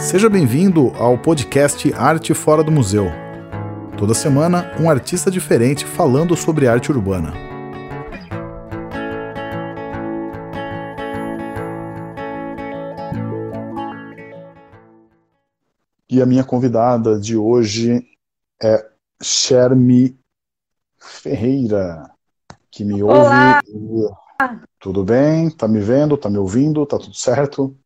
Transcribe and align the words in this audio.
Seja 0.00 0.30
bem-vindo 0.30 0.88
ao 0.96 1.18
podcast 1.18 1.92
Arte 1.92 2.32
Fora 2.32 2.64
do 2.64 2.72
Museu. 2.72 3.04
Toda 3.98 4.14
semana, 4.14 4.74
um 4.80 4.88
artista 4.88 5.30
diferente 5.30 5.84
falando 5.84 6.34
sobre 6.34 6.66
arte 6.66 6.90
urbana. 6.90 7.34
E 16.08 16.22
a 16.22 16.24
minha 16.24 16.44
convidada 16.44 17.20
de 17.20 17.36
hoje 17.36 18.02
é 18.60 18.82
Shermi 19.22 20.18
Ferreira, 20.98 22.10
que 22.70 22.86
me 22.86 23.02
ouve. 23.02 23.18
Olá. 23.18 23.62
Tudo 24.78 25.04
bem? 25.04 25.50
Tá 25.50 25.68
me 25.68 25.78
vendo? 25.78 26.16
Tá 26.16 26.30
me 26.30 26.38
ouvindo? 26.38 26.86
Tá 26.86 26.98
tudo 26.98 27.14
certo? 27.14 27.76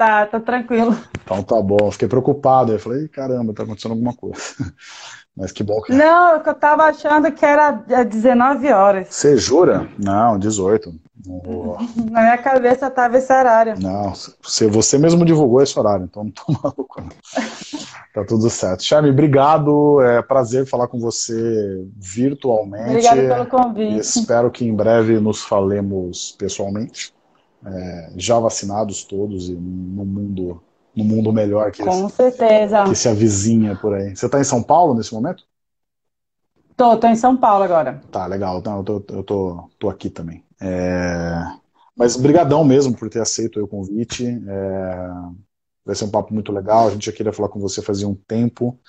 Tá, 0.00 0.24
tá 0.24 0.40
tranquilo. 0.40 0.96
Então 1.22 1.42
tá 1.42 1.60
bom. 1.60 1.90
Fiquei 1.90 2.08
preocupado. 2.08 2.72
Eu 2.72 2.78
falei, 2.78 3.06
caramba, 3.06 3.52
tá 3.52 3.64
acontecendo 3.64 3.92
alguma 3.92 4.14
coisa. 4.14 4.40
Mas 5.36 5.52
que 5.52 5.62
bom 5.62 5.78
que. 5.82 5.92
Não, 5.92 6.36
eu 6.36 6.54
tava 6.54 6.84
achando 6.84 7.30
que 7.30 7.44
era 7.44 7.70
19 7.70 8.72
horas. 8.72 9.08
Você 9.10 9.36
jura? 9.36 9.86
Não, 10.02 10.38
18. 10.38 10.90
Oh. 11.28 11.76
Na 12.10 12.22
minha 12.22 12.38
cabeça 12.38 12.90
tava 12.90 13.18
esse 13.18 13.30
horário. 13.30 13.74
Não, 13.78 14.14
você, 14.42 14.66
você 14.68 14.96
mesmo 14.96 15.22
divulgou 15.22 15.60
esse 15.60 15.78
horário, 15.78 16.06
então 16.06 16.24
não 16.24 16.30
tô 16.30 16.44
maluco. 16.64 17.02
Não. 17.02 17.10
Tá 18.14 18.24
tudo 18.24 18.48
certo. 18.48 18.82
Charme, 18.82 19.10
obrigado. 19.10 20.00
É 20.00 20.22
prazer 20.22 20.64
falar 20.64 20.88
com 20.88 20.98
você 20.98 21.86
virtualmente. 21.94 22.88
Obrigada 22.88 23.34
pelo 23.34 23.46
convite. 23.46 24.00
Espero 24.00 24.50
que 24.50 24.64
em 24.64 24.74
breve 24.74 25.20
nos 25.20 25.42
falemos 25.42 26.34
pessoalmente. 26.38 27.12
É, 27.64 28.12
já 28.16 28.38
vacinados 28.38 29.04
todos 29.04 29.50
e 29.50 29.52
no 29.52 30.04
mundo, 30.04 30.62
no 30.96 31.04
mundo 31.04 31.32
melhor 31.32 31.70
que, 31.70 31.84
com 31.84 32.08
certeza. 32.08 32.84
que 32.84 32.94
se 32.94 33.08
avizinha 33.08 33.76
por 33.76 33.94
aí. 33.94 34.16
Você 34.16 34.26
está 34.26 34.40
em 34.40 34.44
São 34.44 34.62
Paulo 34.62 34.94
nesse 34.94 35.12
momento? 35.12 35.44
Tô, 36.80 36.96
tô 36.96 37.06
em 37.06 37.16
São 37.16 37.36
Paulo 37.36 37.62
agora. 37.62 38.00
Tá, 38.10 38.26
legal. 38.26 38.62
Não, 38.64 38.78
eu 38.78 38.84
tô, 38.84 39.04
eu 39.14 39.22
tô, 39.22 39.70
tô 39.78 39.90
aqui 39.90 40.08
também. 40.08 40.42
É... 40.58 41.42
Mas 41.94 42.16
brigadão 42.16 42.64
mesmo 42.64 42.96
por 42.96 43.10
ter 43.10 43.20
aceito 43.20 43.62
o 43.62 43.68
convite. 43.68 44.26
É... 44.26 45.08
Vai 45.84 45.94
ser 45.94 46.04
um 46.04 46.10
papo 46.10 46.32
muito 46.32 46.50
legal. 46.50 46.88
A 46.88 46.90
gente 46.90 47.04
já 47.04 47.12
queria 47.12 47.34
falar 47.34 47.50
com 47.50 47.60
você 47.60 47.82
fazia 47.82 48.08
um 48.08 48.14
tempo. 48.14 48.80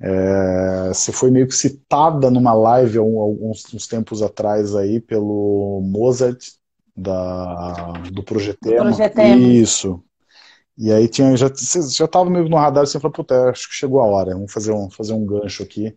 É... 0.00 0.88
Você 0.88 1.12
foi 1.12 1.30
meio 1.30 1.46
que 1.46 1.54
citada 1.54 2.30
numa 2.30 2.54
live 2.54 2.96
alguns 2.96 3.74
uns 3.74 3.86
tempos 3.86 4.22
atrás 4.22 4.74
aí 4.74 4.98
pelo 4.98 5.82
Mozart 5.84 6.54
da, 6.96 7.92
do 8.12 8.22
Projetema. 8.22 8.84
Projetema. 8.84 9.36
Isso. 9.36 10.02
E 10.76 10.92
aí 10.92 11.08
tinha, 11.08 11.36
já, 11.36 11.48
você 11.48 11.82
já 11.82 12.08
tava 12.08 12.28
meio 12.28 12.48
no 12.48 12.56
radar, 12.56 12.86
você 12.86 12.98
falou, 12.98 13.12
puta, 13.12 13.50
acho 13.50 13.68
que 13.68 13.74
chegou 13.74 14.00
a 14.00 14.06
hora, 14.06 14.34
vamos 14.34 14.52
fazer 14.52 14.72
um, 14.72 14.90
fazer 14.90 15.12
um 15.12 15.24
gancho 15.24 15.62
aqui. 15.62 15.96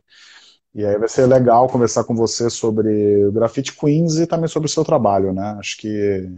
E 0.74 0.86
aí 0.86 0.98
vai 0.98 1.08
ser 1.08 1.26
legal 1.26 1.68
conversar 1.68 2.04
com 2.04 2.16
você 2.16 2.50
sobre 2.50 3.26
o 3.26 3.32
Graffiti 3.32 3.76
Queens 3.76 4.18
e 4.18 4.28
também 4.28 4.48
sobre 4.48 4.68
o 4.68 4.72
seu 4.72 4.86
trabalho, 4.86 5.34
né? 5.34 5.56
Acho 5.58 5.78
que 5.78 6.30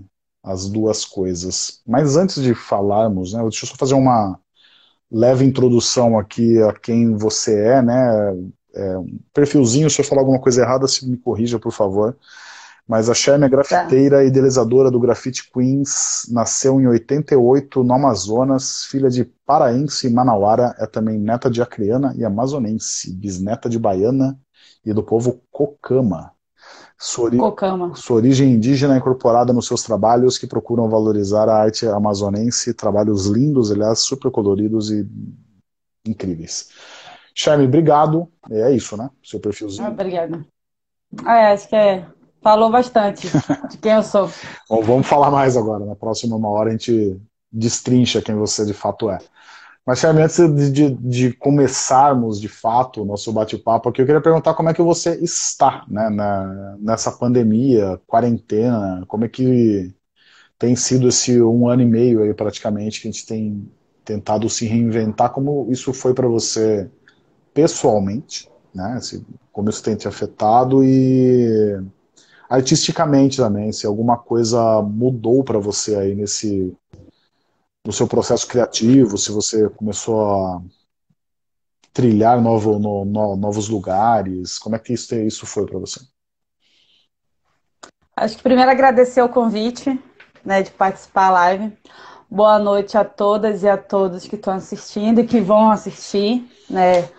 as 0.42 0.70
duas 0.70 1.04
coisas. 1.04 1.82
Mas 1.86 2.16
antes 2.16 2.42
de 2.42 2.54
falarmos, 2.56 3.34
né, 3.34 3.42
deixa 3.42 3.66
eu 3.66 3.70
só 3.70 3.76
fazer 3.76 3.96
uma 3.96 4.40
leve 5.12 5.44
introdução 5.44 6.18
aqui 6.18 6.62
a 6.62 6.72
quem 6.72 7.16
você 7.18 7.60
é, 7.60 7.82
né? 7.82 8.50
É, 8.74 8.98
um 8.98 9.20
perfilzinho, 9.34 9.90
se 9.90 10.00
eu 10.00 10.06
falar 10.06 10.22
alguma 10.22 10.40
coisa 10.40 10.62
errada, 10.62 10.88
se 10.88 11.06
me 11.10 11.18
corrija, 11.18 11.60
por 11.60 11.74
favor. 11.74 12.16
Mas 12.90 13.08
a 13.08 13.14
Sherm 13.14 13.44
é 13.44 13.48
grafiteira 13.48 14.18
tá. 14.18 14.24
e 14.24 14.30
idealizadora 14.30 14.90
do 14.90 15.00
Graffiti 15.00 15.48
Queens, 15.52 16.24
nasceu 16.32 16.82
em 16.82 16.88
88 16.88 17.84
no 17.84 17.94
Amazonas, 17.94 18.86
filha 18.86 19.12
de 19.12 19.26
paraense 19.46 20.08
e 20.08 20.10
manauara, 20.10 20.76
é 20.80 20.88
também 20.88 21.20
neta 21.20 21.52
de 21.52 21.62
acriana 21.62 22.16
e 22.18 22.26
amazonense, 22.26 23.14
bisneta 23.14 23.70
de 23.70 23.78
baiana 23.78 24.40
e 24.84 24.92
do 24.92 25.04
povo 25.04 25.40
Cocama. 25.52 26.32
Sua, 26.98 27.26
ori 27.26 27.38
Cocama. 27.38 27.94
sua 27.94 28.16
origem 28.16 28.54
indígena 28.54 28.96
é 28.96 28.98
incorporada 28.98 29.54
nos 29.54 29.68
seus 29.68 29.84
trabalhos 29.84 30.40
que 30.40 30.48
procuram 30.48 30.90
valorizar 30.90 31.48
a 31.48 31.62
arte 31.62 31.86
amazonense, 31.86 32.74
trabalhos 32.74 33.28
lindos, 33.28 33.72
aliás, 33.72 34.00
super 34.00 34.32
coloridos 34.32 34.90
e 34.90 35.08
incríveis. 36.08 36.70
Sherm, 37.36 37.66
obrigado. 37.66 38.28
É 38.50 38.72
isso, 38.72 38.98
né? 38.98 39.12
Seu 39.24 39.40
perfilzinho. 39.40 39.88
Obrigada. 39.88 40.44
Ah, 41.24 41.38
é, 41.38 41.54
acho 41.54 41.70
que 41.70 41.76
é 41.76 42.06
Falou 42.42 42.72
bastante 42.72 43.28
de 43.70 43.78
quem 43.78 43.94
eu 43.94 44.04
sou. 44.04 44.30
Bom, 44.70 44.82
vamos 44.82 45.08
falar 45.08 45.30
mais 45.30 45.58
agora. 45.58 45.86
Na 45.86 45.96
próxima 45.96 46.36
uma 46.36 46.50
hora 46.50 46.70
a 46.70 46.72
gente 46.72 47.20
destrincha 47.52 48.22
quem 48.22 48.36
você 48.36 48.66
de 48.66 48.74
fato 48.74 49.10
é. 49.10 49.18
Mas, 49.86 50.00
Charme, 50.00 50.22
antes 50.22 50.38
de, 50.38 50.72
de, 50.72 50.90
de, 50.92 51.34
começarmos 51.34 52.40
de 52.40 52.48
fato 52.48 53.02
o 53.02 53.06
nosso 53.06 53.34
bate-papo 53.34 53.90
aqui, 53.90 54.02
eu 54.02 54.06
queria 54.06 54.22
perguntar 54.22 54.54
como 54.54 54.70
é 54.70 54.74
que 54.74 54.84
você 54.84 55.16
está 55.16 55.84
né, 55.88 56.10
na, 56.10 56.78
nessa 56.80 57.12
pandemia, 57.12 58.00
quarentena, 58.06 59.04
como 59.08 59.26
é 59.26 59.28
que 59.28 59.92
tem 60.60 60.76
sido 60.76 61.08
esse 61.08 61.42
um 61.42 61.68
ano 61.68 61.82
e 61.82 61.86
meio 61.86 62.22
aí 62.22 62.34
praticamente 62.36 63.02
que 63.02 63.08
a 63.08 63.12
gente 63.12 63.26
tem 63.26 63.68
tentado 64.06 64.48
se 64.48 64.68
reinventar, 64.68 65.32
como 65.32 65.66
isso 65.72 65.92
foi 65.92 66.14
para 66.14 66.28
você 66.28 66.88
pessoalmente, 67.52 68.48
né, 68.74 69.00
como 69.52 69.72
isso 69.72 69.82
tem 69.82 69.96
te 69.96 70.08
afetado 70.08 70.84
e 70.84 71.82
artisticamente 72.50 73.38
também, 73.38 73.72
se 73.72 73.86
alguma 73.86 74.18
coisa 74.18 74.82
mudou 74.82 75.44
para 75.44 75.60
você 75.60 75.96
aí 75.96 76.16
nesse 76.16 76.76
no 77.86 77.94
seu 77.94 78.08
processo 78.08 78.46
criativo, 78.46 79.18
se 79.18 79.32
você 79.32 79.70
começou 79.70 80.30
a 80.30 80.62
trilhar 81.94 82.42
novo, 82.42 82.78
no, 82.78 83.06
no, 83.06 83.36
novos 83.36 83.70
lugares, 83.70 84.58
como 84.58 84.76
é 84.76 84.80
que 84.80 84.94
isso, 84.94 85.16
isso 85.16 85.46
foi 85.46 85.66
para 85.66 85.80
você? 85.80 86.02
Acho 88.16 88.36
que 88.36 88.44
primeiro 88.44 88.70
agradecer 88.70 89.22
o 89.22 89.30
convite, 89.30 89.98
né, 90.44 90.62
de 90.62 90.72
participar 90.72 91.28
da 91.28 91.34
live. 91.34 91.78
Boa 92.30 92.60
noite 92.60 92.98
a 92.98 93.06
todas 93.06 93.64
e 93.64 93.70
a 93.70 93.78
todos 93.78 94.28
que 94.28 94.36
estão 94.36 94.54
assistindo 94.54 95.22
e 95.22 95.26
que 95.26 95.40
vão 95.40 95.72
assistir, 95.72 96.48
né, 96.70 97.10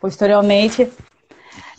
posteriormente. 0.00 0.92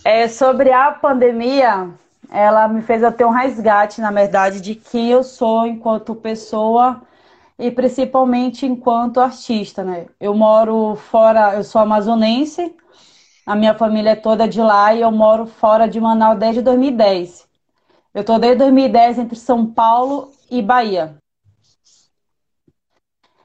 É, 0.03 0.27
sobre 0.27 0.73
a 0.73 0.91
pandemia, 0.91 1.94
ela 2.31 2.66
me 2.69 2.81
fez 2.81 3.02
ter 3.16 3.25
um 3.25 3.30
resgate, 3.30 4.00
na 4.00 4.09
verdade, 4.09 4.62
de 4.62 4.74
quem 4.74 5.09
eu 5.09 5.22
sou 5.22 5.68
enquanto 5.68 6.16
pessoa 6.16 7.02
e 7.59 7.69
principalmente 7.69 8.66
enquanto 8.66 9.19
artista, 9.19 9.84
né? 9.84 10.06
Eu 10.18 10.34
moro 10.34 10.96
fora, 10.96 11.56
eu 11.56 11.64
sou 11.64 11.81
amazonense, 11.81 12.74
a 13.46 13.53
minha 13.53 13.74
família 13.74 14.12
é 14.12 14.16
toda 14.16 14.47
de 14.47 14.62
lá 14.62 14.94
e 14.94 15.02
eu 15.02 15.12
moro 15.12 15.46
fora 15.46 15.90
de 15.90 16.00
Manaus 16.00 16.40
desde 16.40 16.62
2010. 16.62 17.46
Eu 18.14 18.24
tô 18.24 18.40
desde 18.40 18.59
2010 18.59 19.19
entre 19.19 19.36
São 19.38 19.66
Paulo 19.66 20.31
e 20.50 20.62
Bahia. 20.62 21.18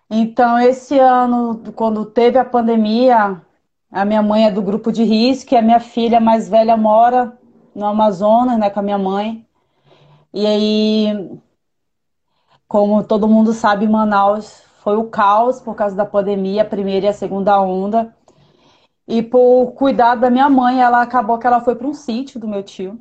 Então, 0.09 0.57
esse 0.61 0.97
ano, 0.97 1.61
quando 1.75 2.05
teve 2.07 2.39
a 2.39 2.45
pandemia, 2.45 3.43
a 3.91 4.05
minha 4.05 4.23
mãe 4.23 4.47
é 4.47 4.51
do 4.51 4.63
grupo 4.63 4.93
de 4.93 5.03
risco 5.03 5.55
e 5.55 5.57
a 5.57 5.63
minha 5.63 5.81
filha 5.81 6.21
mais 6.21 6.49
velha 6.49 6.77
mora 6.77 7.37
no 7.77 7.85
Amazonas, 7.85 8.59
né, 8.59 8.71
com 8.71 8.81
a 8.81 8.83
minha 8.83 8.97
mãe. 8.97 9.47
E 10.33 10.47
aí, 10.47 11.39
como 12.67 13.05
todo 13.05 13.29
mundo 13.29 13.53
sabe, 13.53 13.87
Manaus 13.87 14.63
foi 14.83 14.97
o 14.97 15.05
caos 15.05 15.61
por 15.61 15.75
causa 15.75 15.95
da 15.95 16.07
pandemia, 16.07 16.63
a 16.63 16.65
primeira 16.65 17.07
e 17.07 17.09
a 17.11 17.13
segunda 17.13 17.61
onda. 17.61 18.17
E 19.07 19.23
por 19.23 19.73
cuidar 19.73 20.15
da 20.15 20.31
minha 20.31 20.49
mãe, 20.49 20.81
ela 20.81 21.03
acabou 21.03 21.39
que 21.39 21.47
ela 21.47 21.61
foi 21.61 21.77
para 21.77 21.87
um 21.87 21.93
sítio 21.93 22.41
do 22.41 22.49
meu 22.49 22.63
tio, 22.63 22.99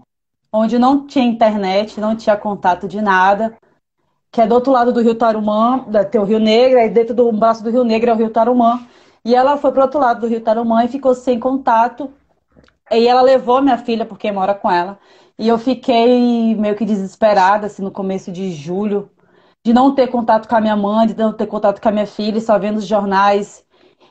onde 0.52 0.78
não 0.78 1.08
tinha 1.08 1.26
internet, 1.26 2.00
não 2.02 2.16
tinha 2.16 2.36
contato 2.36 2.86
de 2.86 3.02
nada, 3.02 3.58
que 4.30 4.42
é 4.42 4.46
do 4.46 4.56
outro 4.56 4.74
lado 4.74 4.92
do 4.92 5.02
Rio 5.02 5.16
Tarumã, 5.16 5.86
tem 6.12 6.20
o 6.20 6.26
Rio 6.26 6.40
Negro, 6.40 6.80
e 6.80 6.90
dentro 6.90 7.16
do 7.16 7.32
braço 7.32 7.64
do 7.64 7.72
Rio 7.72 7.86
Negro 7.86 8.10
é 8.10 8.14
o 8.14 8.18
Rio 8.18 8.30
Tarumã. 8.30 8.86
E 9.24 9.34
ela 9.34 9.56
foi 9.56 9.72
para 9.72 9.80
o 9.80 9.84
outro 9.84 10.00
lado 10.02 10.22
do 10.22 10.28
Rio 10.28 10.42
Tarumã 10.42 10.84
e 10.84 10.90
ficou 10.90 11.16
sem 11.16 11.40
contato 11.40 12.12
e 12.92 13.08
ela 13.08 13.22
levou 13.22 13.62
minha 13.62 13.78
filha, 13.78 14.06
porque 14.06 14.32
mora 14.32 14.54
com 14.54 14.70
ela. 14.70 15.00
E 15.38 15.48
eu 15.48 15.58
fiquei 15.58 16.56
meio 16.56 16.76
que 16.76 16.86
desesperada, 16.86 17.68
assim, 17.68 17.84
no 17.84 17.92
começo 17.92 18.32
de 18.32 18.52
julho, 18.52 19.10
de 19.66 19.74
não 19.74 19.94
ter 19.94 20.08
contato 20.08 20.48
com 20.48 20.56
a 20.56 20.62
minha 20.62 20.76
mãe, 20.76 21.08
de 21.08 21.18
não 21.18 21.34
ter 21.34 21.48
contato 21.48 21.82
com 21.82 21.90
a 21.90 21.92
minha 21.92 22.08
filha, 22.08 22.40
só 22.40 22.58
vendo 22.58 22.78
os 22.78 22.88
jornais. 22.88 23.66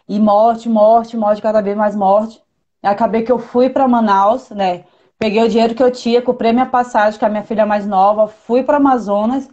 E 0.08 0.18
morte, 0.20 0.68
morte, 0.68 1.16
morte, 1.16 1.40
cada 1.40 1.62
vez 1.62 1.76
mais 1.76 1.96
morte. 1.96 2.42
Acabei 2.82 3.22
que 3.22 3.32
eu 3.32 3.38
fui 3.38 3.70
para 3.70 3.88
Manaus, 3.88 4.50
né? 4.50 4.84
Peguei 5.18 5.42
o 5.42 5.48
dinheiro 5.48 5.74
que 5.74 5.82
eu 5.82 5.90
tinha, 5.90 6.20
comprei 6.20 6.52
minha 6.52 6.66
passagem 6.66 7.18
com 7.18 7.24
a 7.24 7.28
minha 7.28 7.42
filha 7.42 7.64
mais 7.64 7.86
nova, 7.86 8.26
fui 8.28 8.62
para 8.62 8.76
Amazonas, 8.76 9.48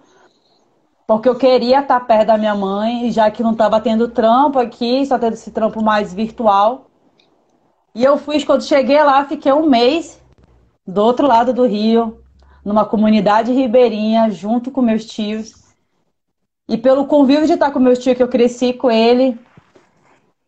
porque 1.08 1.30
eu 1.30 1.36
queria 1.36 1.80
estar 1.80 2.00
perto 2.02 2.28
da 2.28 2.38
minha 2.38 2.56
mãe, 2.56 3.12
já 3.12 3.30
que 3.32 3.44
não 3.44 3.52
estava 3.54 3.80
tendo 3.80 4.10
trampo 4.10 4.60
aqui, 4.60 5.06
só 5.06 5.18
tendo 5.18 5.34
esse 5.34 5.52
trampo 5.52 5.82
mais 5.82 6.14
virtual. 6.14 6.91
E 7.94 8.04
eu 8.04 8.18
fui, 8.18 8.44
quando 8.46 8.64
cheguei 8.64 9.02
lá, 9.04 9.26
fiquei 9.26 9.52
um 9.52 9.68
mês 9.70 10.22
do 10.88 11.02
outro 11.04 11.28
lado 11.28 11.54
do 11.54 11.66
rio, 11.66 12.22
numa 12.64 12.86
comunidade 12.86 13.52
ribeirinha, 13.52 14.30
junto 14.30 14.72
com 14.72 14.82
meus 14.82 15.06
tios. 15.06 15.54
E 16.70 16.78
pelo 16.78 17.06
convívio 17.06 17.48
de 17.48 17.54
estar 17.54 17.72
com 17.72 17.80
meus 17.80 18.00
tios, 18.00 18.16
que 18.16 18.24
eu 18.24 18.28
cresci 18.30 18.74
com 18.74 18.90
ele, 18.90 19.38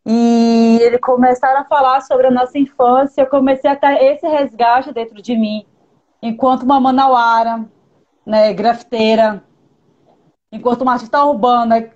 E 0.06 0.80
ele 0.82 1.00
começaram 1.00 1.62
a 1.62 1.66
falar 1.66 2.02
sobre 2.02 2.28
a 2.28 2.32
nossa 2.32 2.58
infância, 2.58 3.22
eu 3.22 3.28
comecei 3.28 3.70
a 3.70 3.76
ter 3.76 4.04
esse 4.04 4.28
resgate 4.28 4.94
dentro 4.94 5.22
de 5.22 5.36
mim, 5.36 5.66
enquanto 6.22 6.64
uma 6.64 6.80
manauara, 6.80 7.66
né, 8.26 8.54
grafiteira, 8.54 9.44
enquanto 10.52 10.82
uma 10.82 10.94
artista 10.94 11.24
urbana 11.24 11.90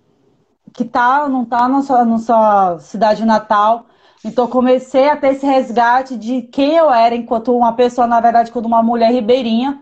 que 0.73 0.85
tá, 0.85 1.27
não 1.27 1.43
está 1.43 1.67
na 1.67 1.81
sua, 1.81 2.05
na 2.05 2.17
sua 2.17 2.79
cidade 2.79 3.25
natal. 3.25 3.85
Então 4.25 4.47
comecei 4.47 5.09
a 5.09 5.15
ter 5.15 5.33
esse 5.33 5.45
resgate 5.45 6.17
de 6.17 6.41
quem 6.43 6.75
eu 6.75 6.91
era 6.91 7.15
enquanto 7.15 7.55
uma 7.55 7.73
pessoa, 7.73 8.07
na 8.07 8.19
verdade, 8.19 8.51
quando 8.51 8.65
uma 8.65 8.81
mulher 8.83 9.11
ribeirinha, 9.11 9.79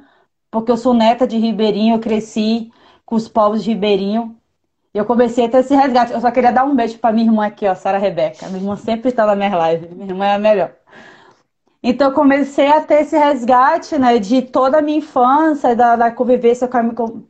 porque 0.52 0.72
eu 0.72 0.78
sou 0.78 0.94
neta 0.94 1.26
de 1.28 1.38
ribeirinho, 1.38 1.96
eu 1.96 2.00
cresci 2.00 2.72
com 3.06 3.16
os 3.16 3.28
povos 3.28 3.64
de 3.64 3.72
ribeirinho. 3.72 4.36
Eu 4.94 5.06
comecei 5.06 5.46
a 5.46 5.50
ter 5.50 5.58
esse 5.58 5.76
resgate. 5.76 6.14
Eu 6.14 6.22
só 6.22 6.32
queria 6.32 6.54
dar 6.54 6.64
um 6.64 6.76
beijo 6.76 6.98
para 6.98 7.12
minha 7.12 7.28
irmã 7.28 7.46
aqui, 7.46 7.68
ó, 7.68 7.76
Sara 7.76 7.98
Rebeca. 7.98 8.48
Minha 8.48 8.60
irmã 8.60 8.76
sempre 8.78 9.10
está 9.10 9.26
na 9.26 9.36
minha 9.36 9.54
live. 9.56 9.94
Minha 9.94 10.10
irmã 10.10 10.26
é 10.26 10.36
a 10.36 10.40
melhor. 10.40 10.72
Então, 11.84 12.12
comecei 12.14 12.68
a 12.68 12.82
ter 12.82 13.02
esse 13.02 13.18
resgate, 13.18 13.98
né, 14.00 14.18
de 14.18 14.42
toda 14.42 14.80
a 14.80 14.82
minha 14.82 14.98
infância, 14.98 15.76
da, 15.76 15.96
da 15.96 16.12
convivência 16.12 16.68
com, 16.68 17.24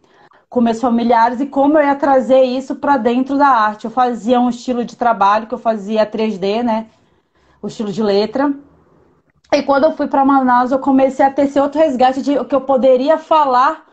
com 0.47 0.61
meus 0.61 0.79
familiares 0.79 1.41
e 1.41 1.45
como 1.47 1.77
eu 1.77 1.83
ia 1.83 1.95
trazer 1.95 2.41
isso 2.43 2.75
para 2.75 2.95
dentro 2.97 3.37
da 3.37 3.47
arte. 3.47 3.85
Eu 3.85 3.91
fazia 3.91 4.39
um 4.39 4.49
estilo 4.49 4.85
de 4.85 4.95
trabalho 4.95 5.47
que 5.47 5.53
eu 5.53 5.57
fazia 5.57 6.05
3D, 6.05 6.63
né, 6.63 6.85
o 7.65 7.67
estilo 7.67 7.91
de 7.91 8.03
letra. 8.03 8.53
E 9.51 9.63
quando 9.63 9.85
eu 9.85 9.91
fui 9.91 10.07
para 10.07 10.25
Manaus, 10.25 10.71
eu 10.71 10.79
comecei 10.79 11.25
a 11.25 11.31
ter 11.31 11.43
esse 11.43 11.59
outro 11.59 11.79
resgate 11.79 12.21
de 12.21 12.43
que 12.45 12.55
eu 12.55 12.61
poderia 12.61 13.17
falar 13.17 13.85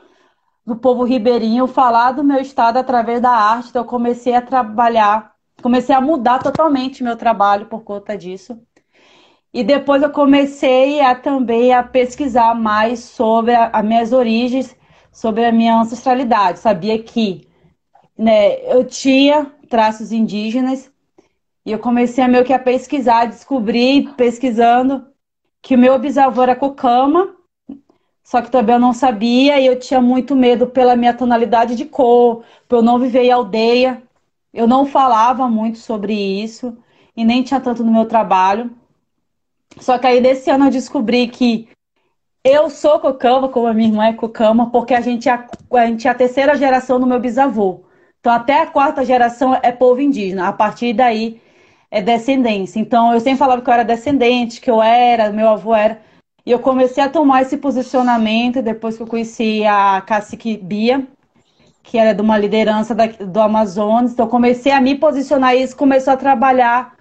do 0.64 0.76
povo 0.76 1.04
ribeirinho, 1.04 1.66
falar 1.66 2.12
do 2.12 2.22
meu 2.22 2.40
estado 2.40 2.76
através 2.76 3.20
da 3.20 3.30
arte. 3.30 3.70
Então, 3.70 3.82
eu 3.82 3.86
comecei 3.86 4.34
a 4.34 4.42
trabalhar, 4.42 5.32
comecei 5.62 5.94
a 5.94 6.00
mudar 6.00 6.38
totalmente 6.38 7.02
meu 7.02 7.16
trabalho 7.16 7.66
por 7.66 7.82
conta 7.82 8.16
disso. 8.16 8.58
E 9.52 9.62
depois 9.62 10.02
eu 10.02 10.10
comecei 10.10 11.00
a 11.00 11.14
também 11.14 11.72
a 11.74 11.82
pesquisar 11.82 12.54
mais 12.54 13.00
sobre 13.00 13.54
as 13.54 13.84
minhas 13.84 14.12
origens, 14.12 14.74
sobre 15.10 15.44
a 15.44 15.52
minha 15.52 15.78
ancestralidade. 15.78 16.58
Sabia 16.58 17.02
que 17.02 17.46
né, 18.16 18.56
eu 18.72 18.84
tinha 18.84 19.52
traços 19.68 20.10
indígenas 20.10 20.90
e 21.64 21.72
eu 21.72 21.78
comecei 21.78 22.22
a 22.24 22.28
meio 22.28 22.44
que 22.44 22.52
a 22.52 22.58
pesquisar, 22.58 23.26
descobri 23.26 24.08
pesquisando 24.16 25.06
que 25.60 25.74
o 25.74 25.78
meu 25.78 25.98
bisavô 25.98 26.42
era 26.42 26.56
cocama 26.56 27.36
só 28.32 28.40
que 28.40 28.50
também 28.50 28.74
eu 28.74 28.80
não 28.80 28.94
sabia 28.94 29.60
e 29.60 29.66
eu 29.66 29.78
tinha 29.78 30.00
muito 30.00 30.34
medo 30.34 30.66
pela 30.66 30.96
minha 30.96 31.12
tonalidade 31.12 31.74
de 31.74 31.84
cor, 31.84 32.44
por 32.68 32.76
eu 32.76 32.82
não 32.82 32.98
viver 32.98 33.24
em 33.24 33.30
aldeia. 33.30 34.02
Eu 34.54 34.66
não 34.66 34.86
falava 34.86 35.48
muito 35.48 35.78
sobre 35.78 36.14
isso 36.14 36.76
e 37.14 37.24
nem 37.24 37.42
tinha 37.42 37.60
tanto 37.60 37.84
no 37.84 37.92
meu 37.92 38.06
trabalho. 38.06 38.70
Só 39.78 39.98
que 39.98 40.06
aí 40.06 40.20
desse 40.20 40.50
ano 40.50 40.66
eu 40.66 40.70
descobri 40.70 41.28
que 41.28 41.68
eu 42.44 42.70
sou 42.70 42.98
cocama, 43.00 43.50
como 43.50 43.66
a 43.66 43.74
minha 43.74 43.88
irmã 43.88 44.06
é 44.06 44.12
cocama, 44.12 44.70
porque 44.70 44.94
a 44.94 45.00
gente 45.02 45.28
é 45.28 45.32
a, 45.32 45.46
a 45.74 45.86
gente 45.86 46.08
é 46.08 46.10
a 46.10 46.14
terceira 46.14 46.56
geração 46.56 46.98
do 47.00 47.06
meu 47.06 47.20
bisavô. 47.20 47.84
Então 48.20 48.32
até 48.32 48.62
a 48.62 48.66
quarta 48.66 49.04
geração 49.04 49.58
é 49.62 49.72
povo 49.72 50.00
indígena. 50.00 50.48
A 50.48 50.52
partir 50.52 50.92
daí 50.92 51.40
é 51.92 52.00
descendência. 52.00 52.80
Então 52.80 53.12
eu 53.12 53.20
sempre 53.20 53.38
falava 53.38 53.60
que 53.60 53.68
eu 53.68 53.74
era 53.74 53.84
descendente, 53.84 54.62
que 54.62 54.70
eu 54.70 54.82
era, 54.82 55.30
meu 55.30 55.48
avô 55.50 55.74
era. 55.74 56.00
E 56.44 56.50
eu 56.50 56.58
comecei 56.58 57.04
a 57.04 57.08
tomar 57.08 57.42
esse 57.42 57.58
posicionamento 57.58 58.62
depois 58.62 58.96
que 58.96 59.02
eu 59.02 59.06
conheci 59.06 59.64
a 59.66 60.00
Cacique 60.00 60.56
Bia, 60.56 61.06
que 61.82 61.98
era 61.98 62.14
de 62.14 62.22
uma 62.22 62.38
liderança 62.38 62.94
da, 62.94 63.06
do 63.06 63.40
Amazonas. 63.40 64.12
Então, 64.12 64.26
comecei 64.26 64.72
a 64.72 64.80
me 64.80 64.96
posicionar 64.96 65.54
e 65.54 65.62
isso 65.62 65.76
começou 65.76 66.14
a 66.14 66.16
trabalhar 66.16 66.94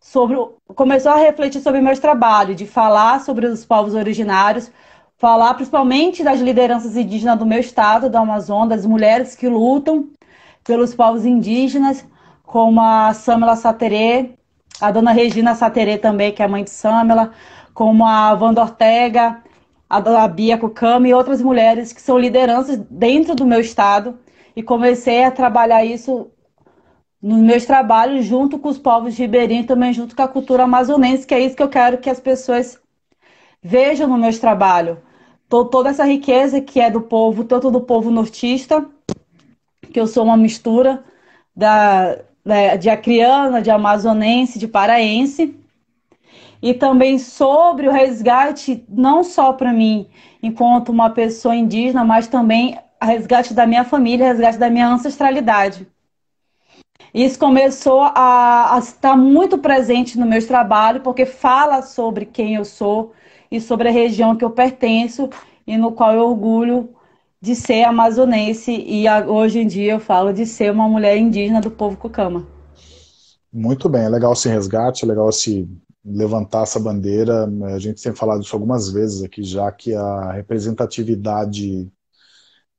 sobre. 0.00 0.36
Começou 0.74 1.12
a 1.12 1.16
refletir 1.16 1.60
sobre 1.60 1.80
meus 1.80 2.00
trabalhos, 2.00 2.56
de 2.56 2.66
falar 2.66 3.20
sobre 3.20 3.46
os 3.46 3.64
povos 3.64 3.94
originários, 3.94 4.72
falar 5.18 5.54
principalmente 5.54 6.24
das 6.24 6.40
lideranças 6.40 6.96
indígenas 6.96 7.38
do 7.38 7.46
meu 7.46 7.60
estado, 7.60 8.10
do 8.10 8.18
Amazonas, 8.18 8.80
das 8.80 8.86
mulheres 8.86 9.36
que 9.36 9.48
lutam 9.48 10.08
pelos 10.64 10.94
povos 10.94 11.24
indígenas, 11.24 12.04
como 12.52 12.82
a 12.82 13.14
Samela 13.14 13.56
Saterê, 13.56 14.34
a 14.78 14.90
dona 14.90 15.10
Regina 15.10 15.54
Saterê 15.54 15.96
também, 15.96 16.32
que 16.32 16.42
é 16.42 16.46
mãe 16.46 16.62
de 16.62 16.68
Samela, 16.68 17.32
como 17.72 18.04
a 18.04 18.34
Wanda 18.34 18.60
Ortega, 18.60 19.42
a 19.88 20.28
Bia 20.28 20.58
Cucama 20.58 21.08
e 21.08 21.14
outras 21.14 21.40
mulheres 21.40 21.94
que 21.94 22.02
são 22.02 22.18
lideranças 22.18 22.76
dentro 22.90 23.34
do 23.34 23.46
meu 23.46 23.58
estado. 23.58 24.18
E 24.54 24.62
comecei 24.62 25.24
a 25.24 25.30
trabalhar 25.30 25.82
isso 25.82 26.30
nos 27.22 27.40
meus 27.40 27.64
trabalhos 27.64 28.26
junto 28.26 28.58
com 28.58 28.68
os 28.68 28.78
povos 28.78 29.16
ribeirinhos, 29.16 29.66
também 29.66 29.94
junto 29.94 30.14
com 30.14 30.22
a 30.22 30.28
cultura 30.28 30.64
amazonense, 30.64 31.26
que 31.26 31.34
é 31.34 31.40
isso 31.40 31.56
que 31.56 31.62
eu 31.62 31.70
quero 31.70 31.96
que 31.96 32.10
as 32.10 32.20
pessoas 32.20 32.78
vejam 33.62 34.06
no 34.06 34.18
meu 34.18 34.38
trabalho. 34.38 34.98
Toda 35.48 35.88
essa 35.88 36.04
riqueza 36.04 36.60
que 36.60 36.80
é 36.80 36.90
do 36.90 37.00
povo, 37.00 37.44
tanto 37.44 37.70
do 37.70 37.80
povo 37.80 38.10
nortista, 38.10 38.86
que 39.90 39.98
eu 39.98 40.06
sou 40.06 40.24
uma 40.24 40.36
mistura 40.36 41.02
da, 41.56 42.18
de 42.78 42.90
acriana, 42.90 43.62
de 43.62 43.70
amazonense, 43.70 44.58
de 44.58 44.66
paraense, 44.66 45.54
e 46.60 46.72
também 46.74 47.18
sobre 47.18 47.88
o 47.88 47.92
resgate, 47.92 48.84
não 48.88 49.24
só 49.24 49.52
para 49.52 49.72
mim, 49.72 50.08
enquanto 50.42 50.90
uma 50.90 51.10
pessoa 51.10 51.54
indígena, 51.56 52.04
mas 52.04 52.28
também 52.28 52.78
a 53.00 53.06
resgate 53.06 53.52
da 53.52 53.66
minha 53.66 53.84
família, 53.84 54.26
resgate 54.26 54.58
da 54.58 54.70
minha 54.70 54.88
ancestralidade. 54.88 55.86
Isso 57.12 57.38
começou 57.38 58.00
a, 58.00 58.74
a 58.74 58.78
estar 58.78 59.16
muito 59.16 59.58
presente 59.58 60.18
no 60.18 60.24
meu 60.24 60.46
trabalho, 60.46 61.00
porque 61.00 61.26
fala 61.26 61.82
sobre 61.82 62.24
quem 62.24 62.54
eu 62.54 62.64
sou 62.64 63.12
e 63.50 63.60
sobre 63.60 63.88
a 63.88 63.92
região 63.92 64.36
que 64.36 64.44
eu 64.44 64.50
pertenço 64.50 65.28
e 65.66 65.76
no 65.76 65.92
qual 65.92 66.14
eu 66.14 66.22
orgulho 66.22 66.88
de 67.42 67.56
ser 67.56 67.82
amazonense 67.82 68.70
e 68.70 69.04
hoje 69.26 69.58
em 69.58 69.66
dia 69.66 69.94
eu 69.94 70.00
falo 70.00 70.32
de 70.32 70.46
ser 70.46 70.70
uma 70.70 70.88
mulher 70.88 71.18
indígena 71.18 71.60
do 71.60 71.72
povo 71.72 71.96
Cucama. 71.96 72.46
Muito 73.52 73.88
bem, 73.88 74.04
é 74.04 74.08
legal 74.08 74.32
esse 74.32 74.48
resgate, 74.48 75.04
é 75.04 75.08
legal 75.08 75.28
esse 75.28 75.68
levantar 76.04 76.62
essa 76.62 76.78
bandeira. 76.78 77.50
A 77.74 77.78
gente 77.80 78.00
tem 78.00 78.14
falado 78.14 78.42
isso 78.42 78.54
algumas 78.54 78.90
vezes 78.90 79.24
aqui 79.24 79.42
já, 79.42 79.70
que 79.72 79.92
a 79.92 80.30
representatividade 80.30 81.90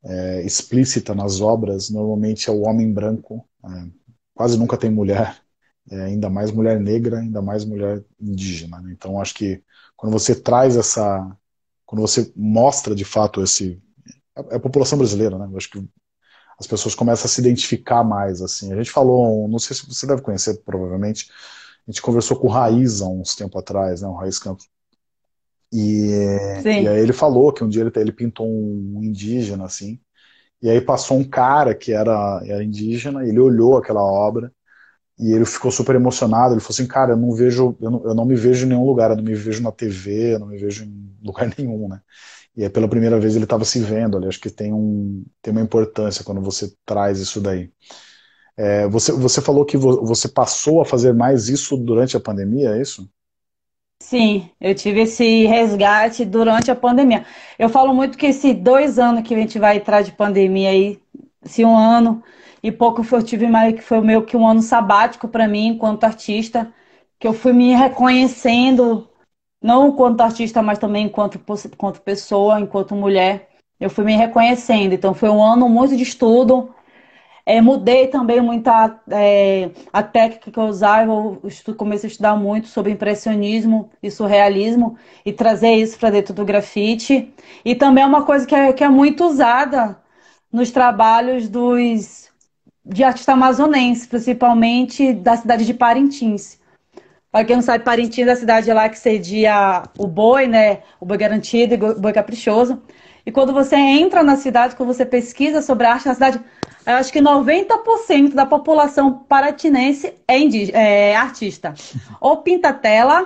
é, 0.02 0.46
explícita 0.46 1.14
nas 1.14 1.42
obras 1.42 1.90
normalmente 1.90 2.50
é 2.50 2.54
o 2.54 2.62
homem 2.62 2.92
branco, 2.92 3.46
é, 3.66 3.86
quase 4.34 4.58
nunca 4.58 4.78
tem 4.78 4.90
mulher, 4.90 5.42
é, 5.92 6.04
ainda 6.04 6.30
mais 6.30 6.52
mulher 6.52 6.80
negra, 6.80 7.20
ainda 7.20 7.42
mais 7.42 7.66
mulher 7.66 8.02
indígena. 8.20 8.80
Né? 8.80 8.94
Então 8.94 9.20
acho 9.20 9.36
que 9.36 9.62
quando 9.98 10.14
você 10.14 10.34
traz 10.34 10.78
essa, 10.78 11.36
quando 11.86 12.02
você 12.02 12.32
mostra 12.34 12.96
de 12.96 13.04
fato 13.04 13.44
esse, 13.44 13.82
é 14.36 14.56
a 14.56 14.60
população 14.60 14.98
brasileira, 14.98 15.38
né? 15.38 15.48
Eu 15.52 15.58
acho 15.58 15.70
que 15.70 15.84
as 16.60 16.68
pessoas 16.68 16.96
começam 16.96 17.26
a 17.26 17.30
se 17.30 17.42
identificar 17.42 18.04
mais 18.04 18.42
assim. 18.42 18.72
A 18.72 18.76
gente 18.76 18.92
falou, 18.92 19.48
não 19.48 19.60
sei 19.60 19.76
se 19.76 19.88
você 19.88 20.06
deve 20.08 20.22
conhecer 20.22 20.62
provavelmente, 20.64 21.30
a 21.88 21.92
gente 21.92 22.02
conversou 22.02 22.38
com 22.38 22.48
o 22.48 22.52
Raiz 22.52 23.02
há 23.02 23.08
uns 23.08 23.36
tempo 23.36 23.58
atrás, 23.60 24.02
né, 24.02 24.08
o 24.08 24.14
Raiz 24.14 24.40
Campos. 24.40 24.68
E, 25.72 26.12
e, 26.84 26.88
aí 26.88 27.00
ele 27.00 27.14
falou 27.14 27.52
que 27.52 27.64
um 27.64 27.70
dia 27.70 27.82
ele, 27.82 27.92
ele 27.96 28.12
pintou 28.12 28.48
um 28.48 29.02
indígena, 29.04 29.66
assim, 29.66 30.00
e 30.62 30.70
aí 30.70 30.80
passou 30.80 31.18
um 31.18 31.24
cara 31.24 31.74
que 31.74 31.92
era, 31.92 32.42
era 32.46 32.64
indígena, 32.64 33.28
ele 33.28 33.40
olhou 33.40 33.76
aquela 33.76 34.04
obra, 34.04 34.52
e 35.20 35.32
ele 35.32 35.46
ficou 35.46 35.72
super 35.72 35.96
emocionado, 35.96 36.54
ele 36.54 36.62
falou 36.62 36.74
assim, 36.74 36.88
cara, 36.88 37.14
eu 37.14 37.18
não 37.18 37.34
vejo, 37.34 37.76
eu 37.82 37.92
não, 37.92 38.06
eu 38.06 38.16
não 38.16 38.26
me 38.26 38.36
vejo 38.36 38.66
em 38.66 38.70
nenhum 38.70 38.86
lugar, 38.86 39.12
eu 39.12 39.18
não 39.18 39.24
me 39.24 39.36
vejo 39.36 39.62
na 39.62 39.72
TV, 39.72 40.36
eu 40.36 40.40
não 40.40 40.48
me 40.48 40.58
vejo 40.58 40.86
em 40.86 41.18
lugar 41.24 41.50
nenhum, 41.58 41.88
né? 41.88 42.02
E 42.56 42.64
aí 42.64 42.70
pela 42.70 42.88
primeira 42.88 43.20
vez 43.20 43.36
ele 43.36 43.46
estava 43.46 43.66
se 43.66 43.80
vendo 43.80 44.18
ali, 44.18 44.28
acho 44.28 44.40
que 44.40 44.50
tem, 44.50 44.74
um, 44.74 45.26
tem 45.42 45.52
uma 45.52 45.62
importância 45.62 46.24
quando 46.24 46.42
você 46.42 46.74
traz 46.86 47.20
isso 47.20 47.42
daí. 47.42 47.72
É, 48.58 48.88
você, 48.88 49.12
você 49.12 49.42
falou 49.42 49.66
que 49.66 49.78
você 49.78 50.30
passou 50.30 50.82
a 50.82 50.86
fazer 50.86 51.14
mais 51.14 51.50
isso 51.50 51.78
durante 51.78 52.16
a 52.18 52.20
pandemia, 52.20 52.76
é 52.76 52.82
isso? 52.82 53.10
Sim, 54.00 54.50
eu 54.60 54.76
tive 54.76 55.02
esse 55.02 55.46
resgate 55.46 56.26
durante 56.26 56.70
a 56.70 56.76
pandemia. 56.76 57.26
Eu 57.58 57.70
falo 57.70 57.94
muito 57.94 58.18
que 58.18 58.28
esses 58.28 58.54
dois 58.56 59.00
anos 59.00 59.24
que 59.28 59.34
a 59.34 59.38
gente 59.38 59.58
vai 59.58 59.78
entrar 59.78 60.02
de 60.02 60.12
pandemia 60.12 60.70
aí, 60.70 61.00
esse 61.44 61.64
um 61.64 61.76
ano 61.76 62.22
e 62.62 62.72
pouco 62.72 63.02
eu 63.12 63.24
tive 63.24 63.48
mais 63.48 63.74
que 63.76 63.82
foi 63.82 64.02
meio 64.02 64.26
que 64.26 64.36
um 64.38 64.48
ano 64.48 64.62
sabático 64.62 65.28
para 65.28 65.48
mim 65.48 65.68
enquanto 65.68 66.04
artista, 66.04 66.74
que 67.20 67.28
eu 67.28 67.34
fui 67.34 67.54
me 67.54 67.74
reconhecendo 67.74 69.08
não 69.64 69.88
enquanto 69.88 70.22
artista, 70.22 70.62
mas 70.62 70.78
também 70.78 71.06
enquanto, 71.06 71.40
enquanto 71.66 72.02
pessoa, 72.02 72.60
enquanto 72.60 72.96
mulher. 72.96 73.50
Eu 73.80 73.90
fui 73.90 74.04
me 74.04 74.16
reconhecendo. 74.16 74.94
Então 74.94 75.14
foi 75.14 75.30
um 75.30 75.42
ano 75.44 75.68
muito 75.70 75.96
de 75.98 76.04
estudo, 76.04 76.74
é, 77.46 77.62
mudei 77.62 78.08
também 78.08 78.40
muito 78.42 78.68
a, 78.70 79.00
é, 79.12 79.70
a 79.92 80.02
técnica 80.02 80.50
que 80.52 80.58
eu 80.58 80.64
usava, 80.64 81.12
eu 81.12 81.76
comecei 81.76 82.08
a 82.08 82.12
estudar 82.12 82.36
muito 82.38 82.68
sobre 82.68 82.92
impressionismo 82.92 83.90
e 84.02 84.10
surrealismo 84.10 84.98
e 85.26 85.34
trazer 85.34 85.74
isso 85.74 86.00
para 86.00 86.10
dentro 86.10 86.34
do 86.34 86.46
grafite. 86.46 87.34
E 87.66 87.76
também 87.76 88.04
é 88.04 88.08
uma 88.08 88.26
coisa 88.26 88.46
que 88.46 88.56
é, 88.56 88.72
que 88.72 88.84
é 88.84 88.90
muito 88.90 89.26
usada 89.26 89.98
nos 90.52 90.72
trabalhos 90.72 91.50
dos 91.50 92.32
de 92.86 93.04
artista 93.04 93.34
amazonense, 93.34 94.08
principalmente 94.08 95.14
da 95.14 95.38
cidade 95.38 95.66
de 95.66 95.74
Parintins. 95.74 96.60
Para 97.34 97.46
quem 97.46 97.56
não 97.56 97.64
sabe, 97.64 97.84
Parintins 97.84 98.28
é 98.28 98.32
a 98.32 98.36
cidade 98.36 98.72
lá 98.72 98.88
que 98.88 99.00
cedia 99.00 99.82
o 99.98 100.06
boi, 100.06 100.46
né? 100.46 100.82
O 101.00 101.06
boi 101.06 101.18
garantido 101.18 101.74
e 101.74 101.78
o 101.84 102.00
boi 102.00 102.14
caprichoso. 102.14 102.80
E 103.26 103.32
quando 103.32 103.52
você 103.52 103.76
entra 103.76 104.22
na 104.22 104.36
cidade, 104.36 104.76
quando 104.76 104.94
você 104.94 105.04
pesquisa 105.04 105.60
sobre 105.60 105.88
a 105.88 105.94
arte 105.94 106.06
na 106.06 106.14
cidade, 106.14 106.40
eu 106.86 106.94
acho 106.94 107.12
que 107.12 107.20
90% 107.20 108.36
da 108.36 108.46
população 108.46 109.26
paratinense 109.28 110.14
é, 110.28 111.10
é 111.10 111.16
artista. 111.16 111.74
Ou 112.22 112.38
pinta 112.38 112.72
tela, 112.72 113.26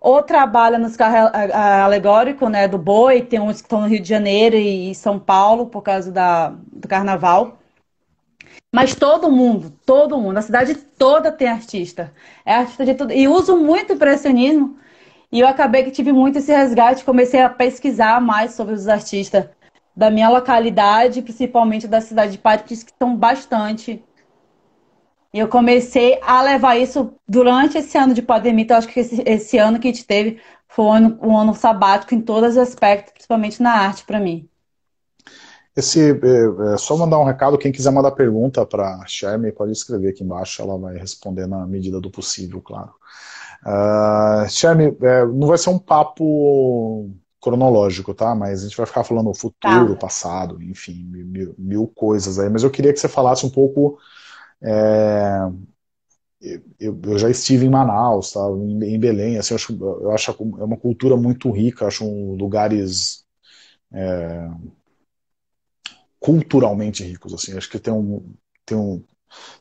ou 0.00 0.22
trabalha 0.22 0.78
nos 0.78 0.96
carros 0.96 1.32
alegóricos 1.52 2.48
né, 2.48 2.68
do 2.68 2.78
boi, 2.78 3.22
tem 3.22 3.40
uns 3.40 3.56
que 3.60 3.66
estão 3.66 3.80
no 3.80 3.88
Rio 3.88 4.00
de 4.00 4.08
Janeiro 4.08 4.54
e 4.54 4.94
São 4.94 5.18
Paulo 5.18 5.66
por 5.66 5.82
causa 5.82 6.12
da, 6.12 6.54
do 6.72 6.86
carnaval. 6.86 7.59
Mas 8.72 8.94
todo 8.94 9.30
mundo, 9.30 9.70
todo 9.84 10.18
mundo, 10.18 10.38
a 10.38 10.42
cidade 10.42 10.74
toda 10.74 11.32
tem 11.32 11.48
artista. 11.48 12.12
É 12.44 12.54
artista 12.54 12.84
de 12.84 12.94
tudo. 12.94 13.12
E 13.12 13.26
uso 13.26 13.56
muito 13.56 13.92
impressionismo. 13.92 14.78
E 15.32 15.40
eu 15.40 15.46
acabei 15.48 15.84
que 15.84 15.90
tive 15.90 16.12
muito 16.12 16.38
esse 16.38 16.52
resgate, 16.52 17.04
comecei 17.04 17.40
a 17.40 17.48
pesquisar 17.48 18.20
mais 18.20 18.54
sobre 18.54 18.74
os 18.74 18.88
artistas 18.88 19.48
da 19.96 20.10
minha 20.10 20.28
localidade, 20.28 21.22
principalmente 21.22 21.86
da 21.86 22.00
cidade 22.00 22.32
de 22.32 22.38
Patrícia, 22.38 22.86
que 22.86 22.92
são 22.98 23.16
bastante. 23.16 24.04
E 25.32 25.38
eu 25.38 25.48
comecei 25.48 26.18
a 26.22 26.42
levar 26.42 26.76
isso 26.76 27.14
durante 27.28 27.78
esse 27.78 27.96
ano 27.96 28.14
de 28.14 28.22
pandemia. 28.22 28.64
Então, 28.64 28.76
acho 28.76 28.88
que 28.88 29.00
esse, 29.00 29.22
esse 29.24 29.58
ano 29.58 29.78
que 29.78 29.88
a 29.88 29.92
gente 29.92 30.04
teve 30.04 30.40
foi 30.68 30.84
um 30.84 30.92
ano, 30.92 31.18
um 31.22 31.36
ano 31.36 31.54
sabático 31.54 32.14
em 32.14 32.20
todos 32.20 32.50
os 32.50 32.58
aspectos, 32.58 33.12
principalmente 33.12 33.62
na 33.62 33.72
arte, 33.72 34.04
para 34.04 34.18
mim. 34.18 34.49
Esse, 35.76 36.12
é, 36.12 36.74
é, 36.74 36.76
só 36.76 36.96
mandar 36.96 37.18
um 37.18 37.24
recado, 37.24 37.56
quem 37.56 37.70
quiser 37.70 37.90
mandar 37.90 38.10
pergunta 38.10 38.66
para 38.66 38.96
a 38.96 39.06
Shermy, 39.06 39.52
pode 39.52 39.72
escrever 39.72 40.10
aqui 40.10 40.24
embaixo, 40.24 40.60
ela 40.60 40.76
vai 40.76 40.96
responder 40.96 41.46
na 41.46 41.66
medida 41.66 42.00
do 42.00 42.10
possível, 42.10 42.60
claro. 42.60 42.92
Uh, 43.64 44.48
Shermy, 44.48 44.96
é, 45.00 45.24
não 45.26 45.46
vai 45.46 45.58
ser 45.58 45.70
um 45.70 45.78
papo 45.78 47.10
cronológico, 47.40 48.12
tá? 48.12 48.34
Mas 48.34 48.60
a 48.60 48.64
gente 48.64 48.76
vai 48.76 48.86
ficar 48.86 49.04
falando 49.04 49.30
o 49.30 49.34
futuro, 49.34 49.94
tá. 49.94 50.00
passado, 50.00 50.62
enfim, 50.62 51.04
mil, 51.04 51.54
mil, 51.58 51.86
coisas 51.88 52.38
aí. 52.38 52.50
Mas 52.50 52.62
eu 52.62 52.70
queria 52.70 52.92
que 52.92 53.00
você 53.00 53.08
falasse 53.08 53.46
um 53.46 53.50
pouco. 53.50 53.98
É, 54.62 55.50
eu, 56.78 56.98
eu, 57.02 57.18
já 57.18 57.30
estive 57.30 57.66
em 57.66 57.70
Manaus, 57.70 58.32
tá? 58.32 58.40
em, 58.50 58.94
em 58.94 58.98
Belém, 58.98 59.38
assim, 59.38 59.52
eu 59.52 59.56
acho, 59.56 59.78
eu 59.80 60.10
acho 60.10 60.30
é 60.30 60.64
uma 60.64 60.76
cultura 60.76 61.16
muito 61.16 61.50
rica, 61.50 61.86
acho 61.86 62.04
um, 62.04 62.34
lugares 62.34 63.24
é, 63.92 64.50
culturalmente 66.20 67.02
ricos, 67.02 67.32
assim, 67.32 67.56
acho 67.56 67.70
que 67.70 67.78
tem 67.78 67.92
um, 67.92 68.22
tem 68.66 68.76
um, 68.76 69.02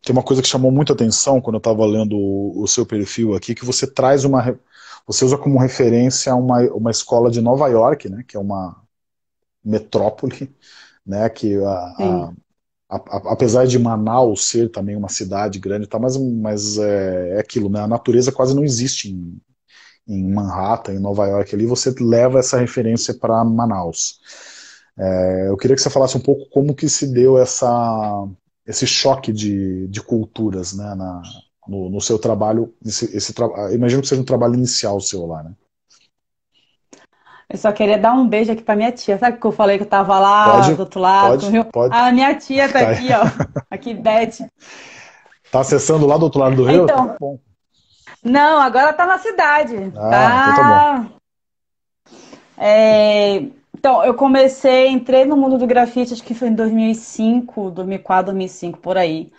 tem 0.03 0.13
uma 0.13 0.23
coisa 0.23 0.41
que 0.41 0.47
chamou 0.47 0.71
muita 0.71 0.93
atenção 0.93 1.41
quando 1.41 1.55
eu 1.55 1.59
estava 1.59 1.85
lendo 1.85 2.17
o, 2.17 2.63
o, 2.63 2.67
seu 2.67 2.85
perfil 2.85 3.33
aqui, 3.33 3.55
que 3.55 3.65
você 3.65 3.87
traz 3.87 4.25
uma, 4.25 4.59
você 5.07 5.23
usa 5.23 5.37
como 5.37 5.59
referência 5.59 6.35
uma, 6.35 6.61
uma 6.73 6.91
escola 6.91 7.31
de 7.31 7.41
Nova 7.41 7.67
York, 7.67 8.09
né, 8.09 8.23
que 8.27 8.35
é 8.35 8.39
uma 8.39 8.81
metrópole, 9.63 10.53
né, 11.05 11.29
que 11.29 11.55
a, 11.63 12.31
a, 12.89 12.97
a, 12.97 13.31
apesar 13.31 13.65
de 13.65 13.79
Manaus 13.79 14.45
ser 14.45 14.69
também 14.69 14.95
uma 14.95 15.09
cidade 15.09 15.59
grande, 15.59 15.87
tá, 15.87 15.97
mas, 15.97 16.17
mas 16.17 16.77
é, 16.77 17.37
é 17.37 17.39
aquilo, 17.39 17.69
né, 17.69 17.79
a 17.81 17.87
natureza 17.87 18.31
quase 18.31 18.55
não 18.55 18.65
existe 18.65 19.09
em, 19.09 19.39
em 20.07 20.33
Manhattan, 20.33 20.93
em 20.93 20.99
Nova 20.99 21.25
York, 21.27 21.55
ali 21.55 21.65
você 21.65 21.93
leva 21.99 22.39
essa 22.39 22.57
referência 22.57 23.13
para 23.13 23.43
Manaus. 23.45 24.19
É, 24.97 25.47
eu 25.49 25.57
queria 25.57 25.75
que 25.75 25.81
você 25.81 25.89
falasse 25.89 26.17
um 26.17 26.21
pouco 26.21 26.49
como 26.49 26.75
que 26.75 26.89
se 26.89 27.07
deu 27.07 27.37
essa, 27.37 28.27
esse 28.65 28.85
choque 28.85 29.31
de, 29.31 29.87
de 29.87 30.01
culturas 30.01 30.73
né, 30.73 30.95
na, 30.95 31.21
no, 31.67 31.89
no 31.89 32.01
seu 32.01 32.19
trabalho, 32.19 32.73
esse, 32.85 33.15
esse 33.15 33.33
tra... 33.33 33.47
imagino 33.73 34.01
que 34.01 34.07
seja 34.07 34.21
um 34.21 34.25
trabalho 34.25 34.55
inicial 34.55 34.99
seu 34.99 35.25
lá, 35.25 35.43
né? 35.43 35.51
Eu 37.49 37.57
só 37.57 37.71
queria 37.71 37.97
dar 37.97 38.13
um 38.13 38.27
beijo 38.27 38.51
aqui 38.51 38.61
pra 38.61 38.75
minha 38.75 38.91
tia. 38.91 39.17
Sabe 39.17 39.39
que 39.39 39.45
eu 39.45 39.51
falei 39.51 39.77
que 39.77 39.83
eu 39.83 39.89
tava 39.89 40.19
lá 40.19 40.51
pode, 40.51 40.75
do 40.75 40.79
outro 40.81 40.99
lado? 40.99 41.39
Pode, 41.39 41.63
pode. 41.71 41.95
A 41.95 42.11
minha 42.11 42.35
tia 42.35 42.71
tá, 42.71 42.79
tá 42.79 42.89
aqui, 42.91 43.07
ó. 43.11 43.23
Aqui, 43.71 43.93
Beth. 43.93 44.47
Tá 45.51 45.61
acessando 45.61 46.05
lá 46.05 46.15
do 46.15 46.25
outro 46.25 46.39
lado 46.39 46.55
do 46.55 46.63
rio? 46.63 46.83
Então, 46.83 47.07
tá 47.07 47.15
não, 48.23 48.59
agora 48.61 48.93
tá 48.93 49.07
na 49.07 49.17
cidade. 49.17 49.75
Ah, 49.95 50.09
tá. 50.09 50.51
Então 50.51 50.55
tá 50.55 51.09
bom. 51.09 51.19
É, 52.57 53.45
então, 53.79 54.03
eu 54.03 54.13
comecei, 54.13 54.89
entrei 54.89 55.25
no 55.25 55.37
mundo 55.37 55.57
do 55.57 55.65
grafite, 55.67 56.13
acho 56.13 56.23
que 56.23 56.33
foi 56.33 56.49
em 56.49 56.55
2005, 56.55 57.71
2004, 57.71 58.25
2005, 58.25 58.79
por 58.79 58.97
aí 58.97 59.31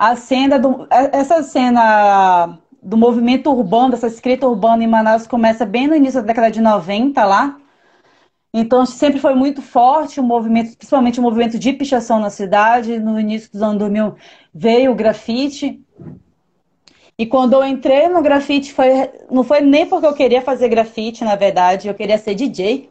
a 0.00 0.16
cena 0.16 0.58
do, 0.58 0.86
essa 0.90 1.42
cena 1.42 2.58
do 2.82 2.96
movimento 2.96 3.50
urbano, 3.50 3.90
dessa 3.90 4.06
escrita 4.06 4.48
urbana 4.48 4.82
em 4.82 4.86
Manaus 4.86 5.26
começa 5.26 5.66
bem 5.66 5.86
no 5.86 5.94
início 5.94 6.22
da 6.22 6.26
década 6.26 6.50
de 6.50 6.58
90 6.58 7.22
lá. 7.22 7.58
Então 8.50 8.86
sempre 8.86 9.20
foi 9.20 9.34
muito 9.34 9.60
forte 9.60 10.18
o 10.18 10.22
movimento, 10.22 10.74
principalmente 10.74 11.20
o 11.20 11.22
movimento 11.22 11.58
de 11.58 11.74
pichação 11.74 12.18
na 12.18 12.30
cidade. 12.30 12.98
No 12.98 13.20
início 13.20 13.52
dos 13.52 13.60
anos 13.60 13.76
2000 13.76 14.14
veio 14.54 14.90
o 14.90 14.94
grafite. 14.94 15.78
E 17.18 17.26
quando 17.26 17.52
eu 17.52 17.62
entrei 17.62 18.08
no 18.08 18.22
grafite, 18.22 18.72
foi, 18.72 18.88
não 19.30 19.44
foi 19.44 19.60
nem 19.60 19.84
porque 19.84 20.06
eu 20.06 20.14
queria 20.14 20.40
fazer 20.40 20.70
grafite, 20.70 21.22
na 21.24 21.36
verdade, 21.36 21.88
eu 21.88 21.94
queria 21.94 22.16
ser 22.16 22.34
DJ. 22.34 22.88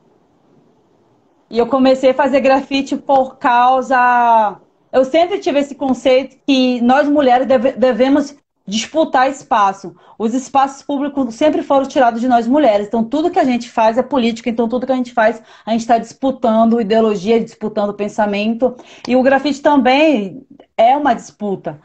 E 1.49 1.57
eu 1.57 1.67
comecei 1.67 2.11
a 2.11 2.13
fazer 2.13 2.41
grafite 2.41 2.95
por 2.95 3.37
causa 3.37 4.59
eu 4.91 5.05
sempre 5.05 5.39
tive 5.39 5.59
esse 5.59 5.75
conceito 5.75 6.37
que 6.47 6.81
nós 6.81 7.07
mulheres 7.07 7.47
deve, 7.47 7.73
devemos 7.73 8.35
disputar 8.65 9.29
espaço. 9.29 9.95
Os 10.17 10.33
espaços 10.33 10.83
públicos 10.83 11.33
sempre 11.35 11.63
foram 11.63 11.87
tirados 11.87 12.21
de 12.21 12.27
nós 12.27 12.47
mulheres. 12.47 12.87
Então, 12.87 13.03
tudo 13.03 13.31
que 13.31 13.39
a 13.39 13.43
gente 13.43 13.69
faz 13.69 13.97
é 13.97 14.03
política. 14.03 14.49
Então, 14.49 14.67
tudo 14.67 14.85
que 14.85 14.91
a 14.91 14.95
gente 14.95 15.13
faz, 15.13 15.41
a 15.65 15.71
gente 15.71 15.81
está 15.81 15.97
disputando 15.97 16.81
ideologia, 16.81 17.39
disputando 17.39 17.93
pensamento. 17.93 18.75
E 19.07 19.15
o 19.15 19.23
grafite 19.23 19.61
também 19.61 20.45
é 20.77 20.95
uma 20.97 21.13
disputa. 21.13 21.79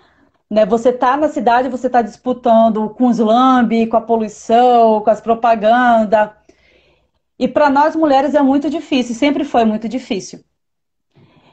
Né? 0.51 0.67
Você 0.67 0.91
está 0.91 1.17
na 1.17 1.29
cidade, 1.29 1.69
você 1.69 1.87
está 1.87 2.03
disputando 2.03 2.91
com 2.91 3.07
os 3.07 3.19
lambe, 3.19 3.87
com 3.87 3.97
a 3.97 4.01
poluição, 4.01 5.01
com 5.01 5.11
as 5.11 5.21
propagandas. 5.21 6.31
E 7.39 7.49
para 7.49 7.69
nós 7.69 7.97
mulheres 7.97 8.35
é 8.35 8.43
muito 8.43 8.71
difícil, 8.71 9.15
sempre 9.15 9.45
foi 9.45 9.65
muito 9.65 9.89
difícil. 9.89 10.45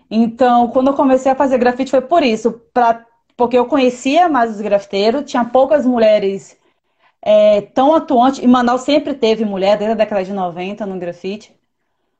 Então, 0.10 0.68
quando 0.70 0.88
eu 0.88 0.94
comecei 0.94 1.32
a 1.32 1.36
fazer 1.36 1.58
grafite 1.58 1.92
foi 1.92 2.02
por 2.02 2.22
isso, 2.22 2.52
pra, 2.74 3.06
porque 3.38 3.58
eu 3.58 3.66
conhecia 3.66 4.28
mais 4.28 4.52
os 4.52 4.62
grafiteiros, 4.62 5.24
tinha 5.30 5.46
poucas 5.46 5.86
mulheres 5.86 6.58
é, 7.22 7.62
tão 7.62 7.96
atuantes, 7.96 8.44
e 8.44 8.48
Manaus 8.48 8.82
sempre 8.82 9.14
teve 9.14 9.46
mulher, 9.46 9.78
desde 9.78 9.94
a 9.94 9.96
década 9.96 10.24
de 10.24 10.34
90 10.34 10.86
no 10.86 11.00
grafite. 11.00 11.56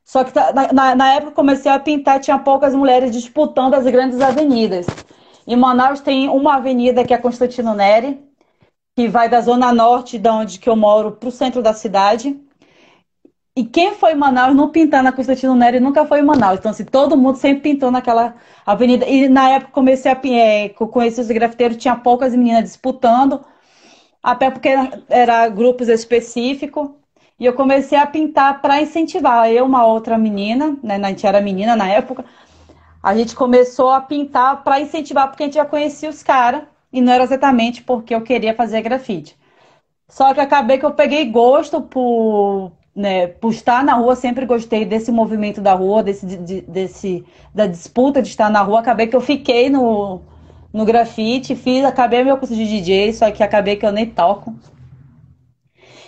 Só 0.04 0.24
que 0.24 0.32
tá, 0.32 0.52
na, 0.74 0.96
na 0.96 1.14
época 1.14 1.32
que 1.32 1.36
comecei 1.36 1.72
a 1.72 1.80
pintar, 1.80 2.20
tinha 2.20 2.40
poucas 2.40 2.74
mulheres 2.74 3.12
disputando 3.12 3.74
as 3.74 3.84
grandes 3.86 4.20
avenidas. 4.22 4.88
Em 5.46 5.56
Manaus 5.56 6.02
tem 6.02 6.30
uma 6.30 6.56
avenida 6.56 7.04
que 7.04 7.14
é 7.14 7.18
Constantino 7.18 7.74
Neri, 7.74 8.20
que 8.96 9.08
vai 9.08 9.30
da 9.30 9.42
zona 9.42 9.74
norte, 9.74 10.18
da 10.18 10.34
onde 10.34 10.60
que 10.60 10.70
eu 10.70 10.76
moro, 10.76 11.12
para 11.14 11.30
o 11.30 11.32
centro 11.32 11.62
da 11.62 11.74
cidade. 11.74 12.40
E 13.56 13.66
quem 13.66 13.94
foi 13.96 14.14
em 14.14 14.16
Manaus 14.16 14.56
não 14.56 14.70
pintar 14.70 15.04
na 15.04 15.12
Constantino 15.12 15.56
Nery 15.56 15.80
nunca 15.80 16.06
foi 16.06 16.20
em 16.22 16.24
Manaus. 16.24 16.60
Então, 16.60 16.72
assim, 16.72 16.86
todo 16.86 17.18
mundo 17.18 17.38
sempre 17.38 17.62
pintou 17.72 17.92
naquela 17.92 18.36
avenida. 18.66 19.06
E 19.06 19.28
na 19.28 19.50
época 19.50 19.72
comecei 19.74 20.12
a 20.12 20.20
é, 20.26 20.70
conhecer 20.70 21.22
os 21.22 21.28
grafiteiros, 21.28 21.78
tinha 21.78 21.96
poucas 21.96 22.34
meninas 22.34 22.64
disputando, 22.64 23.44
até 24.24 24.50
porque 24.50 24.70
era, 24.70 25.04
era 25.10 25.50
grupos 25.50 25.90
específicos. 25.90 26.90
E 27.40 27.46
eu 27.46 27.54
comecei 27.54 27.98
a 27.98 28.08
pintar 28.08 28.62
para 28.62 28.82
incentivar. 28.82 29.52
Eu, 29.52 29.66
uma 29.66 29.86
outra 29.86 30.18
menina, 30.18 30.78
né, 30.84 30.96
a 31.04 31.10
gente 31.10 31.26
era 31.28 31.42
menina 31.42 31.76
na 31.76 31.88
época, 31.90 32.24
a 33.04 33.16
gente 33.16 33.36
começou 33.36 33.90
a 33.92 34.00
pintar 34.02 34.64
para 34.64 34.80
incentivar, 34.80 35.28
porque 35.28 35.44
a 35.44 35.46
gente 35.48 35.56
já 35.56 35.66
conhecia 35.66 36.10
os 36.10 36.24
caras, 36.24 36.64
e 36.94 37.02
não 37.02 37.12
era 37.14 37.24
exatamente 37.24 37.84
porque 37.84 38.14
eu 38.16 38.22
queria 38.22 38.54
fazer 38.56 38.82
grafite. 38.82 39.36
Só 40.08 40.34
que 40.34 40.40
acabei 40.42 40.78
que 40.78 40.86
eu 40.86 40.94
peguei 40.94 41.26
gosto 41.26 41.82
por, 41.82 42.72
né, 42.96 43.28
por 43.28 43.52
estar 43.52 43.84
na 43.84 43.94
rua, 43.94 44.16
sempre 44.16 44.46
gostei 44.46 44.86
desse 44.86 45.12
movimento 45.12 45.62
da 45.62 45.74
rua, 45.74 46.04
desse, 46.04 46.26
de, 46.26 46.62
desse 46.62 47.24
da 47.54 47.66
disputa 47.66 48.22
de 48.22 48.28
estar 48.28 48.50
na 48.50 48.62
rua. 48.62 48.80
Acabei 48.80 49.08
que 49.08 49.16
eu 49.16 49.22
fiquei 49.22 49.70
no, 49.70 50.22
no 50.74 50.86
grafite, 50.86 51.56
fiz, 51.56 51.86
acabei 51.86 52.24
meu 52.24 52.38
curso 52.38 52.56
de 52.56 52.66
DJ, 52.66 53.14
só 53.14 53.32
que 53.32 53.44
acabei 53.44 53.76
que 53.76 53.86
eu 53.86 53.92
nem 53.92 54.06
toco. 54.06 54.54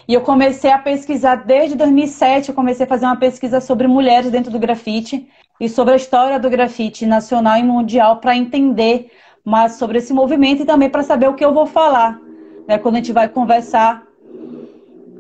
E 0.05 0.13
eu 0.13 0.21
comecei 0.21 0.69
a 0.69 0.77
pesquisar 0.77 1.35
desde 1.35 1.77
2007, 1.77 2.49
eu 2.49 2.55
comecei 2.55 2.85
a 2.85 2.89
fazer 2.89 3.05
uma 3.05 3.15
pesquisa 3.15 3.61
sobre 3.61 3.87
mulheres 3.87 4.29
dentro 4.29 4.51
do 4.51 4.59
grafite 4.59 5.29
e 5.59 5.69
sobre 5.69 5.93
a 5.93 5.97
história 5.97 6.37
do 6.37 6.49
grafite 6.49 7.05
nacional 7.05 7.57
e 7.57 7.63
mundial 7.63 8.17
para 8.17 8.35
entender 8.35 9.09
mais 9.45 9.73
sobre 9.73 9.99
esse 9.99 10.13
movimento 10.13 10.63
e 10.63 10.65
também 10.65 10.89
para 10.89 11.03
saber 11.03 11.29
o 11.29 11.33
que 11.33 11.43
eu 11.43 11.53
vou 11.53 11.65
falar, 11.65 12.19
né, 12.67 12.77
quando 12.77 12.95
a 12.95 12.97
gente 12.97 13.13
vai 13.13 13.29
conversar 13.29 14.03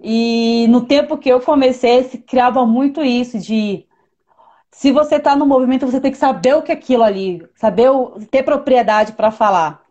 e 0.03 0.67
no 0.69 0.85
tempo 0.85 1.17
que 1.17 1.29
eu 1.29 1.41
comecei, 1.41 2.03
se 2.03 2.17
criava 2.19 2.65
muito 2.65 3.01
isso 3.03 3.39
de 3.39 3.87
se 4.71 4.91
você 4.91 5.17
está 5.17 5.35
no 5.35 5.45
movimento, 5.45 5.85
você 5.87 6.01
tem 6.01 6.11
que 6.11 6.17
saber 6.17 6.55
o 6.55 6.61
que 6.63 6.71
é 6.71 6.75
aquilo 6.75 7.03
ali, 7.03 7.47
saber 7.55 7.89
o, 7.91 8.19
ter 8.31 8.43
propriedade 8.43 9.13
para 9.13 9.31
falar. 9.31 9.83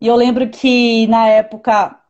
E 0.00 0.06
eu 0.08 0.16
lembro 0.16 0.48
que 0.50 1.06
na 1.08 1.28
época 1.28 2.00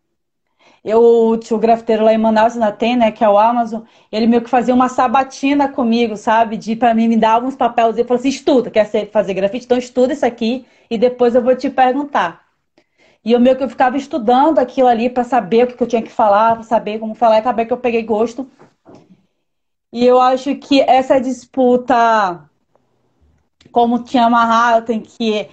eu 0.84 1.38
tinha 1.42 1.56
o 1.56 1.60
grafiteiro 1.60 2.04
lá 2.04 2.12
em 2.14 2.18
Manaus, 2.18 2.54
na 2.56 2.72
tem, 2.72 2.96
né, 2.96 3.10
que 3.12 3.24
é 3.24 3.28
o 3.28 3.38
Amazon, 3.38 3.82
ele 4.10 4.26
meio 4.26 4.42
que 4.42 4.50
fazia 4.50 4.74
uma 4.74 4.88
sabatina 4.88 5.68
comigo, 5.68 6.16
sabe? 6.16 6.56
De 6.56 6.76
para 6.76 6.94
mim 6.94 7.08
me 7.08 7.16
dar 7.16 7.32
alguns 7.32 7.56
papéis, 7.56 7.96
ele 7.98 8.08
falou 8.08 8.20
assim: 8.20 8.28
"Estuda, 8.30 8.70
quer 8.70 8.86
fazer 9.10 9.34
grafite? 9.34 9.64
Então 9.66 9.78
estuda 9.78 10.12
isso 10.12 10.24
aqui 10.26 10.66
e 10.90 10.96
depois 10.98 11.34
eu 11.34 11.42
vou 11.42 11.56
te 11.56 11.70
perguntar". 11.70 12.45
E 13.26 13.32
eu 13.32 13.40
meio 13.40 13.56
que 13.56 13.64
eu 13.64 13.68
ficava 13.68 13.96
estudando 13.96 14.60
aquilo 14.60 14.88
ali 14.88 15.10
para 15.10 15.24
saber 15.24 15.64
o 15.64 15.66
que 15.66 15.82
eu 15.82 15.86
tinha 15.86 16.00
que 16.00 16.10
falar, 16.10 16.54
para 16.54 16.62
saber 16.62 17.00
como 17.00 17.14
falar, 17.14 17.36
e 17.36 17.38
acabei 17.40 17.66
que 17.66 17.72
eu 17.72 17.76
peguei 17.76 18.02
gosto. 18.02 18.48
E 19.92 20.06
eu 20.06 20.20
acho 20.20 20.54
que 20.54 20.80
essa 20.80 21.20
disputa 21.20 22.48
como 23.72 24.04
tinha 24.04 24.30
Manhattan, 24.30 25.00
que 25.00 25.50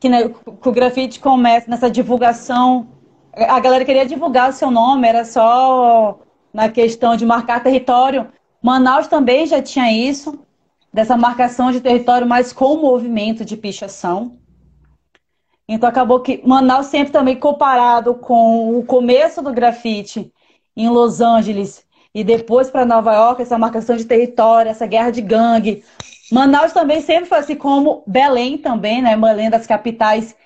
que, 0.00 0.08
né, 0.08 0.28
que 0.28 0.68
o 0.68 0.72
grafite 0.72 1.20
começa 1.20 1.70
nessa 1.70 1.90
divulgação 1.90 2.88
a 3.36 3.60
galera 3.60 3.84
queria 3.84 4.06
divulgar 4.06 4.48
o 4.48 4.52
seu 4.52 4.70
nome, 4.70 5.06
era 5.06 5.24
só 5.24 6.18
na 6.52 6.70
questão 6.70 7.16
de 7.16 7.26
marcar 7.26 7.62
território. 7.62 8.28
Manaus 8.62 9.06
também 9.08 9.46
já 9.46 9.60
tinha 9.60 9.92
isso, 9.92 10.38
dessa 10.90 11.16
marcação 11.16 11.70
de 11.70 11.80
território, 11.80 12.26
mas 12.26 12.52
com 12.52 12.72
o 12.72 12.80
movimento 12.80 13.44
de 13.44 13.56
pichação. 13.56 14.38
Então 15.68 15.88
acabou 15.88 16.20
que 16.20 16.40
Manaus 16.46 16.86
sempre 16.86 17.12
também 17.12 17.36
comparado 17.36 18.14
com 18.14 18.78
o 18.78 18.84
começo 18.84 19.42
do 19.42 19.52
grafite 19.52 20.32
em 20.76 20.88
Los 20.88 21.20
Angeles 21.20 21.84
e 22.14 22.22
depois 22.22 22.70
para 22.70 22.86
Nova 22.86 23.14
York, 23.14 23.42
essa 23.42 23.58
marcação 23.58 23.96
de 23.96 24.04
território, 24.04 24.70
essa 24.70 24.86
guerra 24.86 25.10
de 25.10 25.20
gangue. 25.20 25.84
Manaus 26.30 26.72
também 26.72 27.00
sempre 27.00 27.26
foi 27.26 27.38
assim 27.38 27.56
como 27.56 28.02
Belém 28.06 28.56
também, 28.58 29.02
né? 29.02 29.16
Belém 29.16 29.50
das 29.50 29.66
capitais 29.66 30.36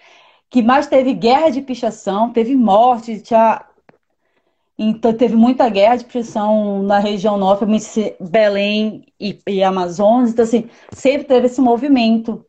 que 0.50 0.62
mais 0.62 0.88
teve 0.88 1.14
guerra 1.14 1.48
de 1.50 1.62
pichação, 1.62 2.32
teve 2.32 2.56
morte, 2.56 3.20
tinha... 3.20 3.64
então 4.76 5.12
teve 5.12 5.36
muita 5.36 5.68
guerra 5.68 5.96
de 5.96 6.04
pichação 6.04 6.82
na 6.82 6.98
região 6.98 7.38
norte, 7.38 7.64
Belém 8.20 9.06
e, 9.18 9.38
e 9.46 9.62
Amazonas, 9.62 10.30
então 10.32 10.44
assim, 10.44 10.68
sempre 10.92 11.24
teve 11.28 11.46
esse 11.46 11.60
movimento. 11.60 12.44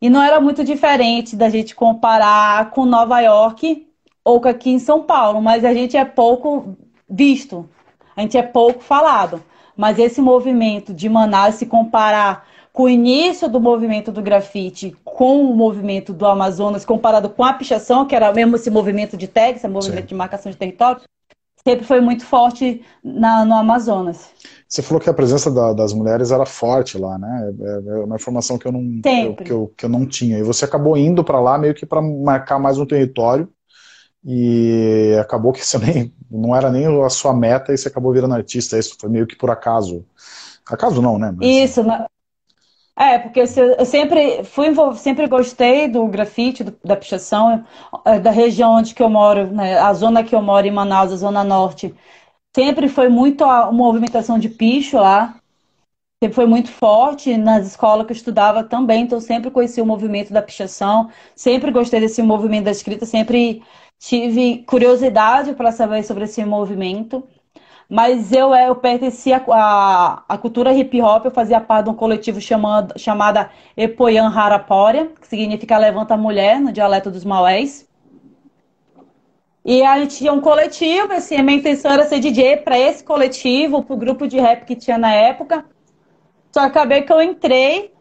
E 0.00 0.08
não 0.08 0.22
era 0.22 0.40
muito 0.40 0.62
diferente 0.62 1.34
da 1.34 1.48
gente 1.48 1.74
comparar 1.74 2.70
com 2.70 2.86
Nova 2.86 3.20
York 3.20 3.86
ou 4.24 4.40
com 4.40 4.48
aqui 4.48 4.70
em 4.70 4.78
São 4.78 5.02
Paulo, 5.02 5.40
mas 5.40 5.64
a 5.64 5.74
gente 5.74 5.96
é 5.96 6.04
pouco 6.04 6.76
visto, 7.08 7.68
a 8.16 8.20
gente 8.20 8.36
é 8.36 8.42
pouco 8.42 8.80
falado. 8.80 9.42
Mas 9.76 9.98
esse 9.98 10.20
movimento 10.20 10.92
de 10.92 11.08
Manaus 11.08 11.56
se 11.56 11.66
comparar 11.66 12.46
com 12.72 12.84
o 12.84 12.88
início 12.88 13.48
do 13.48 13.60
movimento 13.60 14.12
do 14.12 14.22
grafite 14.22 14.96
com 15.04 15.42
o 15.42 15.56
movimento 15.56 16.12
do 16.12 16.24
Amazonas, 16.24 16.84
comparado 16.84 17.28
com 17.28 17.42
a 17.42 17.52
pichação, 17.52 18.06
que 18.06 18.14
era 18.14 18.32
mesmo 18.32 18.54
esse 18.54 18.70
movimento 18.70 19.16
de 19.16 19.26
tag, 19.26 19.56
esse 19.56 19.66
movimento 19.66 20.02
Sim. 20.02 20.06
de 20.06 20.14
marcação 20.14 20.52
de 20.52 20.56
território, 20.56 21.00
sempre 21.66 21.84
foi 21.84 22.00
muito 22.00 22.24
forte 22.24 22.82
na, 23.02 23.44
no 23.44 23.54
Amazonas. 23.54 24.30
Você 24.68 24.82
falou 24.82 25.00
que 25.00 25.08
a 25.08 25.14
presença 25.14 25.50
da, 25.50 25.72
das 25.72 25.92
mulheres 25.92 26.30
era 26.30 26.44
forte 26.44 26.98
lá, 26.98 27.18
né? 27.18 27.54
É, 27.60 27.90
é 27.90 28.04
uma 28.04 28.16
informação 28.16 28.58
que 28.58 28.66
eu 28.66 28.72
não, 28.72 29.00
eu, 29.04 29.34
que, 29.34 29.50
eu, 29.50 29.72
que 29.76 29.84
eu 29.84 29.88
não 29.88 30.06
tinha. 30.06 30.38
E 30.38 30.42
você 30.42 30.64
acabou 30.64 30.96
indo 30.96 31.24
para 31.24 31.40
lá 31.40 31.56
meio 31.56 31.74
que 31.74 31.86
para 31.86 32.02
marcar 32.02 32.58
mais 32.58 32.78
um 32.78 32.86
território 32.86 33.48
e 34.24 35.16
acabou 35.20 35.52
que 35.52 35.64
você 35.64 35.78
nem, 35.78 36.12
não 36.30 36.54
era 36.54 36.70
nem 36.70 36.86
a 37.02 37.08
sua 37.08 37.34
meta 37.34 37.72
e 37.72 37.78
você 37.78 37.88
acabou 37.88 38.12
virando 38.12 38.34
artista. 38.34 38.78
Isso 38.78 38.96
foi 39.00 39.08
meio 39.08 39.26
que 39.26 39.36
por 39.36 39.50
acaso. 39.50 40.04
Acaso 40.68 41.00
não, 41.00 41.18
né? 41.18 41.34
Mas... 41.34 41.48
Isso, 41.48 41.82
é, 42.98 43.18
porque 43.18 43.40
eu 43.40 43.46
sempre 43.86 44.42
fui 44.44 44.68
sempre 44.96 45.28
gostei 45.28 45.88
do 45.88 46.06
grafite, 46.08 46.64
do, 46.64 46.76
da 46.84 46.96
pichação, 46.96 47.64
é, 48.04 48.18
da 48.18 48.30
região 48.30 48.72
onde 48.72 48.94
que 48.94 49.02
eu 49.02 49.08
moro, 49.08 49.46
né, 49.52 49.78
a 49.78 49.92
zona 49.94 50.24
que 50.24 50.34
eu 50.34 50.42
moro 50.42 50.66
em 50.66 50.72
Manaus, 50.72 51.12
a 51.12 51.16
zona 51.16 51.44
norte. 51.44 51.94
Sempre 52.54 52.88
foi 52.88 53.08
muito 53.08 53.44
a 53.44 53.70
movimentação 53.72 54.38
de 54.38 54.48
picho 54.48 54.96
lá. 54.98 55.36
Sempre 56.22 56.34
foi 56.34 56.46
muito 56.46 56.70
forte 56.70 57.36
nas 57.36 57.68
escolas 57.68 58.04
que 58.04 58.12
eu 58.12 58.16
estudava 58.16 58.64
também, 58.64 59.02
então 59.04 59.20
sempre 59.20 59.52
conheci 59.52 59.80
o 59.80 59.86
movimento 59.86 60.32
da 60.32 60.42
pichação, 60.42 61.10
sempre 61.36 61.70
gostei 61.70 62.00
desse 62.00 62.20
movimento 62.22 62.64
da 62.64 62.72
escrita, 62.72 63.06
sempre 63.06 63.62
tive 64.00 64.64
curiosidade 64.64 65.54
para 65.54 65.70
saber 65.70 66.02
sobre 66.02 66.24
esse 66.24 66.44
movimento. 66.44 67.22
Mas 67.88 68.32
eu, 68.32 68.54
é, 68.54 68.68
eu 68.68 68.76
pertencia 68.76 69.42
à, 69.48 70.22
à 70.28 70.36
cultura 70.36 70.74
hip 70.74 71.00
hop, 71.00 71.24
eu 71.24 71.30
fazia 71.30 71.58
parte 71.58 71.84
de 71.84 71.90
um 71.90 71.94
coletivo 71.94 72.38
chamado, 72.38 72.92
chamada 72.98 73.50
Epoyan 73.74 74.28
Harapória, 74.28 75.10
que 75.18 75.26
significa 75.26 75.78
Levanta 75.78 76.14
Mulher, 76.14 76.60
no 76.60 76.70
dialeto 76.70 77.10
dos 77.10 77.24
Maués. 77.24 77.88
E 79.64 79.82
a 79.82 79.98
gente 79.98 80.18
tinha 80.18 80.32
um 80.32 80.40
coletivo, 80.40 81.12
assim, 81.14 81.36
a 81.36 81.42
minha 81.42 81.58
intenção 81.58 81.90
era 81.90 82.04
ser 82.04 82.20
DJ 82.20 82.58
para 82.58 82.78
esse 82.78 83.02
coletivo, 83.02 83.82
para 83.82 83.94
o 83.94 83.98
grupo 83.98 84.28
de 84.28 84.38
rap 84.38 84.66
que 84.66 84.76
tinha 84.76 84.98
na 84.98 85.12
época. 85.12 85.64
Só 86.52 86.60
acabei 86.60 87.02
que 87.02 87.12
eu 87.12 87.22
entrei 87.22 87.92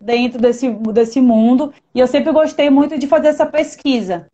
dentro 0.00 0.40
desse, 0.40 0.68
desse 0.68 1.20
mundo 1.20 1.72
e 1.94 2.00
eu 2.00 2.06
sempre 2.06 2.32
gostei 2.32 2.70
muito 2.70 2.98
de 2.98 3.06
fazer 3.06 3.28
essa 3.28 3.46
pesquisa. 3.46 4.28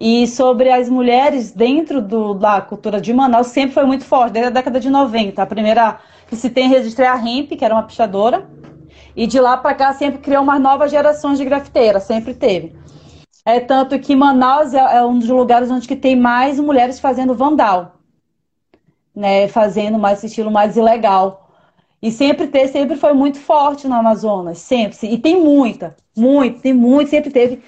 E 0.00 0.26
sobre 0.26 0.72
as 0.72 0.88
mulheres 0.88 1.52
dentro 1.52 2.00
do, 2.00 2.32
da 2.32 2.58
cultura 2.62 2.98
de 2.98 3.12
Manaus 3.12 3.48
sempre 3.48 3.74
foi 3.74 3.84
muito 3.84 4.02
forte, 4.02 4.32
desde 4.32 4.48
a 4.48 4.50
década 4.50 4.80
de 4.80 4.88
90. 4.88 5.42
A 5.42 5.46
primeira 5.46 6.00
que 6.26 6.34
se 6.34 6.48
tem 6.48 6.70
registrado 6.70 7.18
é 7.18 7.20
a 7.20 7.22
Hemp, 7.22 7.50
que 7.50 7.62
era 7.62 7.74
uma 7.74 7.82
pichadora. 7.82 8.48
E 9.14 9.26
de 9.26 9.38
lá 9.38 9.58
para 9.58 9.74
cá 9.74 9.92
sempre 9.92 10.20
criou 10.20 10.42
umas 10.42 10.58
novas 10.58 10.90
gerações 10.90 11.36
de 11.36 11.44
grafiteiras, 11.44 12.04
sempre 12.04 12.32
teve. 12.32 12.74
É 13.44 13.60
tanto 13.60 13.98
que 13.98 14.16
Manaus 14.16 14.72
é, 14.72 14.78
é 14.78 15.04
um 15.04 15.18
dos 15.18 15.28
lugares 15.28 15.70
onde 15.70 15.86
que 15.86 15.96
tem 15.96 16.16
mais 16.16 16.58
mulheres 16.58 16.98
fazendo 16.98 17.34
vandal, 17.34 17.96
né, 19.14 19.48
fazendo 19.48 19.98
mais 19.98 20.18
esse 20.18 20.28
estilo 20.28 20.50
mais 20.50 20.78
ilegal. 20.78 21.50
E 22.00 22.10
sempre 22.10 22.46
ter, 22.46 22.68
sempre 22.68 22.96
foi 22.96 23.12
muito 23.12 23.38
forte 23.38 23.86
no 23.86 23.94
Amazonas, 23.94 24.58
sempre. 24.58 24.96
E 25.02 25.18
tem 25.18 25.38
muita, 25.38 25.94
muito, 26.16 26.62
tem 26.62 26.72
muito, 26.72 27.10
sempre 27.10 27.30
teve. 27.30 27.62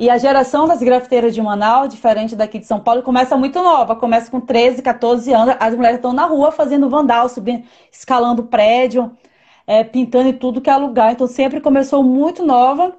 E 0.00 0.08
a 0.08 0.16
geração 0.16 0.66
das 0.66 0.80
grafiteiras 0.80 1.34
de 1.34 1.42
Manaus, 1.42 1.90
diferente 1.90 2.34
daqui 2.34 2.58
de 2.58 2.64
São 2.64 2.80
Paulo, 2.80 3.02
começa 3.02 3.36
muito 3.36 3.62
nova. 3.62 3.94
Começa 3.94 4.30
com 4.30 4.40
13, 4.40 4.80
14 4.80 5.30
anos. 5.30 5.56
As 5.60 5.74
mulheres 5.74 5.98
estão 5.98 6.14
na 6.14 6.24
rua 6.24 6.50
fazendo 6.50 6.88
vandal, 6.88 7.28
subindo, 7.28 7.64
escalando 7.92 8.44
prédio, 8.44 9.14
é, 9.66 9.84
pintando 9.84 10.30
e 10.30 10.32
tudo 10.32 10.62
que 10.62 10.70
é 10.70 10.76
lugar. 10.78 11.12
Então 11.12 11.26
sempre 11.26 11.60
começou 11.60 12.02
muito 12.02 12.42
nova. 12.42 12.94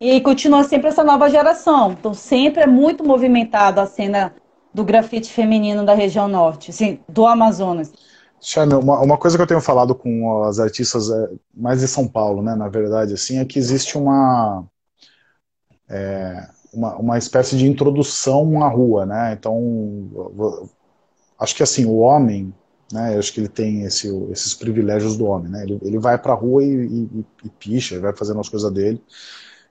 E 0.00 0.20
continua 0.22 0.64
sempre 0.64 0.88
essa 0.88 1.04
nova 1.04 1.30
geração. 1.30 1.92
Então 1.92 2.12
sempre 2.12 2.64
é 2.64 2.66
muito 2.66 3.04
movimentada 3.04 3.80
a 3.80 3.86
cena 3.86 4.34
do 4.74 4.82
grafite 4.82 5.32
feminino 5.32 5.84
da 5.86 5.94
região 5.94 6.26
norte, 6.26 6.72
assim, 6.72 6.98
do 7.08 7.28
Amazonas. 7.28 7.92
Charme, 8.40 8.74
uma, 8.74 9.00
uma 9.00 9.16
coisa 9.16 9.36
que 9.36 9.42
eu 9.44 9.46
tenho 9.46 9.60
falado 9.60 9.94
com 9.94 10.42
as 10.42 10.58
artistas 10.58 11.08
é, 11.08 11.30
mais 11.56 11.78
de 11.78 11.86
São 11.86 12.08
Paulo, 12.08 12.42
né, 12.42 12.56
na 12.56 12.68
verdade, 12.68 13.14
assim, 13.14 13.38
é 13.38 13.44
que 13.44 13.56
existe 13.56 13.96
uma 13.96 14.66
é, 15.88 16.48
uma, 16.72 16.96
uma 16.96 17.18
espécie 17.18 17.56
de 17.56 17.66
introdução 17.66 18.62
à 18.62 18.68
rua, 18.68 19.06
né? 19.06 19.36
Então, 19.38 20.10
acho 21.38 21.54
que 21.54 21.62
assim, 21.62 21.84
o 21.84 21.98
homem, 21.98 22.52
né, 22.92 23.16
acho 23.16 23.32
que 23.32 23.40
ele 23.40 23.48
tem 23.48 23.82
esse, 23.82 24.08
esses 24.30 24.54
privilégios 24.54 25.16
do 25.16 25.26
homem, 25.26 25.50
né? 25.50 25.62
Ele, 25.64 25.78
ele 25.82 25.98
vai 25.98 26.18
pra 26.18 26.34
rua 26.34 26.64
e, 26.64 26.68
e, 26.68 27.26
e 27.44 27.48
picha, 27.48 28.00
vai 28.00 28.14
fazendo 28.14 28.40
as 28.40 28.48
coisas 28.48 28.70
dele 28.72 29.00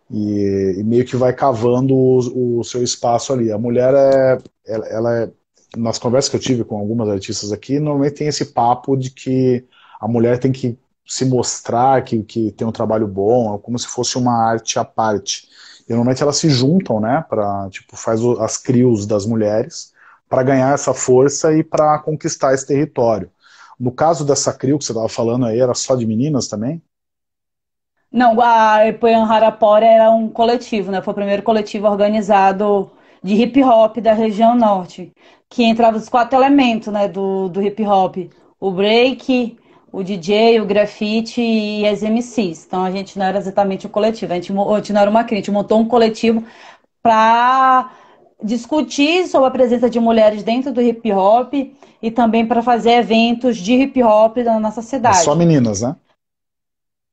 e, 0.09 0.75
e, 0.79 0.83
meio 0.83 1.05
que 1.05 1.15
vai 1.15 1.33
cavando 1.33 1.95
o, 1.95 2.59
o, 2.59 2.63
seu 2.63 2.83
espaço 2.83 3.33
ali. 3.33 3.51
A 3.51 3.57
mulher 3.57 3.93
é, 3.93 4.37
ela, 4.65 4.87
ela 4.87 5.19
é, 5.23 5.31
nas 5.75 5.97
conversas 5.97 6.29
que 6.29 6.35
eu 6.35 6.39
tive 6.39 6.63
com 6.63 6.77
algumas 6.77 7.09
artistas 7.09 7.51
aqui, 7.51 7.79
normalmente 7.79 8.15
tem 8.15 8.27
esse 8.27 8.45
papo 8.45 8.95
de 8.95 9.09
que 9.09 9.65
a 9.99 10.07
mulher 10.07 10.39
tem 10.39 10.51
que 10.51 10.77
se 11.05 11.25
mostrar 11.25 12.03
que, 12.03 12.23
que 12.23 12.51
tem 12.51 12.67
um 12.67 12.71
trabalho 12.71 13.07
bom, 13.07 13.57
como 13.57 13.77
se 13.77 13.87
fosse 13.87 14.17
uma 14.17 14.33
arte 14.33 14.79
à 14.79 14.85
parte. 14.85 15.47
E 15.87 15.93
normalmente 15.93 16.23
elas 16.23 16.37
se 16.37 16.49
juntam, 16.49 16.99
né, 16.99 17.23
para 17.27 17.69
tipo 17.69 17.95
faz 17.97 18.23
o, 18.23 18.39
as 18.41 18.57
crios 18.57 19.05
das 19.05 19.25
mulheres 19.25 19.93
para 20.29 20.43
ganhar 20.43 20.73
essa 20.73 20.93
força 20.93 21.53
e 21.53 21.63
para 21.63 21.99
conquistar 21.99 22.53
esse 22.53 22.65
território. 22.65 23.29
No 23.79 23.91
caso 23.91 24.25
dessa 24.25 24.53
crio 24.53 24.77
que 24.79 24.85
você 24.85 24.91
estava 24.91 25.09
falando 25.09 25.45
aí, 25.45 25.59
era 25.59 25.73
só 25.73 25.95
de 25.95 26.05
meninas 26.05 26.47
também? 26.47 26.81
Não, 28.11 28.39
a 28.39 28.87
Epoyan 28.87 29.25
Harapora 29.25 29.85
era 29.85 30.11
um 30.11 30.29
coletivo, 30.29 30.91
né? 30.91 31.01
Foi 31.01 31.11
o 31.11 31.15
primeiro 31.15 31.41
coletivo 31.43 31.87
organizado 31.87 32.91
de 33.23 33.33
hip 33.35 33.63
hop 33.63 33.97
da 33.97 34.13
região 34.13 34.55
norte, 34.55 35.11
que 35.49 35.63
entrava 35.63 35.97
os 35.97 36.09
quatro 36.09 36.37
elementos, 36.37 36.93
né, 36.93 37.07
do, 37.07 37.49
do 37.49 37.61
hip 37.61 37.83
hop: 37.85 38.17
o 38.59 38.71
break, 38.71 39.57
o 39.93 40.03
DJ, 40.03 40.59
o 40.59 40.65
grafite 40.65 41.39
e 41.39 41.87
as 41.87 42.01
MCs. 42.01 42.65
Então 42.65 42.83
a 42.83 42.89
gente 42.89 43.17
não 43.19 43.27
era 43.27 43.37
exatamente 43.37 43.85
um 43.85 43.89
coletivo, 43.91 44.33
a 44.33 44.35
gente, 44.35 44.51
a 44.51 44.75
gente 44.77 44.91
não 44.91 45.01
era 45.01 45.09
uma 45.09 45.23
crítica, 45.23 45.35
a 45.35 45.41
gente 45.41 45.51
montou 45.51 45.79
um 45.79 45.87
coletivo 45.87 46.43
para 46.99 47.91
discutir 48.43 49.27
sobre 49.27 49.49
a 49.49 49.51
presença 49.51 49.87
de 49.87 49.99
mulheres 49.99 50.41
dentro 50.41 50.73
do 50.73 50.81
hip 50.81 51.11
hop 51.13 51.53
e 52.01 52.09
também 52.09 52.43
para 52.43 52.63
fazer 52.63 52.93
eventos 52.93 53.55
de 53.55 53.73
hip 53.73 54.01
hop 54.01 54.37
na 54.37 54.59
nossa 54.59 54.81
cidade. 54.81 55.23
Só 55.23 55.35
meninas, 55.35 55.83
né? 55.83 55.95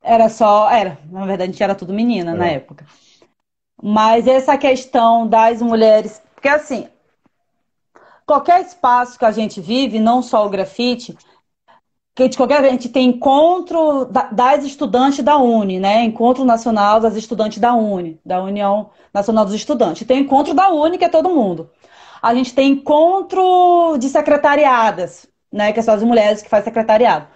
Era 0.02 0.30
só, 0.30 0.70
era, 0.70 0.98
na 1.10 1.26
verdade 1.26 1.50
a 1.50 1.52
gente 1.52 1.62
era 1.62 1.74
tudo 1.74 1.92
menina 1.92 2.30
é. 2.30 2.34
na 2.34 2.46
época. 2.46 2.86
Mas 3.82 4.26
essa 4.26 4.56
questão 4.56 5.28
das 5.28 5.60
mulheres, 5.60 6.22
porque 6.34 6.48
assim, 6.48 6.88
qualquer 8.24 8.62
espaço 8.62 9.18
que 9.18 9.24
a 9.26 9.32
gente 9.32 9.60
vive, 9.60 10.00
não 10.00 10.22
só 10.22 10.46
o 10.46 10.50
grafite, 10.50 11.14
que 12.14 12.28
de 12.28 12.36
qualquer 12.36 12.64
a 12.64 12.68
gente 12.68 12.88
tem 12.88 13.08
encontro 13.08 14.06
das 14.32 14.64
estudantes 14.64 15.24
da 15.24 15.36
Uni, 15.38 15.78
né? 15.78 16.04
Encontro 16.04 16.44
Nacional 16.44 17.00
das 17.00 17.16
Estudantes 17.16 17.58
da 17.58 17.74
Uni, 17.74 18.20
da 18.24 18.42
União 18.42 18.90
Nacional 19.14 19.44
dos 19.44 19.54
Estudantes. 19.54 20.06
Tem 20.06 20.20
encontro 20.20 20.52
da 20.52 20.70
Uni, 20.70 20.98
que 20.98 21.04
é 21.04 21.08
todo 21.08 21.30
mundo. 21.30 21.70
A 22.20 22.34
gente 22.34 22.54
tem 22.54 22.72
encontro 22.72 23.96
de 23.98 24.08
secretariadas, 24.08 25.26
né? 25.52 25.72
Que 25.72 25.82
são 25.82 25.94
as 25.94 26.02
mulheres 26.02 26.42
que 26.42 26.48
fazem 26.48 26.64
secretariado. 26.64 27.26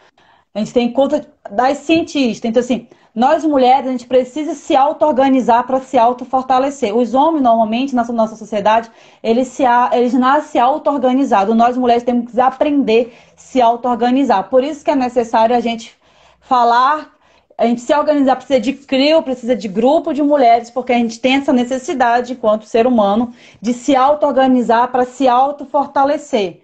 A 0.54 0.58
gente 0.58 0.72
tem 0.72 0.88
encontro 0.88 1.24
das 1.50 1.78
cientistas. 1.78 2.48
Então, 2.48 2.60
assim, 2.60 2.88
nós 3.14 3.44
mulheres, 3.44 3.86
a 3.86 3.92
gente 3.92 4.08
precisa 4.08 4.54
se 4.54 4.74
auto-organizar 4.74 5.64
para 5.64 5.80
se 5.80 5.96
auto-fortalecer. 5.96 6.96
Os 6.96 7.14
homens, 7.14 7.42
normalmente, 7.42 7.94
na 7.94 8.02
nossa 8.06 8.34
sociedade, 8.34 8.90
eles, 9.22 9.48
se, 9.48 9.62
eles 9.92 10.12
nascem 10.12 10.60
auto-organizados. 10.60 11.54
Nós 11.54 11.78
mulheres 11.78 12.02
temos 12.02 12.32
que 12.32 12.40
aprender 12.40 13.14
a 13.36 13.40
se 13.40 13.62
auto-organizar. 13.62 14.50
Por 14.50 14.64
isso 14.64 14.84
que 14.84 14.90
é 14.90 14.96
necessário 14.96 15.54
a 15.54 15.60
gente 15.60 15.96
falar, 16.40 17.14
a 17.56 17.66
gente 17.66 17.82
se 17.82 17.94
organizar, 17.94 18.34
precisa 18.34 18.58
de 18.58 18.72
CRIO, 18.72 19.22
precisa 19.22 19.54
de 19.54 19.68
grupo 19.68 20.12
de 20.12 20.20
mulheres, 20.20 20.68
porque 20.68 20.92
a 20.92 20.98
gente 20.98 21.20
tem 21.20 21.36
essa 21.36 21.52
necessidade, 21.52 22.32
enquanto 22.32 22.64
ser 22.64 22.84
humano, 22.84 23.32
de 23.60 23.72
se 23.72 23.94
auto-organizar 23.94 24.90
para 24.90 25.04
se 25.04 25.28
auto-fortalecer. 25.28 26.62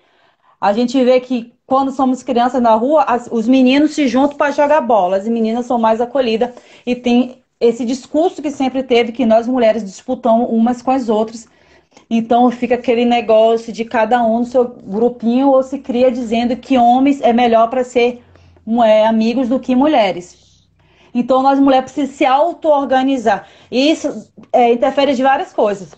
A 0.61 0.73
gente 0.73 1.03
vê 1.05 1.21
que 1.21 1.55
quando 1.70 1.92
somos 1.92 2.24
crianças 2.24 2.61
na 2.61 2.74
rua, 2.74 3.04
as, 3.04 3.28
os 3.30 3.46
meninos 3.46 3.94
se 3.94 4.09
juntam 4.09 4.37
para 4.37 4.50
jogar 4.50 4.80
bola, 4.80 5.18
as 5.18 5.28
meninas 5.28 5.66
são 5.66 5.78
mais 5.78 6.00
acolhidas 6.00 6.50
e 6.85 6.96
tem 6.96 7.44
esse 7.61 7.85
discurso 7.85 8.42
que 8.42 8.50
sempre 8.50 8.83
teve 8.83 9.12
que 9.12 9.24
nós 9.24 9.46
mulheres 9.46 9.85
disputamos 9.85 10.48
umas 10.50 10.83
com 10.83 10.90
as 10.90 11.09
outras. 11.09 11.46
Então 12.11 12.50
fica 12.50 12.74
aquele 12.74 13.04
negócio 13.04 13.72
de 13.72 13.85
cada 13.85 14.20
um 14.20 14.40
no 14.40 14.46
seu 14.46 14.64
grupinho 14.64 15.50
ou 15.50 15.62
se 15.62 15.78
cria 15.78 16.11
dizendo 16.11 16.56
que 16.56 16.76
homens 16.76 17.20
é 17.20 17.33
melhor 17.33 17.70
para 17.70 17.85
ser 17.85 18.20
é, 18.85 19.06
amigos 19.06 19.48
do 19.48 19.61
que 19.61 19.76
mulheres. 19.76 20.66
Então 21.14 21.40
nós 21.40 21.61
mulheres 21.61 21.92
precisamos 21.92 22.16
se 22.16 22.26
auto-organizar. 22.26 23.46
E 23.70 23.92
isso 23.92 24.28
é, 24.52 24.72
interfere 24.72 25.14
de 25.14 25.22
várias 25.22 25.52
coisas. 25.52 25.94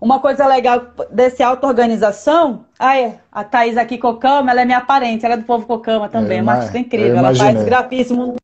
Uma 0.00 0.20
coisa 0.20 0.46
legal 0.46 0.82
desse 1.10 1.42
auto-organização, 1.42 2.66
ah, 2.78 2.98
é, 2.98 3.18
a 3.32 3.42
Thaís 3.42 3.76
aqui 3.76 3.96
Cocama, 3.96 4.50
ela 4.50 4.60
é 4.60 4.64
minha 4.64 4.80
parente, 4.80 5.24
ela 5.24 5.34
é 5.34 5.38
do 5.38 5.44
povo 5.44 5.66
Cocama 5.66 6.08
também, 6.08 6.38
é 6.38 6.42
uma 6.42 6.52
artista 6.52 6.78
incrível, 6.78 7.16
ela 7.16 7.34
faz 7.34 7.64
grafismo, 7.64 8.36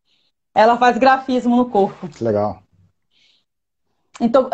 ela 0.55 0.79
faz 0.79 0.97
grafismo 0.97 1.57
no 1.57 1.67
corpo. 1.67 2.09
Que 2.09 2.25
legal. 2.25 2.63
Então, 4.21 4.49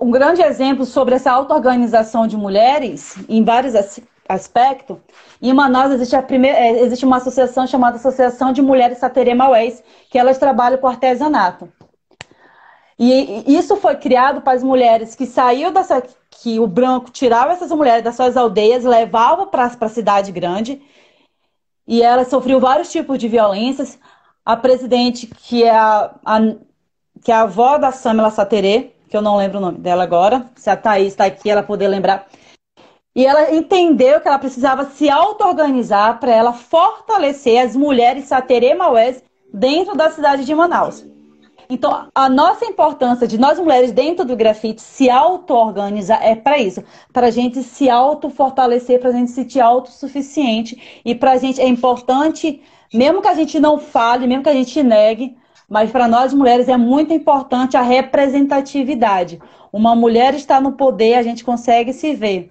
um 0.00 0.10
grande 0.10 0.42
exemplo 0.42 0.84
sobre 0.84 1.16
essa 1.16 1.32
auto-organização 1.32 2.26
de 2.26 2.36
mulheres, 2.36 3.16
em 3.28 3.42
vários 3.44 3.74
aspectos, 4.28 4.96
em 5.40 5.52
Manaus 5.52 5.92
existe, 5.92 6.16
a 6.16 6.22
primeira, 6.22 6.58
é, 6.58 6.82
existe 6.82 7.04
uma 7.04 7.16
associação 7.16 7.66
chamada 7.66 7.96
Associação 7.96 8.52
de 8.52 8.62
Mulheres 8.62 8.98
Saterê 8.98 9.34
Maués, 9.34 9.82
que 10.10 10.18
elas 10.18 10.38
trabalham 10.38 10.78
com 10.78 10.86
artesanato. 10.86 11.70
E 12.98 13.44
isso 13.46 13.76
foi 13.76 13.94
criado 13.94 14.40
para 14.40 14.54
as 14.54 14.62
mulheres 14.62 15.14
que 15.14 15.24
saíram 15.24 15.72
dessa, 15.72 16.02
que 16.42 16.60
o 16.60 16.66
branco 16.66 17.10
tirava 17.10 17.52
essas 17.52 17.70
mulheres 17.70 18.04
das 18.04 18.14
suas 18.14 18.36
aldeias, 18.36 18.84
levava 18.84 19.46
para 19.46 19.64
a 19.80 19.88
cidade 19.88 20.30
grande, 20.30 20.80
e 21.86 22.02
elas 22.02 22.28
sofriam 22.28 22.60
vários 22.60 22.92
tipos 22.92 23.18
de 23.18 23.28
violências. 23.28 23.98
A 24.44 24.56
presidente, 24.56 25.26
que 25.26 25.64
é 25.64 25.70
a, 25.70 26.14
a 26.24 26.38
que 27.22 27.32
é 27.32 27.34
a 27.34 27.42
avó 27.42 27.76
da 27.76 27.90
Samela 27.90 28.30
Saterê, 28.30 28.92
que 29.08 29.16
eu 29.16 29.22
não 29.22 29.36
lembro 29.36 29.58
o 29.58 29.60
nome 29.60 29.78
dela 29.78 30.02
agora, 30.04 30.46
se 30.54 30.70
a 30.70 30.76
Thaís 30.76 31.08
está 31.08 31.24
aqui, 31.24 31.50
ela 31.50 31.62
poder 31.62 31.88
lembrar. 31.88 32.26
E 33.16 33.26
ela 33.26 33.52
entendeu 33.52 34.20
que 34.20 34.28
ela 34.28 34.38
precisava 34.38 34.84
se 34.84 35.10
auto-organizar 35.10 36.20
para 36.20 36.30
ela 36.30 36.52
fortalecer 36.52 37.64
as 37.64 37.74
mulheres 37.74 38.26
Saterê 38.26 38.74
Maués 38.74 39.22
dentro 39.52 39.96
da 39.96 40.10
cidade 40.10 40.44
de 40.44 40.54
Manaus. 40.54 41.04
Então, 41.70 42.08
a 42.14 42.28
nossa 42.30 42.64
importância 42.64 43.28
de 43.28 43.36
nós 43.36 43.58
mulheres 43.58 43.92
dentro 43.92 44.24
do 44.24 44.34
grafite 44.34 44.80
se 44.80 45.10
auto-organizar 45.10 46.18
é 46.24 46.34
para 46.34 46.58
isso, 46.58 46.82
para 47.12 47.26
a 47.26 47.30
gente 47.30 47.62
se 47.62 47.90
auto-fortalecer, 47.90 48.98
para 48.98 49.10
a 49.10 49.12
gente 49.12 49.28
se 49.28 49.34
sentir 49.34 49.60
autossuficiente. 49.60 51.02
E 51.04 51.14
para 51.14 51.32
a 51.32 51.36
gente 51.36 51.60
é 51.60 51.68
importante, 51.68 52.62
mesmo 52.92 53.20
que 53.20 53.28
a 53.28 53.34
gente 53.34 53.60
não 53.60 53.78
fale, 53.78 54.26
mesmo 54.26 54.42
que 54.42 54.48
a 54.48 54.54
gente 54.54 54.82
negue, 54.82 55.36
mas 55.68 55.90
para 55.90 56.08
nós 56.08 56.32
mulheres 56.32 56.68
é 56.68 56.76
muito 56.76 57.12
importante 57.12 57.76
a 57.76 57.82
representatividade. 57.82 59.38
Uma 59.70 59.94
mulher 59.94 60.32
está 60.32 60.60
no 60.62 60.72
poder, 60.72 61.14
a 61.14 61.22
gente 61.22 61.44
consegue 61.44 61.92
se 61.92 62.14
ver. 62.14 62.50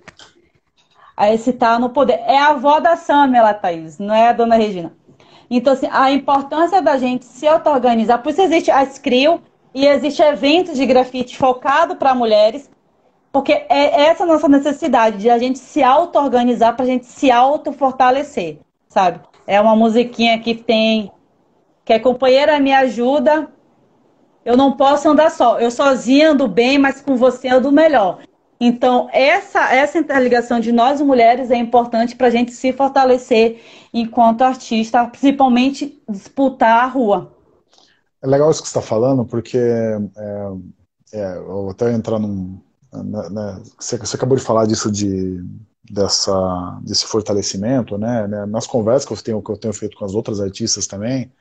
Aí 1.15 1.35
se 1.39 1.49
está 1.49 1.79
no 1.79 1.89
poder. 1.89 2.19
É 2.27 2.37
a 2.37 2.49
avó 2.49 2.79
da 2.79 2.95
Samela, 2.95 3.55
Thaís, 3.55 3.97
não 3.97 4.13
é 4.13 4.29
a 4.29 4.33
dona 4.33 4.55
Regina. 4.55 4.96
Então, 5.49 5.73
assim, 5.73 5.87
a 5.91 6.11
importância 6.11 6.81
da 6.81 6.97
gente 6.97 7.25
se 7.25 7.47
auto-organizar, 7.47 8.21
por 8.21 8.31
isso 8.31 8.41
existe 8.41 8.69
a 8.69 8.85
CRIO 8.85 9.41
e 9.73 9.85
existe 9.85 10.21
eventos 10.21 10.75
de 10.75 10.85
grafite 10.85 11.37
focado 11.37 11.95
para 11.95 12.13
mulheres, 12.13 12.69
porque 13.31 13.53
é 13.53 14.07
essa 14.07 14.25
nossa 14.25 14.47
necessidade 14.47 15.17
de 15.17 15.29
a 15.29 15.37
gente 15.37 15.59
se 15.59 15.83
auto-organizar 15.83 16.75
para 16.75 16.83
a 16.83 16.87
gente 16.87 17.05
se 17.05 17.31
auto-fortalecer, 17.31 18.59
sabe? 18.87 19.19
É 19.45 19.61
uma 19.61 19.75
musiquinha 19.75 20.39
que 20.39 20.55
tem 20.55 21.11
que 21.85 21.93
é 21.93 21.99
companheira 21.99 22.59
me 22.59 22.73
ajuda, 22.73 23.49
eu 24.43 24.57
não 24.57 24.73
posso 24.73 25.07
andar 25.09 25.31
só. 25.31 25.57
Eu 25.57 25.71
sozinha 25.71 26.31
ando 26.31 26.45
bem, 26.45 26.77
mas 26.77 27.01
com 27.01 27.15
você 27.15 27.47
ando 27.47 27.71
melhor. 27.71 28.19
Então, 28.59 29.07
essa, 29.11 29.71
essa 29.71 29.99
interligação 29.99 30.59
de 30.59 30.71
nós 30.71 30.99
mulheres 30.99 31.51
é 31.51 31.55
importante 31.55 32.15
para 32.15 32.27
a 32.27 32.31
gente 32.31 32.51
se 32.51 32.73
fortalecer 32.73 33.61
enquanto 33.93 34.41
artista, 34.41 35.05
principalmente 35.05 36.01
disputar 36.09 36.83
a 36.83 36.87
rua. 36.87 37.31
É 38.21 38.27
legal 38.27 38.49
isso 38.49 38.61
que 38.63 38.67
você 38.67 38.79
está 38.79 38.87
falando, 38.87 39.23
porque 39.23 39.57
é, 39.57 39.99
é, 41.13 41.37
eu 41.37 41.45
vou 41.45 41.69
até 41.69 41.93
entrar 41.93 42.17
num. 42.17 42.59
Né, 42.91 43.29
né, 43.29 43.61
você, 43.77 43.97
você, 43.97 44.15
acabou 44.15 44.35
de 44.35 44.43
falar 44.43 44.65
disso 44.65 44.91
de, 44.91 45.43
dessa, 45.83 46.79
desse 46.81 47.05
fortalecimento, 47.05 47.97
né, 47.97 48.27
né, 48.27 48.45
Nas 48.47 48.65
conversas 48.65 49.05
que 49.05 49.13
eu, 49.13 49.17
tenho, 49.17 49.41
que 49.41 49.51
eu 49.51 49.57
tenho 49.57 49.73
feito 49.73 49.95
com 49.95 50.05
as 50.05 50.15
outras 50.15 50.39
artistas 50.39 50.87
também, 50.87 51.31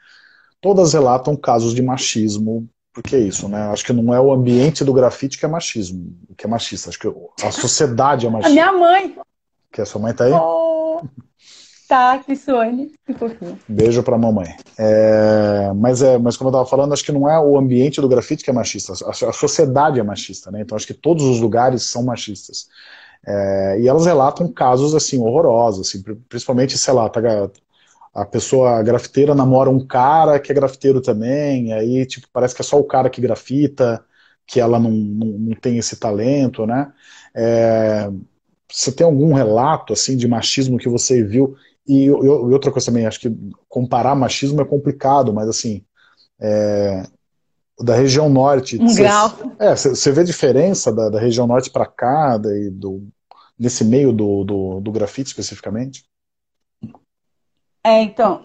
todas 0.61 0.92
relatam 0.92 1.35
casos 1.35 1.72
de 1.72 1.81
machismo 1.81 2.68
porque 2.97 3.15
é 3.15 3.19
isso, 3.19 3.47
né? 3.47 3.61
Acho 3.69 3.85
que 3.85 3.93
não 3.93 4.15
é 4.15 4.19
o 4.19 4.33
ambiente 4.33 4.83
do 4.83 4.91
grafite 4.91 5.37
que 5.37 5.45
é 5.45 5.49
machismo, 5.49 6.17
que 6.35 6.47
é 6.47 6.49
machista. 6.49 6.89
Acho 6.89 6.99
que 6.99 7.09
a 7.45 7.53
sociedade 7.53 8.27
é 8.27 8.31
machista. 8.31 8.49
A 8.49 8.53
minha 8.55 8.73
mãe. 8.73 9.15
Que 9.71 9.83
a 9.83 9.85
sua 9.85 10.01
mãe 10.01 10.15
tá 10.15 10.25
aí? 10.25 10.33
Oh, 10.33 11.03
tá, 11.87 12.19
que 12.21 12.35
Sônia. 12.35 12.89
Beijo 13.69 14.03
pra 14.03 14.17
mamãe. 14.17 14.57
É, 14.79 15.73
mas, 15.77 16.01
é, 16.01 16.17
mas 16.17 16.39
como 16.39 16.49
eu 16.49 16.53
tava 16.55 16.65
falando, 16.65 16.95
acho 16.95 17.05
que 17.05 17.13
não 17.13 17.29
é 17.29 17.39
o 17.39 17.59
ambiente 17.59 18.01
do 18.01 18.09
grafite 18.09 18.43
que 18.43 18.49
é 18.49 18.53
machista. 18.55 18.95
A, 19.05 19.11
a 19.11 19.33
sociedade 19.35 20.01
é 20.01 20.03
machista, 20.03 20.51
né? 20.51 20.63
Então 20.63 20.75
acho 20.75 20.87
que 20.87 20.95
todos 20.95 21.23
os 21.23 21.39
lugares 21.39 21.83
são 21.83 22.03
machistas. 22.03 22.67
É, 23.27 23.79
e 23.79 23.87
elas 23.87 24.07
relatam 24.07 24.51
casos 24.51 24.95
assim 24.95 25.21
horrorosos, 25.21 25.87
assim, 25.87 26.03
principalmente, 26.31 26.79
sei 26.79 26.95
lá, 26.95 27.11
tá, 27.11 27.21
a 28.16 28.24
pessoa 28.24 28.79
a 28.79 28.83
grafiteira 28.83 29.35
namora 29.35 29.68
um 29.68 29.87
cara 29.87 30.40
que 30.40 30.50
é 30.50 30.55
grafiteiro 30.55 31.02
também, 31.02 31.74
aí 31.74 32.07
tipo, 32.07 32.26
parece 32.33 32.55
que 32.55 32.62
é 32.62 32.64
só 32.64 32.79
o 32.79 32.85
cara 32.85 33.11
que 33.11 33.20
grafita, 33.20 34.02
que 34.46 34.59
ela 34.59 34.79
não, 34.79 34.90
não, 34.90 35.26
não 35.26 35.55
tem 35.55 35.76
esse 35.76 35.96
talento, 35.96 36.66
né? 36.66 36.90
É, 37.35 38.11
você 38.72 38.90
tem 38.90 39.05
algum 39.05 39.35
relato 39.35 39.92
assim 39.92 40.16
de 40.16 40.26
machismo 40.26 40.79
que 40.79 40.88
você 40.88 41.22
viu? 41.22 41.57
E, 41.87 42.11
outra 42.11 42.72
coisa 42.72 42.87
também, 42.87 43.07
acho 43.07 43.20
que 43.20 43.31
comparar 43.68 44.14
machismo 44.14 44.62
é 44.62 44.64
complicado, 44.64 45.33
mas 45.35 45.46
assim, 45.46 45.85
é, 46.40 47.05
da 47.79 47.94
região 47.94 48.31
norte. 48.31 48.81
Um 48.81 48.94
grau. 48.94 49.31
É, 49.59 49.76
você 49.76 50.11
vê 50.11 50.24
diferença 50.24 50.90
da, 50.90 51.11
da 51.11 51.20
região 51.20 51.46
norte 51.46 51.70
para 51.70 51.85
cá, 51.85 52.38
daí, 52.38 52.70
do, 52.70 53.07
nesse 53.59 53.85
meio 53.85 54.11
do, 54.11 54.42
do, 54.42 54.81
do 54.81 54.90
grafite 54.90 55.29
especificamente? 55.29 56.05
É, 57.87 58.03
então, 58.03 58.40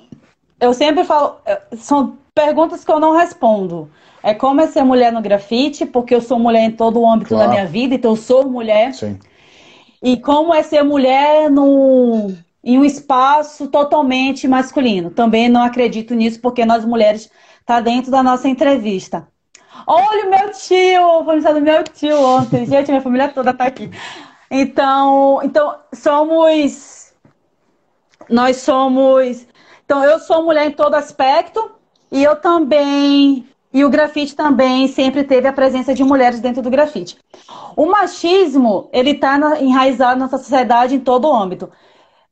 eu 0.60 0.71
sempre 0.71 1.04
falo, 1.04 1.38
são 1.75 2.15
perguntas 2.36 2.86
que 2.86 2.91
eu 2.91 2.99
não 2.99 3.17
respondo. 3.17 3.89
É 4.21 4.36
como 4.36 4.62
é 4.62 4.67
ser 4.67 4.84
mulher 4.84 5.12
no 5.12 5.19
grafite, 5.19 5.84
porque 5.84 6.13
eu 6.13 6.21
sou 6.21 6.38
mulher 6.38 6.62
em 6.62 6.71
todo 6.71 6.99
o 6.99 7.10
âmbito 7.10 7.30
claro. 7.30 7.47
da 7.47 7.54
minha 7.56 7.65
vida, 7.65 7.95
então 7.95 8.12
eu 8.12 8.15
sou 8.15 8.47
mulher. 8.47 8.93
Sim. 8.93 9.17
E 9.99 10.15
como 10.17 10.54
é 10.54 10.62
ser 10.62 10.84
mulher 10.84 11.49
em 12.63 12.77
um 12.77 12.86
espaço 12.86 13.67
totalmente 13.67 14.47
masculino. 14.47 15.10
Também 15.10 15.49
não 15.49 15.63
acredito 15.63 16.13
nisso, 16.13 16.39
porque 16.39 16.63
nós 16.63 16.86
mulheres 16.86 17.27
tá 17.65 17.80
dentro 17.80 18.12
da 18.12 18.21
nossa 18.21 18.47
entrevista. 18.47 19.27
Olha 19.88 20.27
o 20.27 20.30
meu 20.30 20.51
tio, 20.51 21.25
foi 21.25 21.41
do 21.41 21.62
meu 21.62 21.84
tio 21.84 22.21
ontem. 22.21 22.67
Gente, 22.67 22.89
minha 22.89 23.01
família 23.01 23.30
toda 23.30 23.56
tá 23.56 23.65
aqui. 23.65 23.89
Então, 24.51 25.39
então 25.43 25.75
somos 25.91 27.01
nós 28.29 28.57
somos. 28.57 29.45
Então, 29.86 30.03
eu 30.03 30.19
sou 30.19 30.43
mulher 30.43 30.67
em 30.67 30.71
todo 30.71 30.95
aspecto 30.95 31.71
e 32.12 32.23
eu 32.23 32.36
também 32.36 33.45
E 33.73 33.86
o 33.86 33.89
grafite 33.89 34.36
também 34.36 34.88
sempre 34.88 35.23
teve 35.23 35.47
a 35.47 35.53
presença 35.53 35.93
de 35.93 36.03
mulheres 36.03 36.39
dentro 36.41 36.62
do 36.62 36.69
grafite. 36.69 37.17
O 37.75 37.86
machismo, 37.86 38.89
ele 38.93 39.12
está 39.12 39.38
enraizado 39.62 40.19
na 40.19 40.25
nossa 40.25 40.38
sociedade 40.38 40.95
em 40.95 40.99
todo 40.99 41.27
o 41.27 41.34
âmbito. 41.34 41.71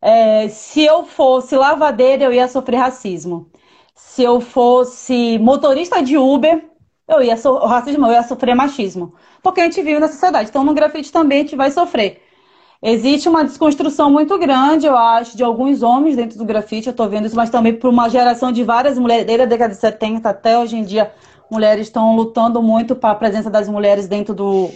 É, 0.02 0.48
se 0.50 0.84
eu 0.84 1.06
fosse 1.06 1.56
lavadeira, 1.58 2.24
eu 2.26 2.34
ia 2.34 2.48
sofrer 2.48 2.78
racismo. 2.78 3.50
Se 3.96 4.24
eu 4.24 4.42
fosse 4.42 5.38
motorista 5.40 6.02
de 6.04 6.18
Uber, 6.18 6.70
eu 7.08 7.22
ia 7.22 7.38
so 7.38 7.58
racismo, 7.60 8.08
eu 8.08 8.14
ia 8.14 8.24
sofrer 8.24 8.56
machismo. 8.56 9.16
Porque 9.42 9.62
a 9.62 9.66
gente 9.66 9.82
vive 9.82 10.00
na 10.00 10.08
sociedade. 10.08 10.50
Então, 10.50 10.64
no 10.64 10.74
grafite 10.74 11.12
também 11.12 11.40
a 11.40 11.42
gente 11.44 11.56
vai 11.56 11.72
sofrer. 11.72 12.22
Existe 12.82 13.28
uma 13.28 13.44
desconstrução 13.44 14.10
muito 14.10 14.38
grande, 14.38 14.86
eu 14.86 14.98
acho, 14.98 15.36
de 15.36 15.44
alguns 15.44 15.84
homens 15.84 16.16
dentro 16.16 16.38
do 16.38 16.46
grafite, 16.46 16.88
eu 16.88 16.92
estou 16.92 17.10
vendo 17.10 17.26
isso, 17.26 17.36
mas 17.36 17.50
também 17.50 17.74
por 17.74 17.90
uma 17.90 18.10
geração 18.10 18.54
de 18.54 18.64
várias 18.64 18.98
mulheres, 18.98 19.26
desde 19.26 19.44
a 19.44 19.46
década 19.46 19.74
de 19.74 19.80
70 19.80 20.30
até 20.30 20.58
hoje 20.58 20.78
em 20.78 20.84
dia, 20.84 21.12
mulheres 21.52 21.88
estão 21.88 22.16
lutando 22.16 22.62
muito 22.64 22.96
para 22.96 23.12
a 23.12 23.16
presença 23.16 23.50
das 23.50 23.68
mulheres 23.68 24.08
dentro 24.08 24.34
do, 24.34 24.70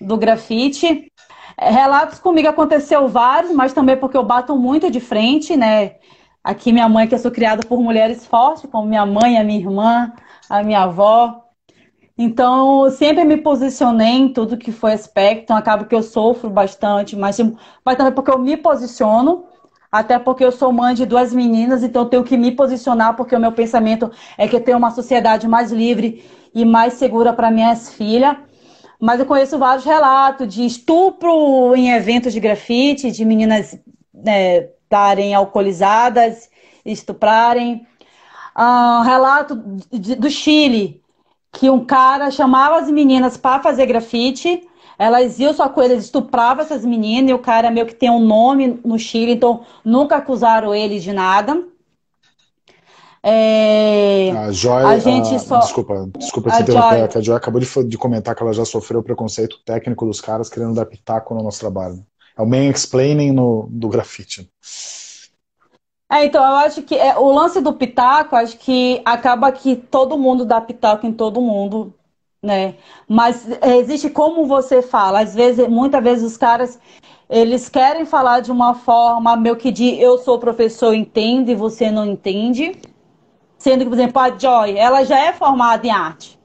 do 0.00 0.16
grafite. 0.16 1.12
É, 1.56 1.70
relatos 1.70 2.18
comigo 2.18 2.48
aconteceu 2.48 3.06
vários, 3.06 3.52
mas 3.52 3.72
também 3.72 3.96
porque 3.96 4.16
eu 4.16 4.24
bato 4.24 4.56
muito 4.56 4.90
de 4.90 4.98
frente, 5.00 5.56
né? 5.56 5.96
Aqui 6.42 6.72
minha 6.72 6.88
mãe, 6.88 7.06
que 7.06 7.14
eu 7.14 7.18
sou 7.18 7.30
criada 7.30 7.62
por 7.66 7.80
mulheres 7.80 8.26
fortes, 8.26 8.68
como 8.70 8.88
minha 8.88 9.06
mãe, 9.06 9.38
a 9.38 9.44
minha 9.44 9.58
irmã, 9.58 10.12
a 10.48 10.62
minha 10.62 10.82
avó. 10.82 11.47
Então, 12.20 12.90
sempre 12.90 13.24
me 13.24 13.36
posicionei 13.36 14.08
em 14.08 14.32
tudo 14.32 14.58
que 14.58 14.72
foi 14.72 14.92
aspecto. 14.92 15.52
Acaba 15.52 15.84
que 15.84 15.94
eu 15.94 16.02
sofro 16.02 16.50
bastante, 16.50 17.14
mas, 17.14 17.38
mas 17.84 17.96
também 17.96 18.12
porque 18.12 18.32
eu 18.32 18.38
me 18.40 18.56
posiciono, 18.56 19.44
até 19.90 20.18
porque 20.18 20.44
eu 20.44 20.50
sou 20.50 20.72
mãe 20.72 20.94
de 20.94 21.06
duas 21.06 21.32
meninas, 21.32 21.84
então 21.84 22.02
eu 22.02 22.08
tenho 22.08 22.24
que 22.24 22.36
me 22.36 22.50
posicionar, 22.50 23.14
porque 23.14 23.36
o 23.36 23.40
meu 23.40 23.52
pensamento 23.52 24.10
é 24.36 24.48
que 24.48 24.58
tenho 24.58 24.76
uma 24.78 24.90
sociedade 24.90 25.46
mais 25.46 25.70
livre 25.70 26.24
e 26.52 26.64
mais 26.64 26.94
segura 26.94 27.32
para 27.32 27.52
minhas 27.52 27.90
filhas. 27.94 28.36
Mas 29.00 29.20
eu 29.20 29.26
conheço 29.26 29.56
vários 29.56 29.84
relatos 29.84 30.52
de 30.52 30.66
estupro 30.66 31.76
em 31.76 31.90
eventos 31.92 32.32
de 32.32 32.40
grafite, 32.40 33.12
de 33.12 33.24
meninas 33.24 33.78
né, 34.12 34.70
estarem 34.82 35.34
alcoolizadas, 35.34 36.50
estuprarem. 36.84 37.86
Uh, 38.56 39.02
relato 39.04 39.62
de, 39.92 40.16
do 40.16 40.28
Chile, 40.28 41.00
que 41.52 41.70
um 41.70 41.84
cara 41.84 42.30
chamava 42.30 42.78
as 42.78 42.90
meninas 42.90 43.36
para 43.36 43.62
fazer 43.62 43.86
grafite, 43.86 44.66
elas 44.98 45.38
iam 45.38 45.54
só 45.54 45.68
com 45.68 45.82
eles, 45.82 46.04
estuprava 46.04 46.62
essas 46.62 46.84
meninas, 46.84 47.30
e 47.30 47.34
o 47.34 47.38
cara 47.38 47.70
meio 47.70 47.86
que 47.86 47.94
tem 47.94 48.10
um 48.10 48.20
nome 48.20 48.80
no 48.84 48.98
Chile, 48.98 49.32
então 49.32 49.62
nunca 49.84 50.16
acusaram 50.16 50.74
ele 50.74 50.98
de 50.98 51.12
nada. 51.12 51.62
É... 53.22 54.30
A 54.30 54.52
Joy, 54.52 54.84
a 54.84 54.98
gente 54.98 55.34
a... 55.34 55.38
só... 55.38 55.58
desculpa, 55.58 56.08
desculpa 56.16 56.50
te 56.50 56.62
interromper, 56.62 56.98
Joy... 56.98 57.08
a 57.14 57.20
Joy 57.20 57.36
acabou 57.36 57.60
de, 57.60 57.84
de, 57.84 57.98
comentar 57.98 58.34
que 58.34 58.42
ela 58.42 58.52
já 58.52 58.64
sofreu 58.64 59.02
preconceito 59.02 59.58
técnico 59.64 60.06
dos 60.06 60.20
caras 60.20 60.48
querendo 60.48 60.74
dar 60.74 60.86
pitaco 60.86 61.34
no 61.34 61.42
nosso 61.42 61.60
trabalho. 61.60 62.04
É 62.36 62.42
o 62.42 62.46
main 62.46 62.70
explaining 62.70 63.32
no, 63.32 63.68
do 63.70 63.88
grafite. 63.88 64.48
É, 66.10 66.24
então, 66.24 66.42
eu 66.42 66.56
acho 66.56 66.82
que 66.82 66.94
é, 66.94 67.18
o 67.18 67.30
lance 67.30 67.60
do 67.60 67.72
pitaco, 67.72 68.34
acho 68.34 68.56
que 68.58 69.00
acaba 69.04 69.52
que 69.52 69.76
todo 69.76 70.16
mundo 70.16 70.44
dá 70.44 70.60
pitaco 70.60 71.06
em 71.06 71.12
todo 71.12 71.40
mundo, 71.40 71.92
né? 72.42 72.76
Mas 73.06 73.46
é, 73.60 73.76
existe 73.76 74.08
como 74.08 74.46
você 74.46 74.80
fala. 74.80 75.20
Às 75.20 75.34
vezes, 75.34 75.68
muitas 75.68 76.02
vezes 76.02 76.24
os 76.32 76.36
caras, 76.38 76.78
eles 77.28 77.68
querem 77.68 78.06
falar 78.06 78.40
de 78.40 78.50
uma 78.50 78.74
forma 78.74 79.36
meio 79.36 79.56
que 79.56 79.70
de 79.70 80.00
eu 80.00 80.16
sou 80.18 80.38
professor, 80.38 80.94
entendo 80.94 81.50
e 81.50 81.54
você 81.54 81.90
não 81.90 82.06
entende. 82.06 82.74
Sendo 83.58 83.84
que, 83.84 83.90
por 83.90 83.94
exemplo, 83.98 84.20
a 84.20 84.38
Joy, 84.38 84.76
ela 84.78 85.04
já 85.04 85.18
é 85.18 85.32
formada 85.32 85.86
em 85.86 85.90
arte. 85.90 86.38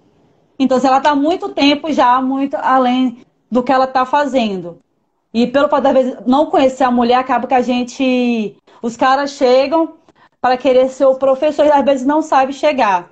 Então, 0.60 0.80
se 0.80 0.88
ela 0.88 0.98
está 1.00 1.16
muito 1.16 1.50
tempo 1.50 1.92
já, 1.92 2.22
muito 2.22 2.56
além 2.58 3.20
do 3.52 3.64
que 3.64 3.72
ela 3.72 3.86
está 3.86 4.06
fazendo. 4.06 4.80
E 5.34 5.48
pelo 5.48 5.68
fato, 5.68 5.88
às 5.88 5.94
vezes, 5.94 6.18
não 6.28 6.46
conhecer 6.46 6.84
a 6.84 6.92
mulher, 6.92 7.16
acaba 7.16 7.48
que 7.48 7.54
a 7.54 7.62
gente 7.62 8.56
os 8.82 8.96
caras 8.98 9.32
chegam 9.32 9.94
para 10.40 10.58
querer 10.58 10.90
ser 10.90 11.06
o 11.06 11.16
professor 11.16 11.66
e 11.66 11.72
às 11.72 11.86
vezes 11.86 12.06
não 12.06 12.22
sabe 12.22 12.54
chegar. 12.54 13.10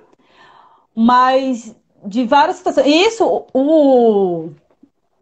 Mas 0.94 1.74
de 2.04 2.24
várias 2.24 2.56
situações. 2.56 2.86
Isso, 2.86 3.46
o, 3.54 4.50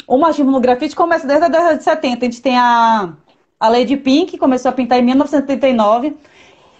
o 0.06 0.18
machismo 0.18 0.50
no 0.50 0.60
grafite 0.60 0.96
começa 0.96 1.26
desde 1.26 1.44
a 1.44 1.48
década 1.48 1.76
de 1.76 1.84
70. 1.84 2.26
A 2.26 2.28
gente 2.28 2.42
tem 2.42 2.58
a, 2.58 3.12
a 3.58 3.68
Lady 3.68 3.96
Pink, 3.96 4.32
que 4.32 4.38
começou 4.38 4.70
a 4.70 4.72
pintar 4.72 4.98
em 4.98 5.04
1979. 5.04 6.16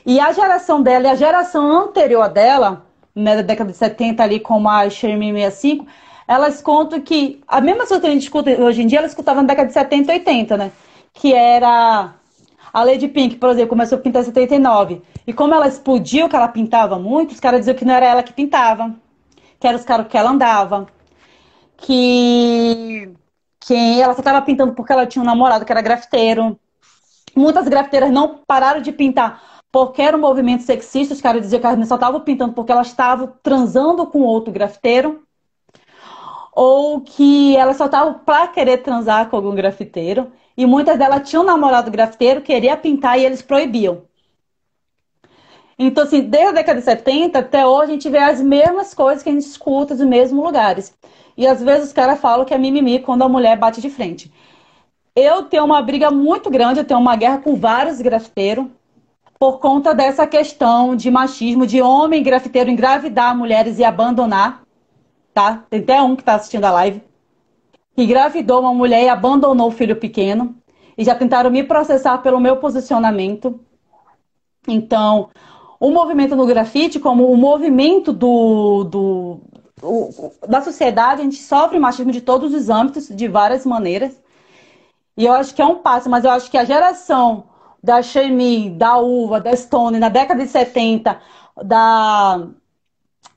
E 0.05 0.19
a 0.19 0.33
geração 0.33 0.83
dela 0.83 1.07
e 1.07 1.11
a 1.11 1.15
geração 1.15 1.71
anterior 1.71 2.29
dela, 2.29 2.85
né, 3.15 3.37
da 3.37 3.43
década 3.43 3.71
de 3.71 3.77
70 3.77 4.23
ali, 4.23 4.41
como 4.41 4.69
a 4.69 4.89
Shermin 4.89 5.33
65, 5.35 5.87
elas 6.31 6.62
contam 6.62 7.01
que 7.01 7.43
a 7.49 7.61
mesma 7.61 7.85
coisa 7.85 8.01
que 8.01 8.07
a 8.07 8.11
gente 8.11 8.23
escuta 8.23 8.53
hoje 8.53 8.83
em 8.83 8.87
dia, 8.87 8.99
ela 8.99 9.09
escutava 9.09 9.43
na 9.43 9.49
década 9.49 9.66
de 9.66 9.75
70 9.75 10.12
e 10.12 10.19
80, 10.19 10.57
né? 10.57 10.71
Que 11.12 11.35
era 11.35 12.14
a 12.73 12.85
Lady 12.85 13.09
Pink, 13.09 13.35
por 13.35 13.51
exemplo, 13.51 13.71
começou 13.71 13.99
a 13.99 14.01
pintar 14.01 14.23
em 14.23 14.27
79. 14.27 15.03
E 15.27 15.33
como 15.33 15.53
ela 15.53 15.66
explodiu, 15.66 16.29
que 16.29 16.37
ela 16.37 16.47
pintava 16.47 17.01
muito, 17.01 17.33
os 17.33 17.40
caras 17.40 17.59
diziam 17.62 17.77
que 17.77 17.85
não 17.85 17.95
era 17.95 18.07
ela 18.07 18.23
que 18.23 18.33
pintava, 18.33 18.95
que 19.59 19.66
era 19.66 19.77
os 19.77 19.85
caras 19.85 20.07
que 20.07 20.16
ela 20.16 20.31
andava, 20.31 20.87
que, 21.77 23.12
que 23.59 24.01
ela 24.01 24.14
só 24.14 24.21
estava 24.21 24.40
pintando 24.40 24.73
porque 24.75 24.93
ela 24.93 25.07
tinha 25.07 25.23
um 25.25 25.27
namorado 25.27 25.64
que 25.64 25.73
era 25.73 25.83
grafiteiro. 25.83 26.57
Muitas 27.35 27.66
grafiteiras 27.66 28.12
não 28.12 28.38
pararam 28.47 28.81
de 28.81 28.93
pintar 28.93 29.43
porque 29.73 30.01
era 30.01 30.16
um 30.16 30.21
movimento 30.21 30.62
sexista, 30.62 31.12
os 31.12 31.21
caras 31.21 31.43
diziam 31.43 31.61
que 31.61 31.66
elas 31.66 31.88
só 31.88 31.97
estavam 31.97 32.21
pintando 32.21 32.53
porque 32.53 32.71
elas 32.71 32.87
estavam 32.87 33.33
transando 33.43 34.07
com 34.07 34.21
outro 34.21 34.53
grafiteiro. 34.53 35.25
Ou 36.62 37.01
que 37.01 37.57
elas 37.57 37.79
só 37.79 37.87
estavam 37.87 38.12
para 38.12 38.49
querer 38.49 38.83
transar 38.83 39.31
com 39.31 39.37
algum 39.37 39.55
grafiteiro. 39.55 40.31
E 40.55 40.66
muitas 40.66 40.99
delas 40.99 41.27
tinham 41.27 41.42
um 41.42 41.46
namorado 41.46 41.90
grafiteiro, 41.90 42.42
queria 42.42 42.77
pintar 42.77 43.18
e 43.18 43.25
eles 43.25 43.40
proibiam. 43.40 44.03
Então, 45.79 46.05
assim, 46.05 46.20
desde 46.20 46.49
a 46.49 46.53
década 46.53 46.79
de 46.79 46.85
70 46.85 47.38
até 47.38 47.66
hoje, 47.66 47.92
a 47.92 47.94
gente 47.94 48.11
vê 48.11 48.18
as 48.18 48.42
mesmas 48.42 48.92
coisas 48.92 49.23
que 49.23 49.31
a 49.31 49.33
gente 49.33 49.46
escuta 49.46 49.94
nos 49.94 50.07
mesmos 50.07 50.44
lugares. 50.44 50.94
E 51.35 51.46
às 51.46 51.62
vezes 51.62 51.87
os 51.87 51.92
caras 51.94 52.20
falam 52.20 52.44
que 52.44 52.53
é 52.53 52.59
mimimi 52.59 52.99
quando 52.99 53.23
a 53.23 53.29
mulher 53.31 53.57
bate 53.57 53.81
de 53.81 53.88
frente. 53.88 54.31
Eu 55.16 55.44
tenho 55.44 55.64
uma 55.64 55.81
briga 55.81 56.11
muito 56.11 56.51
grande, 56.51 56.81
eu 56.81 56.85
tenho 56.85 57.01
uma 57.01 57.16
guerra 57.16 57.38
com 57.38 57.57
vários 57.57 58.03
grafiteiros 58.03 58.66
por 59.38 59.61
conta 59.61 59.94
dessa 59.94 60.27
questão 60.27 60.94
de 60.94 61.11
machismo, 61.11 61.66
de 61.66 61.81
homem 61.81 62.23
grafiteiro 62.23 62.68
engravidar 62.68 63.35
mulheres 63.35 63.79
e 63.79 63.85
abandonar, 63.85 64.60
tá? 65.40 65.64
Tem 65.70 65.81
até 65.81 66.03
um 66.03 66.14
que 66.14 66.22
está 66.22 66.35
assistindo 66.35 66.64
a 66.64 66.70
live 66.70 67.03
engravidou 68.03 68.61
uma 68.61 68.74
mulher 68.74 69.05
e 69.05 69.09
abandonou 69.09 69.68
o 69.68 69.72
filho 69.72 69.96
pequeno. 69.96 70.57
E 70.96 71.05
já 71.05 71.14
tentaram 71.14 71.50
me 71.50 71.62
processar 71.62 72.18
pelo 72.18 72.40
meu 72.40 72.57
posicionamento. 72.57 73.61
Então, 74.68 75.31
o 75.79 75.90
movimento 75.90 76.37
no 76.37 76.46
grafite, 76.46 76.98
como 76.98 77.31
o 77.31 77.37
movimento 77.37 78.12
do, 78.12 78.85
do, 78.85 79.40
do, 79.81 80.33
da 80.46 80.61
sociedade, 80.61 81.22
a 81.22 81.24
gente 81.24 81.37
sofre 81.37 81.79
machismo 81.79 82.12
de 82.12 82.20
todos 82.20 82.53
os 82.53 82.68
âmbitos, 82.68 83.09
de 83.09 83.29
várias 83.29 83.64
maneiras. 83.64 84.20
E 85.16 85.24
eu 85.24 85.33
acho 85.33 85.55
que 85.55 85.62
é 85.62 85.66
um 85.66 85.76
passo, 85.76 86.11
mas 86.11 86.24
eu 86.24 86.31
acho 86.31 86.50
que 86.50 86.59
a 86.59 86.64
geração 86.64 87.44
da 87.83 88.03
Shemi, 88.03 88.70
da 88.70 88.98
Uva, 88.98 89.40
da 89.40 89.57
Stone, 89.57 89.98
na 89.98 90.11
década 90.11 90.44
de 90.44 90.50
70, 90.50 91.18
da, 91.64 92.46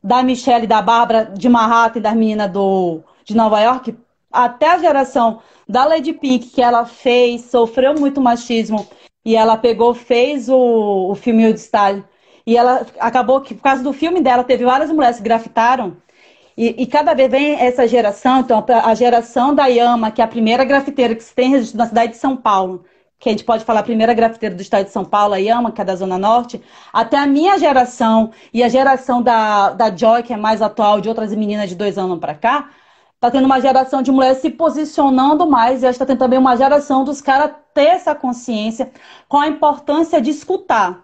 da 0.04 0.22
Michelle, 0.22 0.68
da 0.68 0.82
Bárbara, 0.82 1.26
de 1.26 1.48
Manhattan 1.48 2.00
e 2.00 2.02
das 2.02 2.14
meninas 2.14 2.52
do, 2.52 3.02
de 3.24 3.36
Nova 3.36 3.62
York, 3.62 3.96
até 4.32 4.72
a 4.72 4.80
geração 4.80 5.40
da 5.68 5.86
Lady 5.86 6.12
Pink, 6.12 6.50
que 6.50 6.62
ela 6.62 6.86
fez, 6.86 7.44
sofreu 7.44 7.96
muito 7.98 8.20
machismo, 8.20 8.86
e 9.24 9.36
ela 9.36 9.56
pegou, 9.56 9.94
fez 9.94 10.50
o, 10.50 11.12
o 11.12 11.16
filme 11.16 11.48
O 11.48 11.58
Style, 11.58 12.04
e 12.46 12.58
ela 12.58 12.86
acabou 13.00 13.40
que, 13.40 13.56
por 13.56 13.64
causa 13.64 13.82
do 13.82 13.94
filme 13.94 14.20
dela, 14.20 14.44
teve 14.44 14.66
várias 14.66 14.92
mulheres 14.92 15.18
que 15.18 15.24
grafitaram, 15.24 15.96
e, 16.56 16.84
e, 16.84 16.86
cada 16.86 17.16
vez 17.16 17.32
vem 17.32 17.56
essa 17.60 17.88
geração, 17.88 18.42
então 18.42 18.64
a 18.68 18.94
geração 18.94 19.56
da 19.56 19.66
Yama, 19.66 20.12
que 20.12 20.22
é 20.22 20.24
a 20.24 20.28
primeira 20.28 20.64
grafiteira 20.64 21.16
que 21.16 21.24
se 21.24 21.34
tem 21.34 21.50
registro 21.50 21.80
na 21.80 21.88
cidade 21.88 22.12
de 22.12 22.20
São 22.20 22.38
Paulo, 22.38 22.86
que 23.24 23.30
a 23.30 23.32
gente 23.32 23.44
pode 23.44 23.64
falar 23.64 23.80
a 23.80 23.84
primeira 23.84 24.14
grafiteira 24.14 24.54
do 24.54 24.62
estado 24.62 24.86
de 24.86 24.92
São 24.92 25.06
Paulo, 25.06 25.34
a 25.34 25.38
Yama, 25.38 25.72
que 25.72 25.82
é 25.82 25.86
da 25.86 25.96
Zona 25.96 26.18
Norte, 26.18 26.62
até 26.92 27.18
a 27.18 27.26
minha 27.26 27.58
geração 27.58 28.32
e 28.54 28.62
a 28.64 28.70
geração 28.70 29.22
da, 29.22 29.72
da 29.72 29.96
Joy, 29.96 30.24
que 30.24 30.34
é 30.34 30.38
mais 30.38 30.62
atual, 30.62 31.02
de 31.02 31.10
outras 31.10 31.34
meninas 31.34 31.70
de 31.70 31.76
dois 31.76 31.98
anos 31.98 32.20
para 32.20 32.36
cá, 32.36 32.70
Está 33.24 33.32
tendo 33.32 33.46
uma 33.46 33.62
geração 33.62 34.02
de 34.02 34.12
mulheres 34.12 34.40
se 34.40 34.50
posicionando 34.50 35.50
mais 35.50 35.82
e 35.82 35.86
está 35.88 36.06
tendo 36.06 36.20
também 36.20 36.38
uma 36.38 36.58
geração 36.58 37.06
dos 37.06 37.22
caras 37.22 37.54
ter 37.74 37.86
essa 37.86 38.14
consciência 38.14 38.92
com 39.30 39.38
a 39.38 39.48
importância 39.48 40.20
de 40.22 40.30
escutar. 40.30 41.02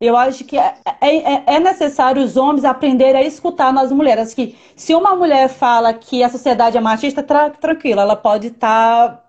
Eu 0.00 0.16
acho 0.16 0.44
que 0.44 0.58
é, 0.58 0.74
é, 1.00 1.34
é, 1.34 1.44
é 1.46 1.60
necessário 1.60 2.20
os 2.20 2.36
homens 2.36 2.64
aprenderem 2.64 3.22
a 3.22 3.24
escutar 3.24 3.72
nas 3.72 3.92
mulheres. 3.92 4.34
Que 4.34 4.58
se 4.74 4.92
uma 4.92 5.14
mulher 5.14 5.48
fala 5.48 5.94
que 5.94 6.20
a 6.24 6.28
sociedade 6.28 6.76
é 6.76 6.80
machista, 6.80 7.22
tra 7.22 7.48
tranquilo, 7.50 8.00
ela 8.00 8.16
pode 8.16 8.48
estar, 8.48 9.08
tá, 9.10 9.24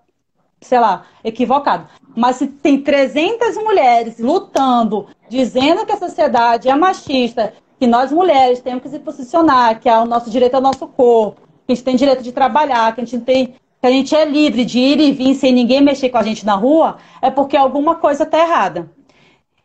sei 0.66 0.80
lá, 0.80 1.04
equivocada. 1.24 1.88
Mas 2.14 2.36
se 2.36 2.46
tem 2.46 2.80
300 2.80 3.56
mulheres 3.56 4.18
lutando, 4.18 5.06
dizendo 5.28 5.86
que 5.86 5.92
a 5.92 5.98
sociedade 5.98 6.68
é 6.68 6.74
machista, 6.74 7.54
que 7.78 7.86
nós 7.86 8.12
mulheres 8.12 8.60
temos 8.60 8.82
que 8.82 8.88
se 8.88 8.98
posicionar, 8.98 9.80
que 9.80 9.88
é 9.88 9.98
o 9.98 10.04
nosso 10.04 10.30
direito 10.30 10.54
ao 10.54 10.60
nosso 10.60 10.86
corpo, 10.86 11.40
que 11.66 11.72
a 11.72 11.74
gente 11.74 11.84
tem 11.84 11.96
direito 11.96 12.22
de 12.22 12.32
trabalhar, 12.32 12.94
que 12.94 13.00
a 13.00 13.04
gente 13.04 13.24
tem 13.24 13.54
que 13.80 13.86
a 13.88 13.90
gente 13.90 14.14
é 14.14 14.24
livre 14.24 14.64
de 14.64 14.78
ir 14.78 15.00
e 15.00 15.10
vir 15.10 15.34
sem 15.34 15.52
ninguém 15.52 15.80
mexer 15.80 16.08
com 16.08 16.16
a 16.16 16.22
gente 16.22 16.46
na 16.46 16.54
rua, 16.54 16.98
é 17.20 17.32
porque 17.32 17.56
alguma 17.56 17.96
coisa 17.96 18.22
está 18.22 18.38
errada. 18.38 18.88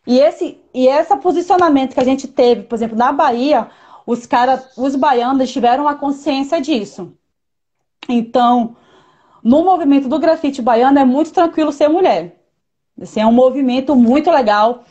E 0.07 0.19
esse 0.19 0.59
e 0.73 0.87
esse 0.87 1.15
posicionamento 1.17 1.93
que 1.93 1.99
a 1.99 2.03
gente 2.03 2.27
teve, 2.27 2.63
por 2.63 2.73
exemplo, 2.73 2.97
na 2.97 3.11
Bahia, 3.11 3.67
os 4.07 4.25
cara, 4.25 4.63
os 4.75 4.95
baianos 4.95 5.51
tiveram 5.51 5.87
a 5.87 5.93
consciência 5.93 6.59
disso. 6.59 7.13
Então, 8.09 8.75
no 9.43 9.63
movimento 9.63 10.07
do 10.07 10.19
grafite 10.19 10.61
baiano 10.61 10.99
é 10.99 11.05
muito 11.05 11.31
tranquilo 11.31 11.71
ser 11.71 11.87
mulher. 11.87 12.35
Assim, 13.01 13.19
é 13.19 13.25
um 13.25 13.31
movimento 13.31 13.95
muito 13.95 14.31
legal. 14.31 14.83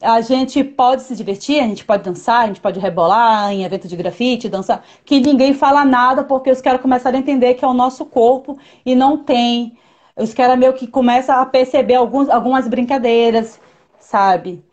A 0.00 0.20
gente 0.20 0.62
pode 0.62 1.02
se 1.02 1.14
divertir, 1.16 1.60
a 1.60 1.66
gente 1.66 1.84
pode 1.84 2.04
dançar, 2.04 2.44
a 2.44 2.46
gente 2.46 2.60
pode 2.60 2.78
rebolar 2.78 3.52
em 3.52 3.64
evento 3.64 3.88
de 3.88 3.96
grafite, 3.96 4.48
dançar, 4.48 4.84
que 5.04 5.20
ninguém 5.20 5.52
fala 5.52 5.84
nada 5.84 6.22
porque 6.22 6.50
os 6.50 6.60
caras 6.60 6.80
começaram 6.80 7.18
a 7.18 7.20
entender 7.20 7.54
que 7.54 7.64
é 7.64 7.68
o 7.68 7.74
nosso 7.74 8.06
corpo 8.06 8.58
e 8.86 8.94
não 8.94 9.18
tem. 9.24 9.76
Os 10.16 10.32
caras 10.32 10.58
meio 10.58 10.72
que 10.72 10.86
começam 10.86 11.40
a 11.40 11.46
perceber 11.46 11.94
alguns, 11.96 12.28
algumas 12.28 12.68
brincadeiras, 12.68 13.60
sabe? 13.98 14.64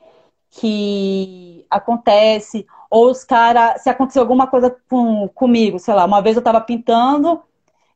Que 0.51 1.65
acontece. 1.69 2.65
Ou 2.89 3.09
os 3.09 3.23
caras, 3.23 3.81
se 3.81 3.89
aconteceu 3.89 4.21
alguma 4.21 4.47
coisa 4.47 4.75
com, 4.89 5.27
comigo, 5.29 5.79
sei 5.79 5.93
lá, 5.93 6.05
uma 6.05 6.21
vez 6.21 6.35
eu 6.35 6.41
tava 6.41 6.61
pintando 6.61 7.41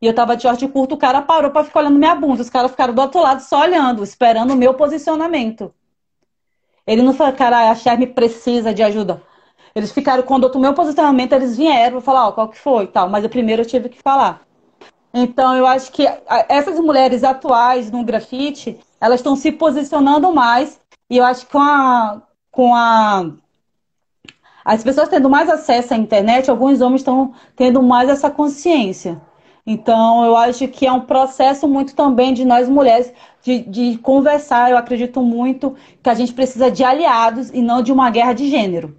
e 0.01 0.07
eu 0.07 0.13
tava 0.13 0.35
de 0.35 0.43
short 0.43 0.65
curto, 0.69 0.95
o 0.95 0.97
cara 0.97 1.21
parou 1.21 1.51
para 1.51 1.65
ficar 1.65 1.81
olhando 1.81 1.97
minha 1.97 2.15
bunda. 2.15 2.41
Os 2.41 2.49
caras 2.49 2.71
ficaram 2.71 2.93
do 2.93 3.01
outro 3.01 3.21
lado 3.21 3.41
só 3.41 3.61
olhando, 3.61 4.03
esperando 4.03 4.53
o 4.53 4.55
meu 4.55 4.73
posicionamento. 4.73 5.73
Ele 6.87 7.01
não 7.01 7.13
falou, 7.13 7.33
cara, 7.33 7.69
a 7.69 7.75
Cher 7.75 8.13
precisa 8.13 8.73
de 8.73 8.81
ajuda. 8.81 9.21
Eles 9.75 9.91
ficaram, 9.91 10.23
quando 10.23 10.43
eu 10.43 10.51
tomei 10.51 10.69
o 10.69 10.73
posicionamento, 10.73 11.33
eles 11.33 11.57
vieram 11.57 12.01
falar, 12.01 12.27
ó, 12.27 12.29
oh, 12.29 12.33
qual 12.33 12.49
que 12.49 12.57
foi 12.57 12.85
e 12.85 12.87
tal. 12.87 13.09
Mas 13.09 13.23
eu 13.23 13.29
primeiro 13.29 13.61
eu 13.61 13.65
tive 13.65 13.89
que 13.89 14.01
falar. 14.01 14.41
Então, 15.13 15.55
eu 15.55 15.67
acho 15.67 15.91
que 15.91 16.07
essas 16.47 16.79
mulheres 16.79 17.23
atuais 17.23 17.91
no 17.91 18.03
grafite, 18.03 18.79
elas 19.01 19.19
estão 19.19 19.35
se 19.35 19.51
posicionando 19.51 20.33
mais. 20.33 20.79
E 21.09 21.17
eu 21.17 21.25
acho 21.25 21.45
que 21.45 21.51
com 21.51 21.59
a, 21.59 22.21
com 22.51 22.73
a 22.73 23.31
as 24.63 24.83
pessoas 24.83 25.09
tendo 25.09 25.29
mais 25.29 25.49
acesso 25.49 25.93
à 25.93 25.97
internet, 25.97 26.49
alguns 26.49 26.81
homens 26.81 27.01
estão 27.01 27.33
tendo 27.55 27.81
mais 27.81 28.09
essa 28.09 28.29
consciência. 28.29 29.19
Então, 29.71 30.25
eu 30.25 30.35
acho 30.35 30.67
que 30.67 30.87
é 30.87 30.91
um 30.91 31.01
processo 31.01 31.67
muito 31.67 31.93
também 31.93 32.33
de 32.33 32.43
nós 32.43 32.67
mulheres 32.67 33.13
de, 33.43 33.59
de, 33.59 33.99
conversar. 33.99 34.71
Eu 34.71 34.77
acredito 34.77 35.21
muito 35.21 35.75
que 36.01 36.09
a 36.09 36.15
gente 36.15 36.33
precisa 36.33 36.71
de 36.71 36.83
aliados 36.83 37.51
e 37.51 37.61
não 37.61 37.83
de 37.83 37.91
uma 37.91 38.09
guerra 38.09 38.33
de 38.33 38.49
gênero. 38.49 38.97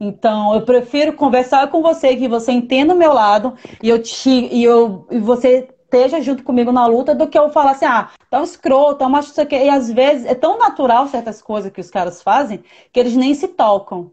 Então, 0.00 0.52
eu 0.52 0.62
prefiro 0.62 1.12
conversar 1.12 1.70
com 1.70 1.80
você, 1.80 2.16
que 2.16 2.26
você 2.26 2.50
entenda 2.50 2.92
o 2.92 2.98
meu 2.98 3.12
lado 3.12 3.54
e, 3.80 3.88
eu 3.88 4.02
te, 4.02 4.30
e, 4.30 4.64
eu, 4.64 5.06
e 5.08 5.20
você 5.20 5.68
esteja 5.84 6.20
junto 6.20 6.42
comigo 6.42 6.72
na 6.72 6.84
luta, 6.86 7.14
do 7.14 7.28
que 7.28 7.38
eu 7.38 7.48
falar 7.50 7.70
assim, 7.70 7.84
ah, 7.84 8.10
tá 8.28 8.40
um 8.40 8.44
escroto, 8.44 8.96
tá 8.96 9.06
um 9.06 9.10
macho, 9.10 9.32
e 9.48 9.68
às 9.68 9.92
vezes 9.92 10.26
é 10.26 10.34
tão 10.34 10.58
natural 10.58 11.06
certas 11.06 11.40
coisas 11.40 11.70
que 11.70 11.80
os 11.80 11.88
caras 11.88 12.20
fazem 12.20 12.64
que 12.92 12.98
eles 12.98 13.14
nem 13.14 13.32
se 13.32 13.46
tocam. 13.46 14.10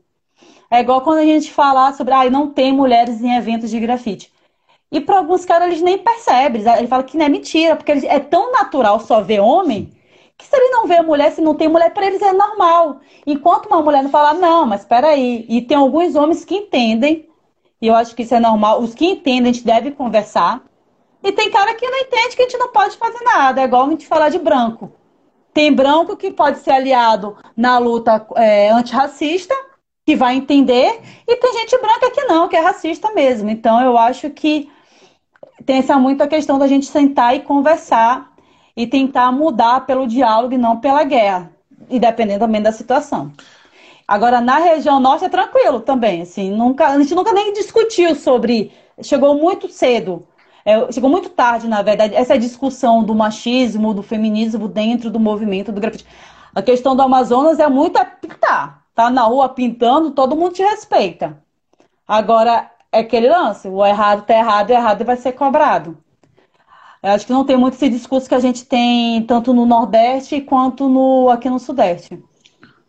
É 0.69 0.79
igual 0.79 1.01
quando 1.01 1.17
a 1.17 1.25
gente 1.25 1.51
fala 1.51 1.91
sobre, 1.93 2.13
ah, 2.13 2.29
não 2.29 2.51
tem 2.51 2.71
mulheres 2.71 3.19
em 3.23 3.35
eventos 3.35 3.71
de 3.71 3.79
grafite. 3.79 4.31
E 4.91 4.99
para 4.99 5.17
alguns 5.17 5.45
caras 5.45 5.67
eles 5.67 5.81
nem 5.81 5.97
percebem. 5.97 6.63
Ele 6.77 6.87
fala 6.87 7.03
que 7.03 7.17
não 7.17 7.25
é 7.25 7.29
mentira, 7.29 7.75
porque 7.75 7.91
é 7.91 8.19
tão 8.19 8.51
natural 8.51 8.99
só 8.99 9.21
ver 9.21 9.39
homem 9.39 9.91
que 10.37 10.45
se 10.45 10.55
ele 10.55 10.69
não 10.69 10.87
vê 10.87 11.01
mulher, 11.01 11.31
se 11.33 11.41
não 11.41 11.53
tem 11.53 11.67
mulher, 11.67 11.93
para 11.93 12.05
eles 12.05 12.21
é 12.21 12.31
normal. 12.31 13.01
Enquanto 13.27 13.65
uma 13.65 13.81
mulher 13.81 14.01
não 14.01 14.09
fala, 14.09 14.33
não, 14.33 14.65
mas 14.65 14.81
espera 14.81 15.09
aí. 15.09 15.45
E 15.49 15.61
tem 15.61 15.75
alguns 15.75 16.15
homens 16.15 16.45
que 16.45 16.55
entendem, 16.55 17.27
e 17.81 17.87
eu 17.87 17.95
acho 17.95 18.15
que 18.15 18.23
isso 18.23 18.33
é 18.33 18.39
normal. 18.39 18.81
Os 18.81 18.95
que 18.95 19.05
entendem, 19.05 19.51
a 19.51 19.53
gente 19.53 19.65
deve 19.65 19.91
conversar. 19.91 20.63
E 21.21 21.33
tem 21.33 21.51
cara 21.51 21.73
que 21.73 21.85
não 21.85 21.97
entende 21.99 22.37
que 22.37 22.41
a 22.41 22.45
gente 22.45 22.57
não 22.57 22.69
pode 22.69 22.95
fazer 22.95 23.21
nada. 23.25 23.61
É 23.61 23.65
igual 23.65 23.85
a 23.85 23.89
gente 23.89 24.07
falar 24.07 24.29
de 24.29 24.39
branco. 24.39 24.89
Tem 25.53 25.73
branco 25.73 26.15
que 26.15 26.31
pode 26.31 26.59
ser 26.59 26.71
aliado 26.71 27.35
na 27.55 27.77
luta 27.77 28.25
é, 28.37 28.69
antirracista, 28.69 29.53
que 30.05 30.15
vai 30.15 30.35
entender, 30.35 31.01
e 31.27 31.35
tem 31.35 31.53
gente 31.53 31.77
branca 31.79 32.09
que 32.11 32.23
não, 32.23 32.47
que 32.47 32.55
é 32.55 32.59
racista 32.61 33.11
mesmo. 33.11 33.49
Então 33.49 33.81
eu 33.83 33.97
acho 33.97 34.29
que 34.29 34.71
essa 35.77 35.97
muito 35.97 36.21
a 36.21 36.27
questão 36.27 36.57
da 36.57 36.67
gente 36.67 36.85
sentar 36.85 37.35
e 37.35 37.41
conversar 37.41 38.31
e 38.75 38.87
tentar 38.87 39.31
mudar 39.31 39.85
pelo 39.85 40.07
diálogo 40.07 40.53
e 40.53 40.57
não 40.57 40.79
pela 40.79 41.03
guerra, 41.03 41.51
e 41.89 41.99
dependendo 41.99 42.39
também 42.39 42.61
da 42.61 42.71
situação. 42.71 43.31
Agora, 44.07 44.41
na 44.41 44.57
região 44.57 44.99
norte 44.99 45.25
é 45.25 45.29
tranquilo 45.29 45.81
também, 45.81 46.21
assim, 46.21 46.49
nunca, 46.49 46.87
a 46.87 46.97
gente 46.97 47.13
nunca 47.13 47.33
nem 47.33 47.53
discutiu 47.53 48.15
sobre, 48.15 48.71
chegou 49.03 49.35
muito 49.35 49.67
cedo, 49.67 50.25
é, 50.65 50.91
chegou 50.91 51.09
muito 51.09 51.29
tarde, 51.29 51.67
na 51.67 51.81
verdade, 51.81 52.15
essa 52.15 52.37
discussão 52.37 53.03
do 53.03 53.13
machismo, 53.13 53.93
do 53.93 54.01
feminismo 54.01 54.67
dentro 54.67 55.11
do 55.11 55.19
movimento 55.19 55.71
do 55.71 55.81
grafite. 55.81 56.05
A 56.55 56.61
questão 56.61 56.95
do 56.95 57.01
Amazonas 57.01 57.59
é 57.59 57.67
muito 57.67 57.97
a 57.97 58.05
pintar, 58.05 58.83
tá 58.95 59.09
na 59.09 59.23
rua 59.23 59.49
pintando, 59.49 60.11
todo 60.11 60.35
mundo 60.35 60.53
te 60.53 60.63
respeita. 60.63 61.37
Agora, 62.07 62.71
é 62.91 62.99
aquele 62.99 63.29
lance, 63.29 63.67
o 63.67 63.85
errado 63.85 64.25
tá 64.25 64.33
errado, 64.33 64.71
errado 64.71 65.05
vai 65.05 65.17
ser 65.17 65.33
cobrado. 65.33 65.97
Eu 67.01 67.11
acho 67.11 67.25
que 67.25 67.31
não 67.31 67.45
tem 67.45 67.57
muito 67.57 67.75
esse 67.75 67.89
discurso 67.89 68.27
que 68.27 68.35
a 68.35 68.39
gente 68.39 68.65
tem 68.65 69.25
tanto 69.25 69.53
no 69.53 69.65
Nordeste 69.65 70.41
quanto 70.41 70.89
no, 70.89 71.29
aqui 71.29 71.49
no 71.49 71.59
Sudeste. 71.59 72.21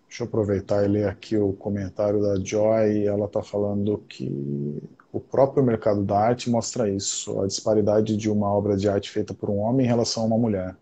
Deixa 0.08 0.24
eu 0.24 0.26
aproveitar 0.26 0.84
e 0.84 0.88
ler 0.88 1.08
aqui 1.08 1.36
o 1.36 1.52
comentário 1.52 2.20
da 2.20 2.34
Joy. 2.42 3.06
Ela 3.06 3.26
está 3.26 3.42
falando 3.42 3.98
que 4.08 4.82
o 5.12 5.20
próprio 5.20 5.62
mercado 5.62 6.02
da 6.02 6.18
arte 6.18 6.50
mostra 6.50 6.90
isso, 6.90 7.40
a 7.40 7.46
disparidade 7.46 8.16
de 8.16 8.28
uma 8.28 8.50
obra 8.52 8.76
de 8.76 8.88
arte 8.88 9.08
feita 9.08 9.32
por 9.32 9.48
um 9.48 9.58
homem 9.58 9.86
em 9.86 9.88
relação 9.88 10.24
a 10.24 10.26
uma 10.26 10.38
mulher. 10.38 10.76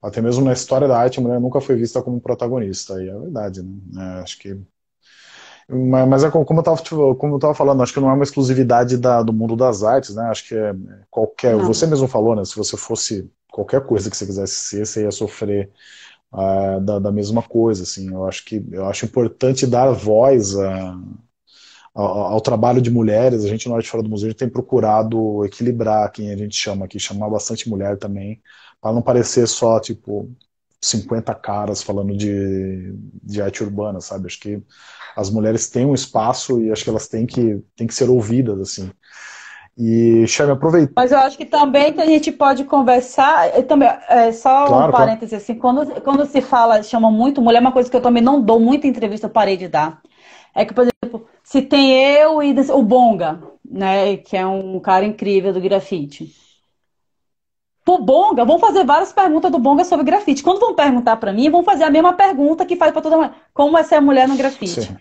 Até 0.00 0.20
mesmo 0.20 0.44
na 0.44 0.52
história 0.52 0.86
da 0.86 0.98
arte, 0.98 1.18
a 1.18 1.22
mulher 1.22 1.40
nunca 1.40 1.60
foi 1.60 1.76
vista 1.76 2.00
como 2.00 2.20
protagonista, 2.20 3.02
e 3.02 3.08
é 3.08 3.18
verdade, 3.18 3.62
né? 3.62 4.18
É, 4.18 4.22
acho 4.22 4.38
que 4.38 4.56
mas 5.72 6.24
é 6.24 6.30
como 6.30 6.44
eu 6.48 6.60
estava 6.60 7.14
como 7.14 7.34
eu 7.34 7.38
tava 7.38 7.54
falando, 7.54 7.82
acho 7.82 7.92
que 7.92 8.00
não 8.00 8.10
é 8.10 8.14
uma 8.14 8.24
exclusividade 8.24 8.96
da, 8.96 9.22
do 9.22 9.32
mundo 9.32 9.54
das 9.54 9.82
artes, 9.82 10.16
né? 10.16 10.24
Acho 10.24 10.48
que 10.48 10.54
é 10.54 10.74
qualquer. 11.10 11.56
Não. 11.56 11.66
Você 11.66 11.86
mesmo 11.86 12.08
falou, 12.08 12.34
né? 12.34 12.44
Se 12.44 12.56
você 12.56 12.76
fosse 12.76 13.30
qualquer 13.52 13.84
coisa 13.86 14.10
que 14.10 14.16
você 14.16 14.26
quisesse 14.26 14.54
ser, 14.54 14.86
você 14.86 15.02
ia 15.02 15.10
sofrer 15.10 15.70
uh, 16.32 16.80
da, 16.80 16.98
da, 16.98 17.12
mesma 17.12 17.42
coisa, 17.42 17.84
assim. 17.84 18.12
Eu 18.12 18.26
acho 18.26 18.44
que 18.44 18.64
eu 18.72 18.86
acho 18.86 19.04
importante 19.04 19.66
dar 19.66 19.92
voz 19.92 20.56
a, 20.56 20.98
a, 21.94 22.02
ao 22.02 22.40
trabalho 22.40 22.82
de 22.82 22.90
mulheres. 22.90 23.44
A 23.44 23.48
gente 23.48 23.68
no 23.68 23.76
Arte 23.76 23.88
Fora 23.88 24.02
do 24.02 24.10
Museu 24.10 24.26
a 24.26 24.30
gente 24.30 24.38
tem 24.38 24.48
procurado 24.48 25.44
equilibrar 25.44 26.10
quem 26.10 26.32
a 26.32 26.36
gente 26.36 26.56
chama 26.56 26.86
aqui, 26.86 26.98
chamar 26.98 27.30
bastante 27.30 27.68
mulher 27.68 27.96
também, 27.98 28.42
para 28.80 28.92
não 28.92 29.02
parecer 29.02 29.46
só 29.46 29.78
tipo 29.78 30.30
50 30.80 31.34
caras 31.34 31.82
falando 31.82 32.16
de, 32.16 32.94
de 33.22 33.42
arte 33.42 33.62
urbana, 33.62 34.00
sabe? 34.00 34.26
Acho 34.26 34.40
que 34.40 34.62
as 35.16 35.30
mulheres 35.30 35.68
têm 35.68 35.86
um 35.86 35.94
espaço 35.94 36.60
e 36.60 36.70
acho 36.70 36.84
que 36.84 36.90
elas 36.90 37.08
têm 37.08 37.26
que, 37.26 37.62
têm 37.76 37.86
que 37.86 37.94
ser 37.94 38.08
ouvidas, 38.08 38.60
assim. 38.60 38.90
E, 39.78 40.26
Chame, 40.26 40.52
aproveita. 40.52 40.92
Mas 40.94 41.10
eu 41.10 41.18
acho 41.18 41.38
que 41.38 41.44
também 41.46 41.94
a 41.98 42.06
gente 42.06 42.30
pode 42.30 42.64
conversar, 42.64 43.50
também, 43.62 43.88
é, 44.08 44.30
só 44.32 44.66
claro, 44.66 44.88
um 44.88 44.92
parêntese, 44.92 45.30
claro. 45.30 45.42
assim, 45.42 45.54
quando, 45.54 46.00
quando 46.02 46.26
se 46.26 46.40
fala, 46.42 46.82
chama 46.82 47.10
muito 47.10 47.40
mulher, 47.40 47.60
uma 47.60 47.72
coisa 47.72 47.90
que 47.90 47.96
eu 47.96 48.02
também 48.02 48.22
não 48.22 48.42
dou 48.42 48.60
muita 48.60 48.86
entrevista, 48.86 49.26
eu 49.26 49.30
parei 49.30 49.56
de 49.56 49.68
dar. 49.68 50.00
É 50.54 50.64
que, 50.64 50.74
por 50.74 50.82
exemplo, 50.82 51.26
se 51.42 51.62
tem 51.62 51.92
eu 51.92 52.42
e 52.42 52.54
o 52.70 52.82
Bonga, 52.82 53.40
né, 53.64 54.16
que 54.18 54.36
é 54.36 54.46
um 54.46 54.78
cara 54.80 55.04
incrível 55.04 55.52
do 55.52 55.60
grafite. 55.60 56.34
Pro 57.90 57.98
Bonga, 57.98 58.44
vão 58.44 58.58
fazer 58.58 58.84
várias 58.84 59.12
perguntas 59.12 59.50
do 59.50 59.58
Bonga 59.58 59.84
sobre 59.84 60.04
grafite. 60.04 60.42
Quando 60.42 60.60
vão 60.60 60.74
perguntar 60.74 61.16
para 61.16 61.32
mim, 61.32 61.50
vão 61.50 61.64
fazer 61.64 61.84
a 61.84 61.90
mesma 61.90 62.12
pergunta 62.12 62.64
que 62.64 62.76
faz 62.76 62.92
para 62.92 63.02
toda 63.02 63.16
mulher. 63.16 63.32
Como 63.52 63.76
é 63.76 63.82
ser 63.82 64.00
mulher 64.00 64.28
no 64.28 64.36
grafite? 64.36 64.82
Sim. 64.82 64.96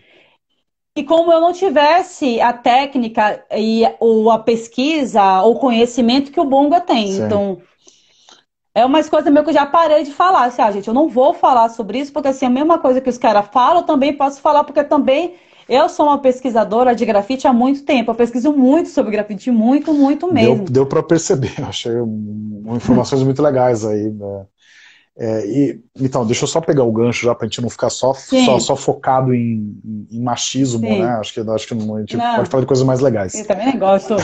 E 0.97 1.03
como 1.03 1.32
eu 1.32 1.39
não 1.39 1.53
tivesse 1.53 2.41
a 2.41 2.51
técnica 2.51 3.45
e 3.55 3.84
ou 3.99 4.32
a 4.32 4.39
pesquisa 4.39 5.43
ou 5.43 5.59
conhecimento 5.59 6.32
que 6.32 6.39
o 6.39 6.45
Bonga 6.45 6.82
tem. 6.82 7.11
Sim. 7.11 7.26
Então, 7.26 7.61
é 8.74 8.84
uma 8.84 9.03
coisa 9.03 9.30
meio 9.30 9.43
que 9.43 9.51
eu 9.51 9.55
já 9.55 9.68
parei 9.68 10.03
de 10.03 10.11
falar. 10.11 10.45
Assim, 10.45 10.61
ah, 10.61 10.72
gente, 10.72 10.88
eu 10.88 10.93
não 10.93 11.07
vou 11.07 11.34
falar 11.34 11.70
sobre 11.70 11.99
isso, 11.99 12.11
porque 12.11 12.30
assim, 12.30 12.47
a 12.47 12.49
mesma 12.49 12.80
coisa 12.80 12.99
que 12.99 13.09
os 13.09 13.20
caras 13.20 13.47
falam, 13.51 13.82
eu 13.82 13.86
também 13.86 14.13
posso 14.13 14.41
falar, 14.41 14.63
porque 14.63 14.84
também 14.84 15.36
eu 15.70 15.88
sou 15.88 16.07
uma 16.07 16.17
pesquisadora 16.17 16.95
de 16.95 17.05
grafite 17.05 17.47
há 17.47 17.53
muito 17.53 17.84
tempo. 17.84 18.11
Eu 18.11 18.15
pesquiso 18.15 18.51
muito 18.51 18.89
sobre 18.89 19.11
grafite, 19.11 19.51
muito, 19.51 19.93
muito 19.93 20.32
mesmo. 20.32 20.65
Deu, 20.65 20.65
deu 20.65 20.86
para 20.86 21.03
perceber. 21.03 21.53
Achei 21.61 21.93
informações 22.76 23.24
muito 23.24 23.41
legais 23.41 23.86
aí. 23.86 24.09
Né? 24.09 24.45
É, 25.22 25.45
e, 25.45 25.84
então, 25.99 26.26
deixa 26.26 26.45
eu 26.45 26.47
só 26.47 26.61
pegar 26.61 26.84
o 26.84 26.91
gancho 26.91 27.26
já 27.26 27.36
para 27.36 27.45
a 27.45 27.49
gente 27.49 27.61
não 27.61 27.70
ficar 27.70 27.89
só, 27.89 28.13
só, 28.13 28.57
só, 28.57 28.76
focado 28.76 29.34
em, 29.34 29.78
em 30.09 30.22
machismo, 30.22 30.80
Sim. 30.80 31.01
né? 31.01 31.09
Acho 31.20 31.34
que, 31.34 31.41
acho 31.41 31.67
que 31.67 31.74
a 31.74 31.78
gente 31.78 32.17
não, 32.17 32.36
pode 32.38 32.49
falar 32.49 32.61
de 32.61 32.67
coisas 32.67 32.86
mais 32.86 33.01
legais. 33.01 33.36
Eu 33.36 33.45
também 33.45 33.78
gosto. 33.78 34.15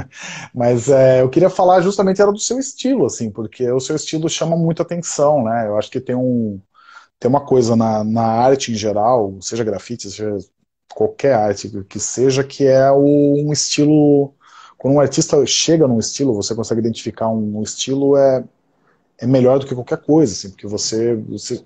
Mas 0.54 0.90
é, 0.90 1.22
eu 1.22 1.30
queria 1.30 1.48
falar 1.48 1.80
justamente 1.80 2.20
era 2.20 2.30
do 2.30 2.38
seu 2.38 2.58
estilo, 2.58 3.06
assim, 3.06 3.30
porque 3.30 3.70
o 3.72 3.80
seu 3.80 3.96
estilo 3.96 4.28
chama 4.28 4.54
muita 4.54 4.82
atenção, 4.82 5.42
né? 5.42 5.66
Eu 5.66 5.78
acho 5.78 5.90
que 5.90 5.98
tem 5.98 6.14
um 6.14 6.60
tem 7.18 7.28
uma 7.28 7.40
coisa 7.40 7.74
na, 7.76 8.02
na 8.02 8.26
arte 8.26 8.72
em 8.72 8.74
geral, 8.74 9.38
seja 9.40 9.62
grafite, 9.62 10.10
seja 10.10 10.36
qualquer 10.94 11.34
arte 11.34 11.68
que 11.88 11.98
seja, 12.00 12.44
que 12.44 12.66
é 12.66 12.90
um 12.92 13.52
estilo. 13.52 14.34
Quando 14.78 14.94
um 14.94 15.00
artista 15.00 15.44
chega 15.46 15.86
num 15.86 15.98
estilo, 15.98 16.34
você 16.34 16.54
consegue 16.54 16.80
identificar 16.80 17.28
um 17.28 17.62
estilo, 17.62 18.16
é, 18.16 18.44
é 19.18 19.26
melhor 19.26 19.58
do 19.58 19.66
que 19.66 19.74
qualquer 19.74 19.98
coisa, 19.98 20.32
assim, 20.32 20.50
porque 20.50 20.66
você, 20.66 21.14
você 21.14 21.64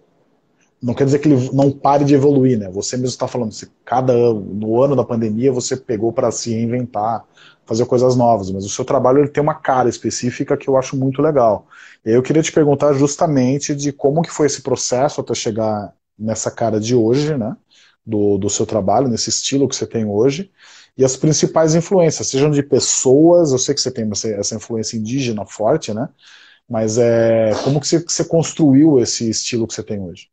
não 0.83 0.95
quer 0.95 1.05
dizer 1.05 1.19
que 1.19 1.29
ele 1.29 1.51
não 1.53 1.71
pare 1.71 2.05
de 2.05 2.15
evoluir, 2.15 2.59
né? 2.59 2.71
Você 2.71 2.97
mesmo 2.97 3.09
está 3.09 3.27
falando, 3.27 3.53
se 3.53 3.71
cada 3.85 4.13
ano, 4.13 4.41
no 4.41 4.83
ano 4.83 4.95
da 4.95 5.05
pandemia, 5.05 5.51
você 5.53 5.77
pegou 5.77 6.13
para 6.13 6.31
se 6.31 6.51
reinventar, 6.51 7.25
fazer 7.65 7.87
coisas 7.87 8.15
novas, 8.15 8.51
mas 8.51 8.65
o 8.65 8.69
seu 8.69 8.85
trabalho 8.85 9.19
ele 9.19 9.29
tem 9.29 9.43
uma 9.43 9.55
cara 9.55 9.89
específica 9.89 10.57
que 10.57 10.69
eu 10.69 10.77
acho 10.77 10.97
muito 10.97 11.23
legal. 11.23 11.67
E 12.05 12.11
eu 12.11 12.23
queria 12.23 12.43
te 12.43 12.53
perguntar 12.53 12.93
justamente 12.93 13.75
de 13.75 13.93
como 13.93 14.23
que 14.23 14.31
foi 14.31 14.47
esse 14.47 14.63
processo 14.63 15.21
até 15.21 15.35
chegar 15.35 15.93
nessa 16.19 16.51
cara 16.51 16.79
de 16.79 16.95
hoje, 16.95 17.37
né? 17.37 17.57
Do, 18.07 18.39
do 18.39 18.49
seu 18.49 18.65
trabalho, 18.65 19.09
nesse 19.09 19.31
estilo 19.31 19.67
que 19.69 19.75
você 19.75 19.85
tem 19.85 20.05
hoje, 20.05 20.53
e 20.97 21.05
as 21.05 21.17
principais 21.17 21.75
influências, 21.75 22.29
sejam 22.29 22.51
de 22.51 22.63
pessoas, 22.63 23.53
eu 23.53 23.59
sei 23.59 23.75
que 23.75 23.81
você 23.81 23.91
tem 23.91 24.09
essa, 24.39 24.55
influência 24.55 24.97
indígena 24.97 25.45
forte, 25.45 25.93
né? 25.93 26.09
Mas 26.69 26.97
é, 26.97 27.51
como 27.63 27.81
que 27.81 27.87
você, 27.87 28.03
que 28.03 28.13
você 28.13 28.25
construiu 28.25 28.99
esse 28.99 29.29
estilo 29.29 29.67
que 29.67 29.75
você 29.75 29.83
tem 29.83 30.01
hoje? 30.01 30.29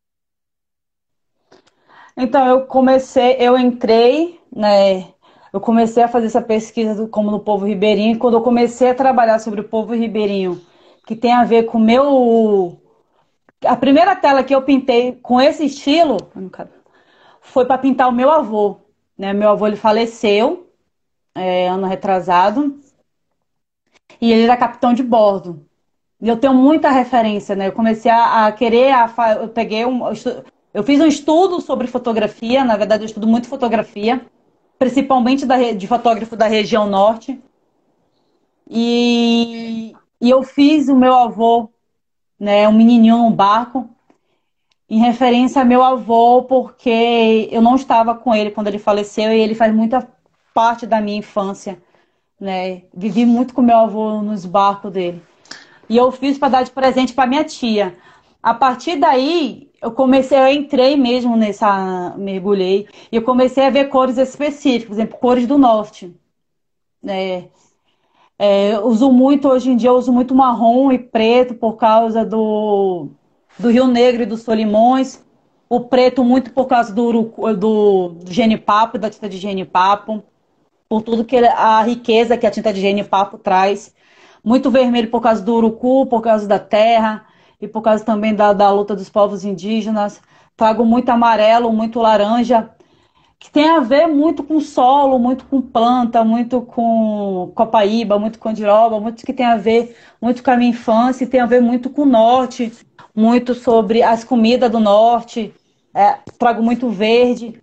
Então, 2.16 2.48
eu 2.48 2.62
comecei, 2.62 3.36
eu 3.40 3.58
entrei, 3.58 4.40
né? 4.56 5.08
Eu 5.52 5.60
comecei 5.60 6.02
a 6.02 6.08
fazer 6.08 6.28
essa 6.28 6.42
pesquisa 6.42 6.96
do, 6.96 7.08
como 7.08 7.30
no 7.30 7.40
povo 7.40 7.66
ribeirinho, 7.66 8.16
e 8.16 8.18
quando 8.18 8.36
eu 8.36 8.42
comecei 8.42 8.90
a 8.90 8.96
trabalhar 8.96 9.40
sobre 9.40 9.62
o 9.62 9.68
povo 9.68 9.94
ribeirinho, 9.94 10.62
que 11.06 11.16
tem 11.16 11.34
a 11.34 11.44
ver 11.44 11.64
com 11.64 11.78
o 11.78 11.82
meu. 11.82 12.80
A 13.66 13.76
primeira 13.76 14.16
tela 14.16 14.44
que 14.44 14.56
eu 14.56 14.62
pintei 14.62 15.14
com 15.22 15.42
esse 15.42 15.66
estilo 15.66 16.18
foi 17.44 17.66
para 17.66 17.78
pintar 17.78 18.10
o 18.10 18.12
meu 18.12 18.32
avô. 18.32 18.78
Né? 19.18 19.32
Meu 19.34 19.52
avô 19.52 19.68
ele 19.68 19.76
faleceu 19.76 20.68
é, 21.36 21.68
ano 21.68 21.86
retrasado 21.86 22.80
e 24.20 24.32
ele 24.32 24.44
era 24.44 24.58
capitão 24.58 24.94
de 24.94 25.04
bordo. 25.04 25.66
E 26.22 26.28
eu 26.28 26.38
tenho 26.38 26.54
muita 26.54 26.90
referência, 26.90 27.56
né? 27.56 27.68
Eu 27.68 27.74
comecei 27.74 28.10
a, 28.10 28.48
a 28.48 28.52
querer, 28.52 28.94
a, 28.94 29.12
eu 29.42 29.50
peguei 29.50 29.86
um, 29.86 30.04
eu 30.74 30.84
fiz 30.84 31.00
um 31.02 31.06
estudo 31.06 31.60
sobre 31.60 31.86
fotografia, 31.86 32.64
na 32.64 32.78
verdade 32.78 33.04
eu 33.04 33.08
estudo 33.08 33.28
muito 33.28 33.50
fotografia, 33.50 34.26
principalmente 34.80 35.46
da, 35.46 35.74
de 35.74 35.86
fotógrafo 35.86 36.36
da 36.36 36.48
região 36.48 36.88
norte. 36.88 37.42
E, 38.70 39.94
e 40.22 40.30
eu 40.30 40.42
fiz 40.44 40.88
o 40.88 40.96
meu 40.96 41.14
avô, 41.14 41.70
né, 42.40 42.68
um 42.70 42.74
menininho 42.74 43.18
num 43.18 43.32
barco, 43.32 43.90
em 44.90 45.00
referência 45.00 45.62
a 45.62 45.66
meu 45.66 45.84
avô, 45.84 46.44
porque 46.44 47.50
eu 47.52 47.62
não 47.62 47.76
estava 47.76 48.16
com 48.16 48.34
ele 48.34 48.52
quando 48.52 48.68
ele 48.68 48.80
faleceu 48.80 49.32
e 49.32 49.40
ele 49.40 49.56
faz 49.56 49.74
muita 49.74 50.08
parte 50.54 50.86
da 50.86 51.02
minha 51.02 51.18
infância, 51.18 51.82
né? 52.40 52.84
Vivi 52.94 53.26
muito 53.26 53.54
com 53.54 53.62
meu 53.62 53.78
avô 53.78 54.22
nos 54.22 54.46
barcos 54.46 54.92
dele. 54.92 55.22
E 55.90 55.98
eu 55.98 56.12
fiz 56.12 56.38
para 56.38 56.50
dar 56.50 56.64
de 56.64 56.72
presente 56.72 57.14
para 57.14 57.28
minha 57.28 57.44
tia. 57.44 57.96
A 58.42 58.54
partir 58.54 58.98
daí, 58.98 59.72
eu 59.82 59.92
comecei, 59.92 60.38
eu 60.38 60.48
entrei 60.48 60.96
mesmo 60.96 61.36
nessa, 61.36 62.14
mergulhei, 62.18 62.88
e 63.12 63.16
eu 63.16 63.22
comecei 63.24 63.66
a 63.66 63.70
ver 63.70 63.90
cores 63.90 64.18
específicas, 64.18 64.88
por 64.88 64.94
exemplo, 64.94 65.18
cores 65.20 65.48
do 65.48 65.58
norte. 65.58 66.14
É, 67.06 67.46
é, 68.40 68.80
uso 68.80 69.12
muito, 69.12 69.48
hoje 69.50 69.72
em 69.72 69.78
dia, 69.78 69.90
eu 69.90 69.96
uso 69.96 70.12
muito 70.12 70.36
marrom 70.36 70.92
e 70.92 71.00
preto 71.00 71.54
por 71.56 71.78
causa 71.78 72.26
do, 72.26 73.10
do 73.58 73.70
Rio 73.70 73.88
Negro 73.88 74.24
e 74.24 74.26
dos 74.26 74.42
Solimões. 74.42 75.24
O 75.70 75.80
preto 75.80 76.24
muito 76.24 76.52
por 76.52 76.66
causa 76.66 76.94
do, 76.94 77.12
do, 77.58 78.10
do 78.10 78.32
genipapo, 78.32 78.98
da 78.98 79.10
tinta 79.10 79.28
de 79.28 79.38
genipapo, 79.38 80.24
por 80.88 81.02
tudo 81.02 81.26
que 81.26 81.38
a 81.38 81.82
riqueza 81.82 82.38
que 82.38 82.46
a 82.46 82.52
tinta 82.52 82.72
de 82.72 82.80
genipapo 82.80 83.38
traz. 83.38 83.94
Muito 84.44 84.70
vermelho 84.70 85.10
por 85.10 85.22
causa 85.22 85.42
do 85.42 85.56
urucu, 85.56 86.06
por 86.06 86.22
causa 86.22 86.48
da 86.48 86.60
terra 86.60 87.26
e 87.62 87.68
por 87.68 87.82
causa 87.82 88.04
também 88.04 88.36
da, 88.36 88.54
da 88.54 88.70
luta 88.70 88.96
dos 88.96 89.10
povos 89.10 89.46
indígenas. 89.46 90.22
Trago 90.56 90.86
muito 90.86 91.10
amarelo, 91.10 91.72
muito 91.72 92.00
laranja, 92.00 92.70
que 93.40 93.50
tem 93.50 93.68
a 93.68 93.80
ver 93.80 94.08
muito 94.08 94.44
com 94.44 94.60
solo, 94.62 95.18
muito 95.18 95.46
com 95.46 95.62
planta, 95.62 96.24
muito 96.24 96.62
com 96.62 97.52
copaíba, 97.56 98.20
muito 98.20 98.38
com 98.38 98.54
diroba, 98.54 99.00
muito 99.00 99.26
que 99.26 99.34
tem 99.34 99.46
a 99.46 99.58
ver 99.58 99.98
muito 100.22 100.44
com 100.44 100.52
a 100.52 100.56
minha 100.56 100.70
infância, 100.70 101.24
e 101.24 101.28
tem 101.28 101.42
a 101.42 101.46
ver 101.46 101.62
muito 101.62 101.90
com 101.90 102.04
o 102.04 102.06
norte, 102.06 102.72
muito 103.16 103.54
sobre 103.54 104.02
as 104.02 104.24
comidas 104.24 104.72
do 104.72 104.80
norte. 104.80 105.54
É, 105.94 106.20
trago 106.38 106.64
muito 106.64 106.90
verde. 106.90 107.62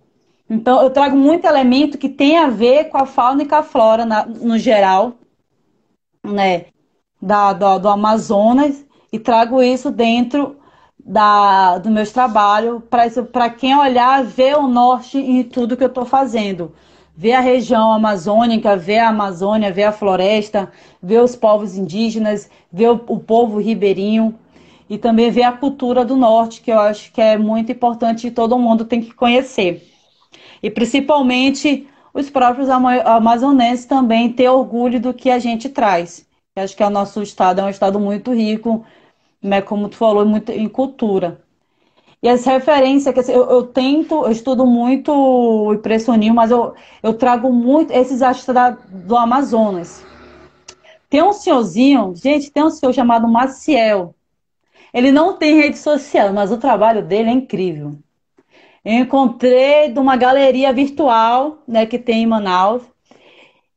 Então, 0.48 0.82
eu 0.82 0.90
trago 0.90 1.16
muito 1.16 1.46
elemento 1.46 1.98
que 1.98 2.08
tem 2.08 2.38
a 2.38 2.48
ver 2.48 2.84
com 2.88 2.98
a 2.98 3.06
fauna 3.06 3.42
e 3.42 3.46
com 3.48 3.54
a 3.54 3.62
flora 3.62 4.04
na, 4.04 4.26
no 4.26 4.58
geral, 4.58 5.14
né? 6.24 6.66
Da, 7.20 7.52
do, 7.52 7.78
do 7.78 7.88
Amazonas 7.88 8.84
e 9.12 9.18
trago 9.18 9.62
isso 9.62 9.90
dentro 9.90 10.56
da, 11.04 11.78
do 11.78 11.90
meus 11.90 12.12
trabalhos 12.12 12.82
para 13.32 13.50
quem 13.50 13.76
olhar 13.76 14.24
ver 14.24 14.56
o 14.56 14.66
norte 14.66 15.18
em 15.18 15.42
tudo 15.42 15.76
que 15.76 15.84
eu 15.84 15.88
estou 15.88 16.04
fazendo. 16.04 16.72
Ver 17.16 17.32
a 17.32 17.40
região 17.40 17.92
amazônica, 17.92 18.76
ver 18.76 18.98
a 18.98 19.08
Amazônia, 19.08 19.72
ver 19.72 19.84
a 19.84 19.92
floresta, 19.92 20.70
ver 21.02 21.22
os 21.22 21.36
povos 21.36 21.76
indígenas, 21.76 22.48
ver 22.72 22.88
o, 22.88 22.94
o 23.08 23.18
povo 23.18 23.58
ribeirinho 23.58 24.38
e 24.90 24.98
também 24.98 25.30
ver 25.30 25.44
a 25.44 25.52
cultura 25.52 26.04
do 26.04 26.16
norte, 26.16 26.60
que 26.60 26.70
eu 26.70 26.78
acho 26.78 27.12
que 27.12 27.20
é 27.20 27.38
muito 27.38 27.72
importante 27.72 28.26
e 28.26 28.30
todo 28.30 28.58
mundo 28.58 28.84
tem 28.84 29.00
que 29.00 29.14
conhecer. 29.14 29.88
E 30.62 30.70
principalmente 30.70 31.86
os 32.12 32.28
próprios 32.28 32.68
amazonenses 32.68 33.86
também 33.86 34.32
ter 34.32 34.48
orgulho 34.50 35.00
do 35.00 35.14
que 35.14 35.30
a 35.30 35.38
gente 35.38 35.68
traz. 35.68 36.26
Eu 36.56 36.64
acho 36.64 36.76
que 36.76 36.82
o 36.82 36.90
nosso 36.90 37.22
estado 37.22 37.60
é 37.60 37.64
um 37.64 37.68
estado 37.70 38.00
muito 38.00 38.32
rico 38.34 38.84
né, 39.42 39.62
como 39.62 39.88
tu 39.88 39.96
falou, 39.96 40.24
muito 40.26 40.52
em 40.52 40.68
cultura. 40.68 41.40
E 42.22 42.28
as 42.28 42.44
referências, 42.44 43.14
que 43.14 43.32
eu, 43.32 43.48
eu, 43.48 43.62
tento, 43.66 44.24
eu 44.24 44.30
estudo 44.30 44.66
muito 44.66 45.10
o 45.10 45.72
impressionismo, 45.74 46.36
mas 46.36 46.50
eu, 46.50 46.74
eu 47.02 47.14
trago 47.14 47.50
muito 47.50 47.92
esses 47.92 48.20
artistas 48.20 48.54
da, 48.54 48.70
do 48.70 49.16
Amazonas. 49.16 50.04
Tem 51.08 51.22
um 51.22 51.32
senhorzinho, 51.32 52.14
gente, 52.14 52.50
tem 52.50 52.62
um 52.62 52.70
senhor 52.70 52.92
chamado 52.92 53.26
Maciel. 53.26 54.14
Ele 54.92 55.12
não 55.12 55.36
tem 55.36 55.56
rede 55.56 55.78
social, 55.78 56.32
mas 56.32 56.50
o 56.50 56.58
trabalho 56.58 57.02
dele 57.02 57.30
é 57.30 57.32
incrível. 57.32 57.98
Eu 58.84 58.94
encontrei 58.94 59.90
de 59.92 59.98
uma 59.98 60.16
galeria 60.16 60.72
virtual, 60.72 61.62
né, 61.68 61.86
que 61.86 61.98
tem 61.98 62.22
em 62.22 62.26
Manaus. 62.26 62.82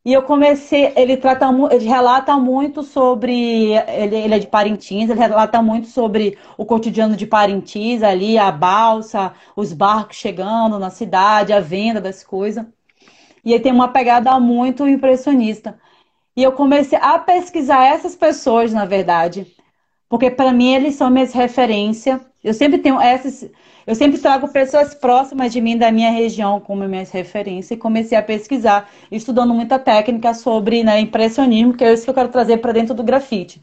E 0.06 0.12
eu 0.12 0.22
comecei, 0.24 0.92
ele 0.98 1.16
trata, 1.16 1.48
ele 1.72 1.86
relata 1.86 2.36
muito 2.36 2.84
sobre, 2.84 3.74
ele, 3.88 4.16
ele, 4.18 4.34
é 4.36 4.40
de 4.40 4.48
Parintins, 4.48 5.10
ele 5.10 5.20
relata 5.20 5.62
muito 5.62 5.88
sobre 5.88 6.38
o 6.58 6.66
cotidiano 6.66 7.16
de 7.16 7.26
Parintins 7.26 8.04
ali, 8.04 8.38
a 8.38 8.52
balsa, 8.52 9.34
os 9.56 9.72
barcos 9.72 10.18
chegando 10.18 10.78
na 10.78 10.90
cidade, 10.90 11.54
a 11.54 11.62
venda 11.62 12.02
das 12.02 12.22
coisas. 12.24 12.66
E 13.46 13.54
ele 13.54 13.64
tem 13.64 13.72
uma 13.72 13.90
pegada 13.90 14.38
muito 14.40 14.88
impressionista. 14.88 15.78
E 16.36 16.44
eu 16.44 16.52
comecei 16.52 16.98
a 17.02 17.18
pesquisar 17.20 17.86
essas 17.86 18.16
pessoas, 18.16 18.74
na 18.74 18.86
verdade, 18.86 19.48
porque 20.14 20.30
para 20.30 20.54
mim 20.54 20.76
eles 20.76 20.94
são 20.94 21.10
minhas 21.10 21.34
referências. 21.34 22.22
Eu 22.44 22.54
sempre 22.54 22.78
tenho 22.78 23.02
essas, 23.02 23.50
eu 23.88 23.96
sempre 23.96 24.20
trago 24.20 24.48
pessoas 24.48 24.94
próximas 24.94 25.52
de 25.52 25.60
mim, 25.60 25.76
da 25.76 25.92
minha 25.92 26.12
região, 26.12 26.60
como 26.60 26.88
minhas 26.88 27.10
referências, 27.10 27.72
e 27.72 27.78
comecei 27.78 28.16
a 28.16 28.22
pesquisar, 28.22 28.88
estudando 29.12 29.56
muita 29.56 29.80
técnica 29.80 30.36
sobre 30.36 30.84
né, 30.84 31.00
impressionismo, 31.00 31.74
que 31.74 31.84
é 31.84 31.92
isso 31.92 32.04
que 32.04 32.12
eu 32.12 32.14
quero 32.14 32.30
trazer 32.30 32.58
para 32.58 32.72
dentro 32.74 32.94
do 32.94 33.02
grafite. 33.02 33.60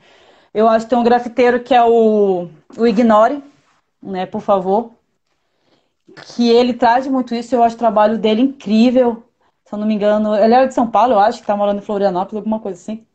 Eu 0.53 0.67
acho 0.67 0.87
que 0.87 0.91
tem 0.91 0.99
um 0.99 1.05
grafiteiro 1.05 1.61
que 1.61 1.73
é 1.73 1.85
o, 1.85 2.49
o 2.77 2.85
Ignore, 2.85 3.41
né, 4.03 4.27
por 4.27 4.41
favor, 4.41 4.91
que 6.35 6.51
ele 6.51 6.75
traz 6.75 7.07
muito 7.07 7.33
isso, 7.33 7.55
eu 7.55 7.63
acho 7.63 7.77
o 7.77 7.79
trabalho 7.79 8.19
dele 8.19 8.43
incrível. 8.43 9.23
Se 9.65 9.73
eu 9.73 9.79
não 9.79 9.87
me 9.87 9.95
engano, 9.95 10.35
ele 10.35 10.53
é 10.55 10.67
de 10.67 10.75
São 10.75 10.91
Paulo, 10.91 11.13
eu 11.13 11.21
acho, 11.21 11.39
que 11.39 11.45
está 11.45 11.57
morando 11.57 11.79
em 11.79 11.85
Florianópolis, 11.85 12.39
alguma 12.39 12.59
coisa 12.59 12.77
assim. 12.77 13.07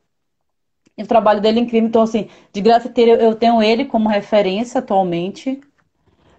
E 0.97 1.03
o 1.03 1.07
trabalho 1.07 1.41
dele 1.41 1.59
é 1.59 1.63
incrível. 1.63 1.87
Então, 1.87 2.01
assim, 2.01 2.29
de 2.53 2.61
grafiteiro 2.61 3.11
eu 3.11 3.35
tenho 3.35 3.61
ele 3.61 3.85
como 3.85 4.07
referência 4.09 4.79
atualmente 4.79 5.61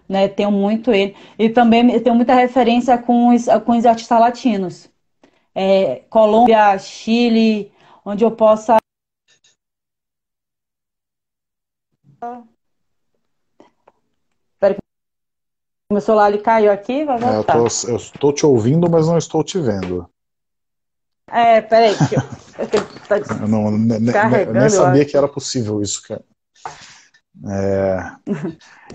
né? 0.07 0.27
Tenho 0.27 0.51
muito 0.51 0.91
ele. 0.91 1.15
E 1.37 1.49
também 1.49 1.99
tenho 2.01 2.15
muita 2.15 2.33
referência 2.33 2.97
com 2.97 3.35
os, 3.35 3.45
com 3.65 3.77
os 3.77 3.85
artistas 3.85 4.19
latinos. 4.19 4.89
É, 5.53 6.03
Colômbia, 6.09 6.77
Chile, 6.77 7.71
onde 8.05 8.23
eu 8.23 8.31
possa. 8.31 8.77
Espera 14.53 14.73
que 14.73 14.79
meu 15.91 16.01
celular 16.01 16.31
ele 16.31 16.41
caiu 16.41 16.71
aqui, 16.71 17.05
vai 17.05 17.17
voltar. 17.17 17.55
É, 17.55 17.57
eu, 17.57 17.67
eu 17.89 17.95
estou 17.95 18.33
te 18.33 18.45
ouvindo, 18.45 18.89
mas 18.89 19.07
não 19.07 19.17
estou 19.17 19.43
te 19.43 19.59
vendo. 19.59 20.09
É, 21.29 21.59
peraí, 21.61 21.93
eu, 22.11 22.21
eu, 22.59 22.96
tá 23.07 23.17
eu 23.17 23.47
não, 23.47 23.71
nem, 23.71 24.69
sabia 24.69 25.05
que 25.05 25.15
era 25.15 25.27
possível 25.27 25.81
isso, 25.81 26.01
cara. 26.07 26.23
É... 27.45 27.97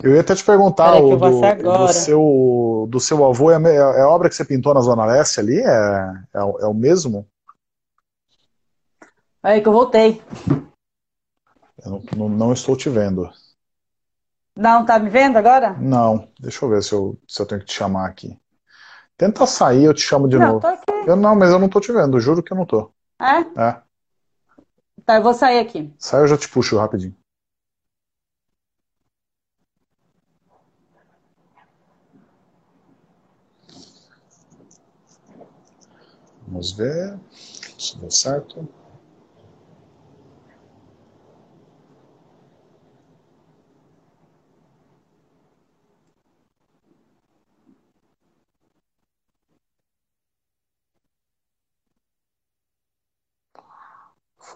Eu 0.02 0.14
ia 0.14 0.20
até 0.20 0.34
te 0.34 0.44
perguntar 0.44 0.96
o, 0.96 1.16
do, 1.16 1.52
do, 1.62 1.92
seu, 1.92 2.86
do 2.90 3.00
seu 3.00 3.24
avô, 3.24 3.50
é, 3.50 3.56
é, 3.56 3.76
é, 3.76 4.00
a 4.00 4.08
obra 4.08 4.28
que 4.28 4.34
você 4.34 4.44
pintou 4.44 4.74
na 4.74 4.80
Zona 4.80 5.04
Leste 5.04 5.38
ali? 5.38 5.58
É, 5.58 6.12
é, 6.34 6.38
é 6.38 6.66
o 6.66 6.74
mesmo? 6.74 7.26
Aí 9.42 9.60
que 9.60 9.68
eu 9.68 9.72
voltei. 9.72 10.22
Eu 11.84 12.02
não, 12.16 12.28
não, 12.28 12.52
estou 12.52 12.76
te 12.76 12.88
vendo. 12.88 13.28
Não, 14.56 14.84
tá 14.84 14.98
me 14.98 15.10
vendo 15.10 15.36
agora? 15.36 15.72
Não, 15.78 16.28
deixa 16.38 16.64
eu 16.64 16.68
ver 16.68 16.82
se 16.82 16.92
eu, 16.92 17.18
se 17.26 17.40
eu 17.40 17.46
tenho 17.46 17.60
que 17.60 17.66
te 17.66 17.74
chamar 17.74 18.06
aqui. 18.06 18.38
Tenta 19.16 19.46
sair, 19.46 19.84
eu 19.84 19.94
te 19.94 20.00
chamo 20.00 20.28
de 20.28 20.38
não, 20.38 20.54
novo. 20.54 20.66
Eu 21.06 21.16
não, 21.16 21.34
mas 21.34 21.50
eu 21.50 21.58
não 21.58 21.68
tô 21.68 21.80
te 21.80 21.92
vendo, 21.92 22.20
juro 22.20 22.42
que 22.42 22.52
eu 22.52 22.56
não 22.56 22.66
tô. 22.66 22.92
É? 23.20 23.60
É. 23.60 23.82
Tá, 25.04 25.16
eu 25.16 25.22
vou 25.22 25.34
sair 25.34 25.58
aqui. 25.58 25.92
Sai, 25.98 26.22
eu 26.22 26.28
já 26.28 26.38
te 26.38 26.48
puxo 26.48 26.76
rapidinho. 26.78 27.16
Vamos 36.46 36.72
ver 36.72 37.18
se 37.78 37.98
deu 37.98 38.10
certo. 38.10 38.68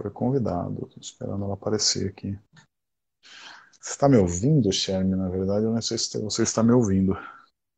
Foi 0.06 0.10
convidado. 0.10 0.86
Estou 0.86 1.00
esperando 1.00 1.44
ela 1.44 1.54
aparecer 1.54 2.10
aqui. 2.10 2.38
Você 3.80 3.90
está 3.90 4.08
me 4.08 4.16
ouvindo, 4.16 4.72
Shermy? 4.72 5.16
Na 5.16 5.28
verdade, 5.28 5.64
eu 5.64 5.72
não 5.72 5.82
sei 5.82 5.98
se 5.98 6.16
você 6.20 6.44
está 6.44 6.62
me 6.62 6.70
ouvindo. 6.70 7.16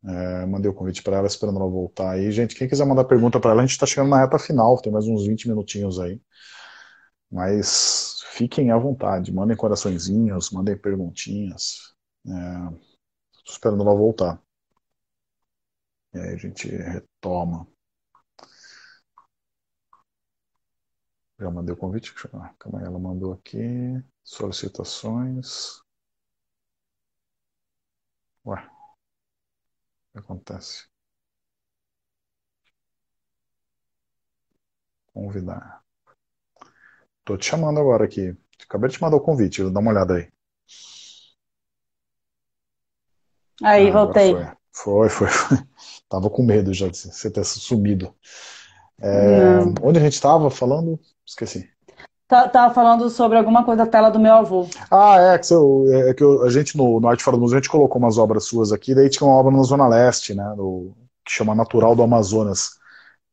É, 0.05 0.45
mandei 0.45 0.71
o 0.71 0.75
convite 0.75 1.03
para 1.03 1.17
ela, 1.17 1.27
esperando 1.27 1.59
ela 1.59 1.71
voltar 1.71 2.11
aí. 2.13 2.31
Gente, 2.31 2.55
quem 2.55 2.69
quiser 2.69 2.85
mandar 2.85 3.05
pergunta 3.05 3.41
para 3.41 3.53
ela, 3.53 3.63
a 3.63 3.65
gente 3.65 3.73
está 3.73 3.87
chegando 3.87 4.11
na 4.11 4.21
reta 4.21 4.39
final, 4.39 4.81
tem 4.81 4.93
mais 4.93 5.07
uns 5.07 5.27
20 5.27 5.49
minutinhos 5.49 5.99
aí. 5.99 6.21
Mas 7.31 8.21
fiquem 8.33 8.71
à 8.71 8.77
vontade, 8.77 9.33
mandem 9.33 9.57
coraçõezinhos, 9.57 10.51
mandem 10.51 10.77
perguntinhas. 10.77 11.95
É, 12.27 12.31
esperando 13.47 13.83
ela 13.83 13.95
voltar. 13.95 14.39
E 16.13 16.19
aí 16.19 16.35
a 16.35 16.37
gente 16.37 16.69
retoma. 16.69 17.67
Já 21.39 21.51
mandei 21.51 21.73
o 21.73 21.77
convite? 21.77 22.13
Calma 22.15 22.81
aí, 22.81 22.85
ela 22.85 22.99
mandou 22.99 23.33
aqui. 23.33 24.03
Solicitações. 24.25 25.81
Ué. 28.45 28.57
O 30.09 30.13
que 30.13 30.19
acontece? 30.19 30.89
Convidar. 35.13 35.83
Tô 37.25 37.37
te 37.37 37.47
chamando 37.47 37.79
agora 37.79 38.05
aqui. 38.05 38.37
Acabei 38.65 38.89
de 38.89 38.97
te 38.97 39.03
mandar 39.03 39.17
o 39.17 39.21
convite, 39.21 39.63
dá 39.71 39.81
uma 39.81 39.93
olhada 39.93 40.17
aí. 40.17 40.33
Aí, 43.63 43.89
ah, 43.89 43.93
voltei. 43.93 44.35
Foi. 44.73 45.09
foi, 45.09 45.29
foi, 45.29 45.59
Tava 46.09 46.29
com 46.31 46.43
medo 46.43 46.73
já 46.75 46.89
de 46.89 46.97
você 46.97 47.31
ter 47.31 47.45
sumido. 47.45 48.15
É, 49.01 49.59
onde 49.83 49.99
a 49.99 50.03
gente 50.03 50.15
estava 50.15 50.51
falando? 50.51 50.99
Esqueci. 51.29 51.69
Tá, 52.27 52.49
tava 52.49 52.75
falando 52.75 53.09
sobre 53.09 53.39
alguma 53.39 53.65
coisa 53.65 53.85
da 53.85 53.91
tela 53.91 54.11
do 54.11 54.19
meu 54.19 54.35
avô. 54.35 54.67
Ah, 54.91 55.17
é, 55.19 55.39
que, 55.39 55.55
é 56.09 56.15
que 56.15 56.25
a 56.25 56.51
gente 56.51 56.77
no, 56.77 57.01
no 57.01 57.09
Arte 57.09 57.23
Fora 57.23 57.37
do 57.37 57.41
Museu, 57.41 57.57
a 57.57 57.61
gente 57.61 57.71
colocou 57.71 57.99
umas 57.99 58.19
obras 58.19 58.45
suas 58.45 58.73
aqui, 58.73 58.95
daí 58.95 59.09
tinha 59.09 59.27
uma 59.27 59.37
obra 59.37 59.55
na 59.55 59.63
Zona 59.63 59.89
Leste, 59.89 60.35
né, 60.35 60.45
no, 60.57 60.95
que 61.25 61.33
chama 61.33 61.55
Natural 61.55 61.95
do 61.95 62.03
Amazonas. 62.03 62.79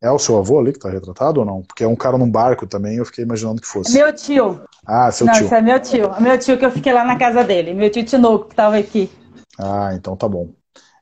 É 0.02 0.12
o 0.12 0.20
seu 0.20 0.38
avô 0.38 0.60
ali 0.60 0.72
que 0.72 0.78
está 0.78 0.90
retratado 0.90 1.40
ou 1.40 1.46
não? 1.46 1.62
Porque 1.64 1.84
é 1.84 1.88
um 1.88 1.96
cara 1.96 2.18
num 2.18 2.30
barco 2.30 2.68
também, 2.68 2.98
eu 2.98 3.06
fiquei 3.06 3.24
imaginando 3.24 3.62
que 3.62 3.68
fosse. 3.68 3.94
Meu 3.94 4.14
tio. 4.14 4.62
Ah, 4.86 5.12
seu 5.12 5.26
não, 5.26 5.34
tio. 5.34 5.46
Isso 5.46 5.56
é 5.56 5.62
meu 5.62 5.80
tio. 5.80 6.22
Meu 6.22 6.38
tio 6.38 6.58
que 6.58 6.66
eu 6.66 6.72
fiquei 6.72 6.94
lá 6.94 7.04
na 7.04 7.18
casa 7.18 7.44
dele. 7.44 7.74
Meu 7.74 7.90
tio 7.90 8.06
Tinoco 8.06 8.46
que 8.46 8.54
estava 8.54 8.78
aqui. 8.78 9.10
Ah, 9.58 9.92
então 9.94 10.16
tá 10.16 10.28
bom. 10.28 10.50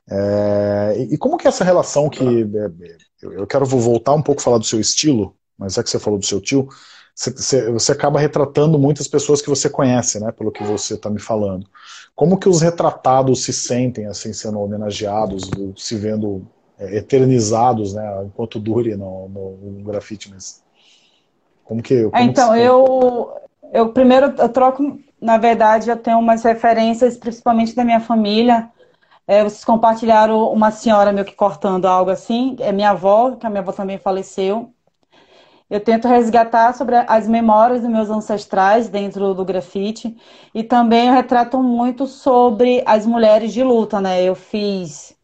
É, 0.08 0.94
e, 0.96 1.14
e, 1.14 1.18
como 1.18 1.36
que 1.36 1.46
é 1.46 1.48
essa 1.48 1.64
relação 1.64 2.08
que... 2.08 2.24
É, 2.24 2.86
é, 2.86 2.96
eu, 3.22 3.32
eu 3.32 3.46
quero 3.46 3.64
voltar 3.66 4.14
um 4.14 4.22
pouco 4.22 4.40
a 4.40 4.44
falar 4.44 4.58
do 4.58 4.64
seu 4.64 4.80
estilo, 4.80 5.34
mas 5.58 5.78
é 5.78 5.82
que 5.82 5.90
você 5.90 5.98
falou 5.98 6.18
do 6.18 6.24
seu 6.24 6.40
tio, 6.40 6.68
você, 7.14 7.70
você 7.70 7.92
acaba 7.92 8.18
retratando 8.18 8.78
muitas 8.78 9.06
pessoas 9.06 9.40
que 9.40 9.48
você 9.48 9.70
conhece, 9.70 10.18
né, 10.18 10.32
pelo 10.32 10.50
que 10.50 10.64
você 10.64 10.94
está 10.94 11.08
me 11.08 11.20
falando. 11.20 11.66
Como 12.14 12.38
que 12.38 12.48
os 12.48 12.60
retratados 12.60 13.44
se 13.44 13.52
sentem, 13.52 14.06
assim, 14.06 14.32
sendo 14.32 14.60
homenageados, 14.60 15.48
se 15.76 15.96
vendo 15.96 16.44
é, 16.78 16.96
eternizados, 16.96 17.94
né, 17.94 18.24
enquanto 18.24 18.58
dure 18.58 18.96
no, 18.96 19.28
no, 19.28 19.56
no 19.56 19.84
grafite, 19.84 20.28
mas 20.28 20.62
como 21.64 21.80
que... 21.80 22.02
Como 22.02 22.22
então, 22.22 22.52
que 22.52 22.60
eu, 22.60 23.32
eu 23.72 23.88
primeiro 23.90 24.34
eu 24.36 24.48
troco, 24.48 24.98
na 25.20 25.38
verdade, 25.38 25.88
eu 25.88 25.96
tenho 25.96 26.18
umas 26.18 26.42
referências, 26.42 27.16
principalmente 27.16 27.76
da 27.76 27.84
minha 27.84 28.00
família, 28.00 28.70
é, 29.26 29.42
vocês 29.42 29.64
compartilharam 29.64 30.52
uma 30.52 30.72
senhora 30.72 31.12
meio 31.12 31.24
que 31.24 31.34
cortando 31.34 31.86
algo 31.86 32.10
assim, 32.10 32.56
é 32.58 32.72
minha 32.72 32.90
avó, 32.90 33.36
que 33.36 33.46
a 33.46 33.50
minha 33.50 33.62
avó 33.62 33.72
também 33.72 33.98
faleceu, 33.98 34.73
eu 35.70 35.80
tento 35.80 36.06
resgatar 36.06 36.74
sobre 36.74 36.94
as 36.96 37.26
memórias 37.26 37.80
dos 37.80 37.90
meus 37.90 38.10
ancestrais 38.10 38.88
dentro 38.88 39.34
do 39.34 39.44
grafite 39.44 40.16
e 40.54 40.62
também 40.62 41.08
eu 41.08 41.14
retrato 41.14 41.62
muito 41.62 42.06
sobre 42.06 42.82
as 42.86 43.06
mulheres 43.06 43.52
de 43.52 43.62
luta, 43.62 44.00
né? 44.00 44.22
Eu 44.22 44.34
fiz 44.34 45.16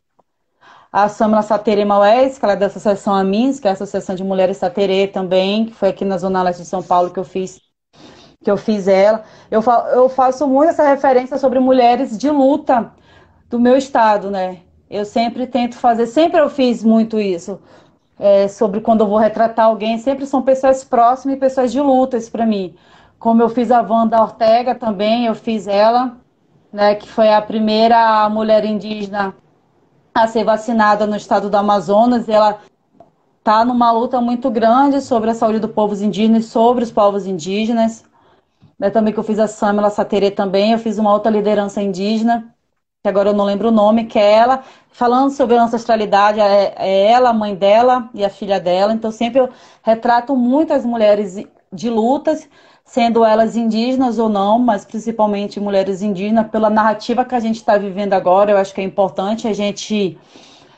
a 0.93 1.09
Samla 1.09 1.43
Saterê 1.43 1.85
Maués, 1.85 2.39
que 2.39 2.45
ela 2.45 2.55
é 2.55 2.57
da 2.57 2.67
Associação 2.67 3.15
Amins, 3.15 3.61
que 3.61 3.69
é 3.69 3.71
a 3.71 3.75
Associação 3.75 4.15
de 4.17 4.25
Mulheres 4.25 4.57
Saterê 4.57 5.07
também, 5.07 5.67
que 5.67 5.75
foi 5.75 5.91
aqui 5.91 6.05
na 6.05 6.19
Zona 6.19 6.43
Leste 6.43 6.63
de 6.63 6.69
São 6.69 6.83
Paulo 6.83 7.11
que 7.11 7.19
eu 7.19 7.25
fiz 7.25 7.61
que 8.43 8.51
eu 8.51 8.57
fiz 8.57 8.89
ela. 8.89 9.23
Eu, 9.51 9.61
fa 9.61 9.91
eu 9.95 10.09
faço 10.09 10.47
muito 10.49 10.71
essa 10.71 10.89
referência 10.89 11.37
sobre 11.39 11.61
mulheres 11.61 12.17
de 12.17 12.31
luta 12.31 12.91
do 13.51 13.61
meu 13.61 13.77
estado, 13.77 14.31
né? 14.31 14.61
Eu 14.89 15.05
sempre 15.05 15.47
tento 15.47 15.77
fazer, 15.77 16.07
sempre 16.07 16.41
eu 16.41 16.49
fiz 16.49 16.83
muito 16.83 17.21
isso 17.21 17.61
é, 18.21 18.47
sobre 18.49 18.83
quando 18.83 19.01
eu 19.01 19.07
vou 19.09 19.17
retratar 19.17 19.65
alguém, 19.65 19.97
sempre 19.97 20.27
são 20.27 20.43
pessoas 20.43 20.85
próximas 20.85 21.37
e 21.37 21.41
pessoas 21.41 21.73
de 21.73 21.81
lutas 21.81 22.29
para 22.29 22.45
mim. 22.45 22.77
Como 23.19 23.43
eu 23.43 23.49
fiz 23.49 23.71
a 23.71 23.81
Wanda 23.81 24.21
Ortega 24.21 24.75
também, 24.75 25.25
eu 25.25 25.35
fiz 25.35 25.67
ela, 25.67 26.17
né, 26.71 26.95
que 26.95 27.09
foi 27.09 27.33
a 27.33 27.41
primeira 27.41 28.29
mulher 28.29 28.63
indígena 28.65 29.35
a 30.15 30.27
ser 30.27 30.45
vacinada 30.45 31.07
no 31.07 31.17
estado 31.17 31.49
do 31.49 31.57
Amazonas. 31.57 32.29
Ela 32.29 32.59
está 33.39 33.65
numa 33.65 33.91
luta 33.91 34.21
muito 34.21 34.51
grande 34.51 35.01
sobre 35.01 35.31
a 35.31 35.35
saúde 35.35 35.59
do 35.59 35.69
povo 35.69 35.95
indígena 35.95 36.39
e 36.39 36.43
sobre 36.43 36.85
os 36.85 36.93
povos 36.93 37.27
indígenas. 37.27 38.05
Né, 38.79 38.91
também 38.91 39.15
que 39.15 39.19
eu 39.19 39.25
fiz 39.25 39.39
a 39.39 39.47
Samela 39.47 39.89
Saterê 39.89 40.31
também, 40.31 40.73
eu 40.73 40.79
fiz 40.79 40.99
uma 40.99 41.13
outra 41.13 41.31
liderança 41.31 41.83
indígena 41.83 42.55
que 43.03 43.09
agora 43.09 43.31
eu 43.31 43.35
não 43.35 43.47
lembro 43.47 43.69
o 43.69 43.73
nome, 43.73 44.05
que 44.05 44.19
é 44.19 44.31
ela, 44.31 44.63
falando 44.93 45.31
sobre 45.31 45.57
a 45.57 45.63
ancestralidade, 45.63 46.39
é, 46.39 46.75
é 46.77 47.07
ela, 47.07 47.31
a 47.31 47.33
mãe 47.33 47.55
dela 47.55 48.11
e 48.13 48.23
a 48.23 48.29
filha 48.29 48.61
dela. 48.61 48.93
Então, 48.93 49.11
sempre 49.11 49.41
eu 49.41 49.49
retrato 49.83 50.37
muitas 50.37 50.85
mulheres 50.85 51.43
de 51.73 51.89
lutas, 51.89 52.47
sendo 52.85 53.25
elas 53.25 53.57
indígenas 53.57 54.19
ou 54.19 54.29
não, 54.29 54.59
mas 54.59 54.85
principalmente 54.85 55.59
mulheres 55.59 56.03
indígenas, 56.03 56.49
pela 56.49 56.69
narrativa 56.69 57.25
que 57.25 57.35
a 57.35 57.41
gente 57.41 57.57
está 57.57 57.79
vivendo 57.79 58.13
agora. 58.13 58.51
Eu 58.51 58.59
acho 58.59 58.75
que 58.75 58.83
é 58.83 58.85
importante 58.85 59.49
a 59.49 59.55
gente 59.55 60.19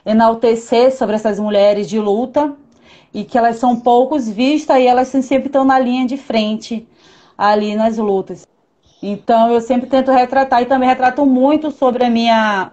enaltecer 0.06 0.96
sobre 0.96 1.16
essas 1.16 1.40
mulheres 1.40 1.88
de 1.88 1.98
luta 1.98 2.54
e 3.12 3.24
que 3.24 3.36
elas 3.36 3.56
são 3.56 3.80
poucos 3.80 4.28
vistas 4.28 4.78
e 4.78 4.86
elas 4.86 5.08
sempre 5.08 5.46
estão 5.46 5.64
na 5.64 5.76
linha 5.76 6.06
de 6.06 6.16
frente 6.16 6.86
ali 7.36 7.74
nas 7.74 7.98
lutas. 7.98 8.51
Então 9.02 9.50
eu 9.50 9.60
sempre 9.60 9.88
tento 9.88 10.12
retratar 10.12 10.62
e 10.62 10.66
também 10.66 10.88
retrato 10.88 11.26
muito 11.26 11.70
sobre 11.70 12.04
a 12.04 12.10
minha 12.10 12.72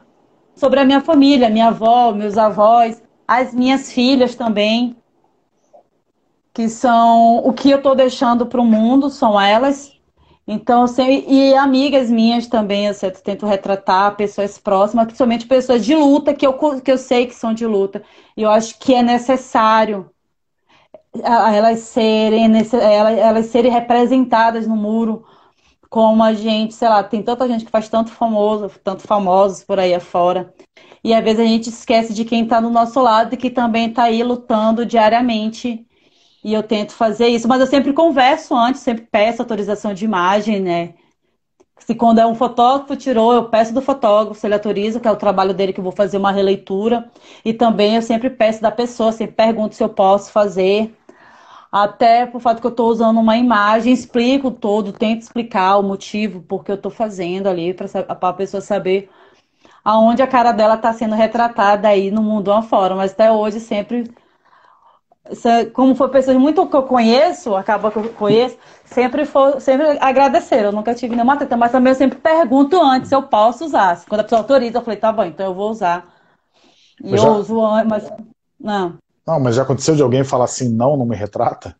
sobre 0.56 0.80
a 0.80 0.86
minha 0.86 1.02
família, 1.02 1.50
minha 1.50 1.68
avó, 1.70 2.12
meus 2.12 2.38
avós, 2.38 3.02
as 3.26 3.54
minhas 3.54 3.92
filhas 3.94 4.36
também, 4.36 4.98
que 6.54 6.68
são 6.68 7.38
o 7.38 7.54
que 7.54 7.72
eu 7.72 7.78
estou 7.78 7.96
deixando 7.96 8.46
para 8.46 8.60
o 8.60 8.66
mundo, 8.66 9.10
são 9.10 9.40
elas. 9.40 9.98
Então, 10.46 10.86
sempre, 10.88 11.26
e 11.28 11.56
amigas 11.56 12.10
minhas 12.10 12.48
também, 12.48 12.88
eu 12.88 12.94
sempre 12.94 13.22
tento 13.22 13.46
retratar 13.46 14.18
pessoas 14.18 14.58
próximas, 14.58 15.06
principalmente 15.06 15.46
pessoas 15.48 15.86
de 15.86 15.96
luta, 15.96 16.34
que 16.34 16.46
eu, 16.46 16.54
que 16.82 16.92
eu 16.92 16.98
sei 16.98 17.28
que 17.28 17.36
são 17.36 17.54
de 17.54 17.66
luta. 17.66 18.04
E 18.36 18.42
eu 18.42 18.50
acho 18.50 18.78
que 18.80 18.94
é 18.94 19.02
necessário 19.02 20.10
elas 21.24 21.80
serem, 21.80 22.52
elas 23.20 23.46
serem 23.48 23.72
representadas 23.72 24.68
no 24.68 24.76
muro, 24.76 25.24
como 25.90 26.24
a 26.24 26.34
gente, 26.34 26.74
sei 26.74 26.88
lá, 26.88 27.04
tem 27.04 27.24
tanta 27.24 27.48
gente 27.48 27.66
que 27.66 27.72
faz 27.72 27.90
tanto 27.90 28.12
famoso, 28.12 28.70
tanto 28.84 29.02
famosos 29.02 29.64
por 29.64 29.80
aí 29.80 29.94
afora. 29.94 30.54
E 31.04 31.14
às 31.14 31.24
vezes 31.24 31.40
a 31.40 31.46
gente 31.46 31.70
esquece 31.70 32.14
de 32.14 32.26
quem 32.26 32.44
está 32.44 32.62
do 32.62 32.70
nosso 32.70 33.02
lado 33.02 33.34
e 33.34 33.38
que 33.38 33.50
também 33.50 33.90
está 33.90 34.04
aí 34.04 34.24
lutando 34.24 34.86
diariamente. 34.86 35.86
E 36.44 36.54
eu 36.54 36.64
tento 36.64 36.94
fazer 36.94 37.28
isso, 37.28 37.48
mas 37.48 37.60
eu 37.60 37.68
sempre 37.68 37.94
converso 37.94 38.56
antes, 38.56 38.82
sempre 38.82 39.08
peço 39.12 39.42
autorização 39.42 39.94
de 39.94 40.06
imagem, 40.06 40.60
né? 40.62 40.94
Se 41.80 41.96
quando 41.96 42.20
é 42.20 42.26
um 42.28 42.36
fotógrafo 42.36 42.96
tirou, 42.96 43.34
eu 43.34 43.50
peço 43.50 43.74
do 43.74 43.82
fotógrafo, 43.82 44.40
se 44.40 44.46
ele 44.46 44.54
autoriza, 44.54 45.00
que 45.00 45.08
é 45.08 45.12
o 45.12 45.16
trabalho 45.16 45.54
dele, 45.54 45.74
que 45.74 45.80
eu 45.80 45.84
vou 45.84 45.94
fazer 45.94 46.18
uma 46.18 46.32
releitura. 46.32 47.10
E 47.44 47.54
também 47.54 47.96
eu 47.96 48.02
sempre 48.02 48.30
peço 48.30 48.62
da 48.62 48.72
pessoa, 48.72 49.12
sempre 49.12 49.36
pergunto 49.36 49.76
se 49.76 49.84
eu 49.84 49.90
posso 49.90 50.32
fazer. 50.32 50.94
Até 51.72 52.26
por 52.26 52.42
fato 52.42 52.62
que 52.62 52.68
eu 52.68 52.72
estou 52.72 52.90
usando 52.90 53.20
uma 53.20 53.38
imagem, 53.38 53.94
explico 53.94 54.50
todo, 54.50 54.92
tento 54.92 55.22
explicar 55.22 55.78
o 55.78 55.84
motivo, 55.84 56.42
porque 56.42 56.72
eu 56.72 56.76
estou 56.76 56.92
fazendo 56.92 57.48
ali, 57.48 57.74
para 57.74 57.88
a 58.08 58.34
pessoa 58.34 58.60
saber 58.60 59.10
aonde 59.84 60.22
a 60.22 60.28
cara 60.28 60.52
dela 60.52 60.76
está 60.76 60.92
sendo 60.94 61.16
retratada 61.16 61.88
aí 61.88 62.10
no 62.10 62.24
mundo 62.24 62.52
afora. 62.52 62.96
Mas 62.96 63.12
até 63.12 63.32
hoje 63.32 63.60
sempre 63.60 64.12
como 65.74 65.96
foi 65.96 66.10
pessoas 66.10 66.38
muito 66.38 66.66
que 66.68 66.76
eu 66.76 66.84
conheço, 66.84 67.56
acaba 67.56 67.92
que 67.92 67.98
eu 67.98 68.10
conheço, 68.14 68.58
sempre 68.86 69.26
foi, 69.26 69.60
sempre 69.60 69.98
agradeceram. 70.00 70.70
Eu 70.70 70.72
nunca 70.72 70.96
tive 70.96 71.16
nenhuma 71.16 71.38
treta, 71.38 71.56
mas 71.56 71.72
também 71.72 71.92
eu 71.92 71.96
sempre 71.96 72.18
pergunto 72.18 72.82
antes 72.82 73.10
se 73.10 73.16
eu 73.16 73.24
posso 73.24 73.66
usar. 73.66 74.04
Quando 74.08 74.22
a 74.22 74.24
pessoa 74.24 74.42
autoriza, 74.42 74.80
eu 74.80 74.82
falei, 74.82 75.00
tá 75.00 75.12
bom, 75.12 75.24
então 75.24 75.46
eu 75.46 75.54
vou 75.54 75.70
usar. 75.70 76.08
E 77.04 77.16
eu 77.16 77.34
uso 77.34 77.64
antes, 77.64 77.90
mas. 77.90 78.14
Não. 78.60 78.98
Não, 79.30 79.40
mas 79.40 79.58
já 79.58 79.62
aconteceu 79.62 79.96
de 79.96 80.02
alguém 80.02 80.24
falar 80.24 80.46
assim, 80.46 80.68
não, 80.68 80.98
não 80.98 81.06
me 81.06 81.16
retrata? 81.16 81.76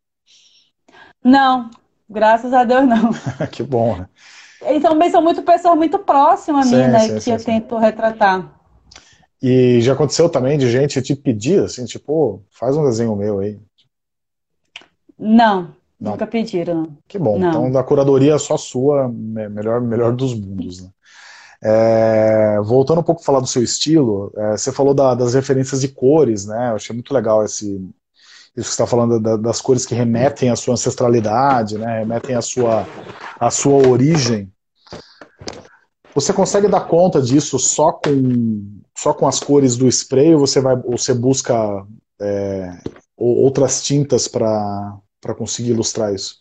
Não, 1.24 1.72
graças 2.08 2.54
a 2.54 2.64
Deus 2.64 2.88
não. 2.88 3.10
que 3.52 3.64
bom, 3.64 3.98
né? 3.98 4.08
E 4.70 4.80
também 4.80 5.10
são 5.10 5.20
muito 5.20 5.42
pessoas 5.42 5.76
muito 5.76 5.98
próximas 5.98 6.72
a 6.72 6.78
mim, 6.78 6.92
né? 6.92 7.00
Sim, 7.00 7.16
que 7.16 7.22
sim, 7.22 7.32
eu 7.32 7.40
sim. 7.40 7.46
tento 7.46 7.76
retratar. 7.80 8.54
E 9.42 9.82
já 9.82 9.94
aconteceu 9.94 10.30
também 10.30 10.60
de 10.60 10.70
gente 10.70 11.02
te 11.02 11.16
pedir, 11.16 11.64
assim, 11.64 11.86
tipo, 11.86 12.44
faz 12.52 12.78
um 12.78 12.84
desenho 12.84 13.16
meu 13.16 13.40
aí. 13.40 13.60
Não, 15.18 15.74
não. 16.00 16.12
nunca 16.12 16.28
pediram. 16.28 16.96
Que 17.08 17.18
bom. 17.18 17.40
Não. 17.40 17.50
Então, 17.50 17.72
da 17.72 17.84
curadoria 17.84 18.38
só 18.38 18.58
sua, 18.58 19.10
melhor, 19.10 19.82
melhor 19.82 20.16
dos 20.16 20.36
mundos, 20.36 20.84
né? 20.84 20.90
É, 21.62 22.58
voltando 22.64 23.02
um 23.02 23.04
pouco 23.04 23.22
a 23.22 23.24
falar 23.24 23.42
do 23.42 23.48
seu 23.48 23.62
estilo, 23.62 24.32
é, 24.36 24.52
você 24.52 24.72
falou 24.72 24.94
da, 24.94 25.14
das 25.14 25.34
referências 25.34 25.82
de 25.82 25.90
cores, 25.90 26.46
né? 26.46 26.72
Eu 26.72 26.76
achei 26.76 26.94
muito 26.94 27.14
legal 27.14 27.44
esse, 27.44 27.76
isso 28.56 28.56
que 28.56 28.64
você 28.64 28.70
está 28.70 28.88
falando 28.88 29.20
da, 29.20 29.36
das 29.36 29.62
cores 29.62 29.86
que 29.86 29.94
remetem 29.94 30.50
à 30.50 30.56
sua 30.56 30.74
ancestralidade, 30.74 31.78
né? 31.78 32.00
Remetem 32.00 32.36
à 32.36 32.42
sua, 32.42 32.88
à 33.40 33.52
sua 33.52 33.88
origem. 33.88 34.52
Você 36.16 36.34
consegue 36.34 36.68
dar 36.68 36.82
conta 36.82 37.22
disso 37.22 37.60
só 37.60 37.92
com, 37.92 38.82
só 38.98 39.14
com 39.14 39.28
as 39.28 39.40
cores 39.40 39.76
do 39.76 39.88
spray 39.88 40.34
ou 40.34 40.40
você, 40.40 40.60
vai, 40.60 40.76
ou 40.76 40.98
você 40.98 41.14
busca 41.14 41.86
é, 42.20 42.78
outras 43.16 43.84
tintas 43.84 44.28
para 44.28 45.02
conseguir 45.38 45.72
ilustrar 45.72 46.14
isso? 46.14 46.38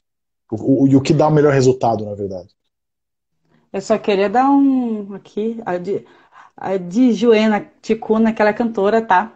O, 0.51 0.85
o, 0.85 0.89
e 0.89 0.97
o 0.97 1.01
que 1.01 1.13
dá 1.13 1.29
o 1.29 1.33
melhor 1.33 1.53
resultado, 1.53 2.05
na 2.05 2.15
verdade? 2.15 2.49
Eu 3.73 3.81
só 3.81 3.99
queria 3.99 4.29
dar 4.29 4.49
um 4.51 5.15
aqui, 5.15 5.61
a 5.65 5.77
de, 5.77 6.05
a 6.57 6.77
de 6.77 7.13
Joena 7.13 7.67
Ticuna, 7.83 8.31
aquela 8.31 8.53
cantora, 8.53 9.03
tá? 9.03 9.33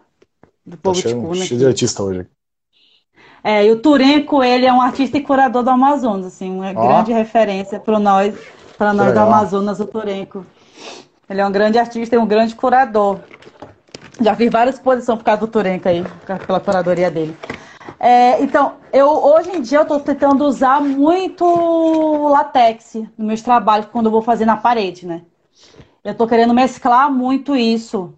Do 0.64 0.76
povo 0.76 1.02
tá 1.02 1.08
Ticuna. 1.08 1.44
Cheio 1.44 1.60
de 1.60 1.66
artista 1.66 2.02
hoje. 2.02 2.26
É, 3.44 3.66
e 3.66 3.72
o 3.72 3.80
Turenco, 3.80 4.42
ele 4.42 4.66
é 4.66 4.72
um 4.72 4.80
artista 4.80 5.18
e 5.18 5.22
curador 5.22 5.62
do 5.64 5.70
Amazonas, 5.70 6.26
assim, 6.26 6.50
uma 6.50 6.70
ah. 6.70 6.72
grande 6.72 7.12
referência 7.12 7.80
para 7.80 7.98
nós 7.98 8.34
para 8.82 8.92
nós 8.92 9.12
do 9.12 9.20
Amazonas, 9.20 9.78
o 9.78 9.86
Turenco. 9.86 10.44
Ele 11.30 11.40
é 11.40 11.46
um 11.46 11.52
grande 11.52 11.78
artista 11.78 12.16
e 12.16 12.18
um 12.18 12.26
grande 12.26 12.54
curador. 12.54 13.20
Já 14.20 14.34
fiz 14.34 14.50
várias 14.50 14.74
exposições 14.74 15.18
por 15.18 15.24
causa 15.24 15.40
do 15.40 15.46
Turenco 15.46 15.88
aí, 15.88 16.04
pela 16.46 16.58
curadoria 16.58 17.10
dele. 17.10 17.36
É, 18.04 18.42
então, 18.42 18.78
eu 18.92 19.06
hoje 19.08 19.50
em 19.50 19.62
dia 19.62 19.78
eu 19.78 19.82
estou 19.82 20.00
tentando 20.00 20.44
usar 20.44 20.80
muito 20.82 21.44
latex 22.28 22.94
nos 23.16 23.26
meus 23.28 23.42
trabalhos 23.42 23.86
quando 23.92 24.06
eu 24.06 24.12
vou 24.12 24.20
fazer 24.22 24.44
na 24.44 24.56
parede, 24.56 25.06
né? 25.06 25.22
Eu 26.04 26.12
estou 26.12 26.26
querendo 26.26 26.54
mesclar 26.54 27.12
muito 27.12 27.56
isso, 27.56 28.14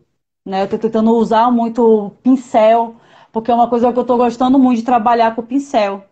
né? 0.46 0.62
Eu 0.62 0.64
estou 0.66 0.78
tentando 0.78 1.12
usar 1.12 1.50
muito 1.52 2.12
pincel, 2.22 2.96
porque 3.32 3.50
é 3.50 3.54
uma 3.54 3.68
coisa 3.68 3.92
que 3.92 3.98
eu 3.98 4.02
estou 4.02 4.16
gostando 4.18 4.58
muito 4.58 4.78
de 4.78 4.84
trabalhar 4.86 5.36
com 5.36 5.42
pincel. 5.42 6.04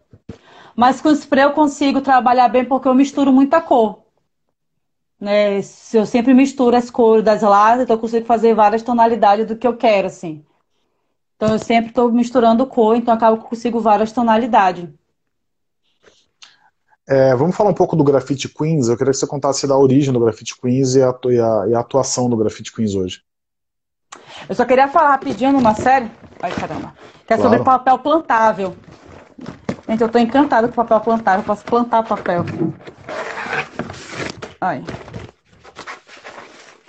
Mas 0.77 1.01
com 1.01 1.11
spray 1.11 1.45
eu 1.45 1.53
consigo 1.53 2.01
trabalhar 2.03 2.49
bem 2.49 2.65
porque 2.65 2.89
eu 2.89 2.95
misturo 2.95 3.33
muita 3.33 3.61
cor 3.61 4.03
né? 5.21 5.59
Eu 5.95 6.05
sempre 6.07 6.35
misturo 6.35 6.77
as 6.77 6.91
cores 6.91 7.25
das 7.25 7.43
latas, 7.43 7.83
então 7.85 7.97
eu 7.97 8.01
consigo 8.01 8.27
fazer 8.27 8.55
várias 8.55 8.83
tonalidades 8.83 9.47
do 9.47 9.57
que 9.57 9.67
eu 9.67 9.77
quero, 9.77 10.09
assim. 10.09 10.45
Então 11.43 11.55
eu 11.55 11.59
sempre 11.59 11.91
estou 11.91 12.13
misturando 12.13 12.65
cor, 12.65 12.95
então 12.95 13.13
acabo 13.13 13.43
que 13.43 13.49
consigo 13.49 13.81
várias 13.81 14.13
tonalidades. 14.13 14.89
É, 17.05 17.35
vamos 17.35 17.57
falar 17.57 17.71
um 17.71 17.75
pouco 17.75 17.97
do 17.97 18.05
Graffiti 18.05 18.49
Queens. 18.49 18.87
Eu 18.87 18.97
queria 18.97 19.11
que 19.11 19.19
você 19.19 19.27
contasse 19.27 19.67
da 19.67 19.77
origem 19.77 20.13
do 20.13 20.21
Graffiti 20.21 20.57
Queens 20.57 20.95
e 20.95 21.03
a, 21.03 21.13
e 21.25 21.41
a, 21.41 21.65
e 21.71 21.75
a 21.75 21.81
atuação 21.81 22.31
do 22.31 22.37
Graffiti 22.37 22.73
Queens 22.73 22.95
hoje. 22.95 23.23
Eu 24.49 24.55
só 24.55 24.65
queria 24.65 24.87
falar 24.87 25.11
rapidinho 25.11 25.51
numa 25.51 25.75
série. 25.75 26.09
Ai, 26.41 26.53
caramba. 26.53 26.95
Que 27.27 27.33
é 27.33 27.37
claro. 27.37 27.43
sobre 27.43 27.65
papel 27.65 27.99
plantável. 27.99 28.77
Gente, 29.89 30.01
eu 30.01 30.09
tô 30.09 30.21
encantada 30.21 30.69
com 30.69 30.75
papel 30.75 31.01
plantável. 31.01 31.41
Eu 31.41 31.47
posso 31.47 31.65
plantar 31.65 32.05
papel. 32.05 32.45
Ai. 34.61 34.85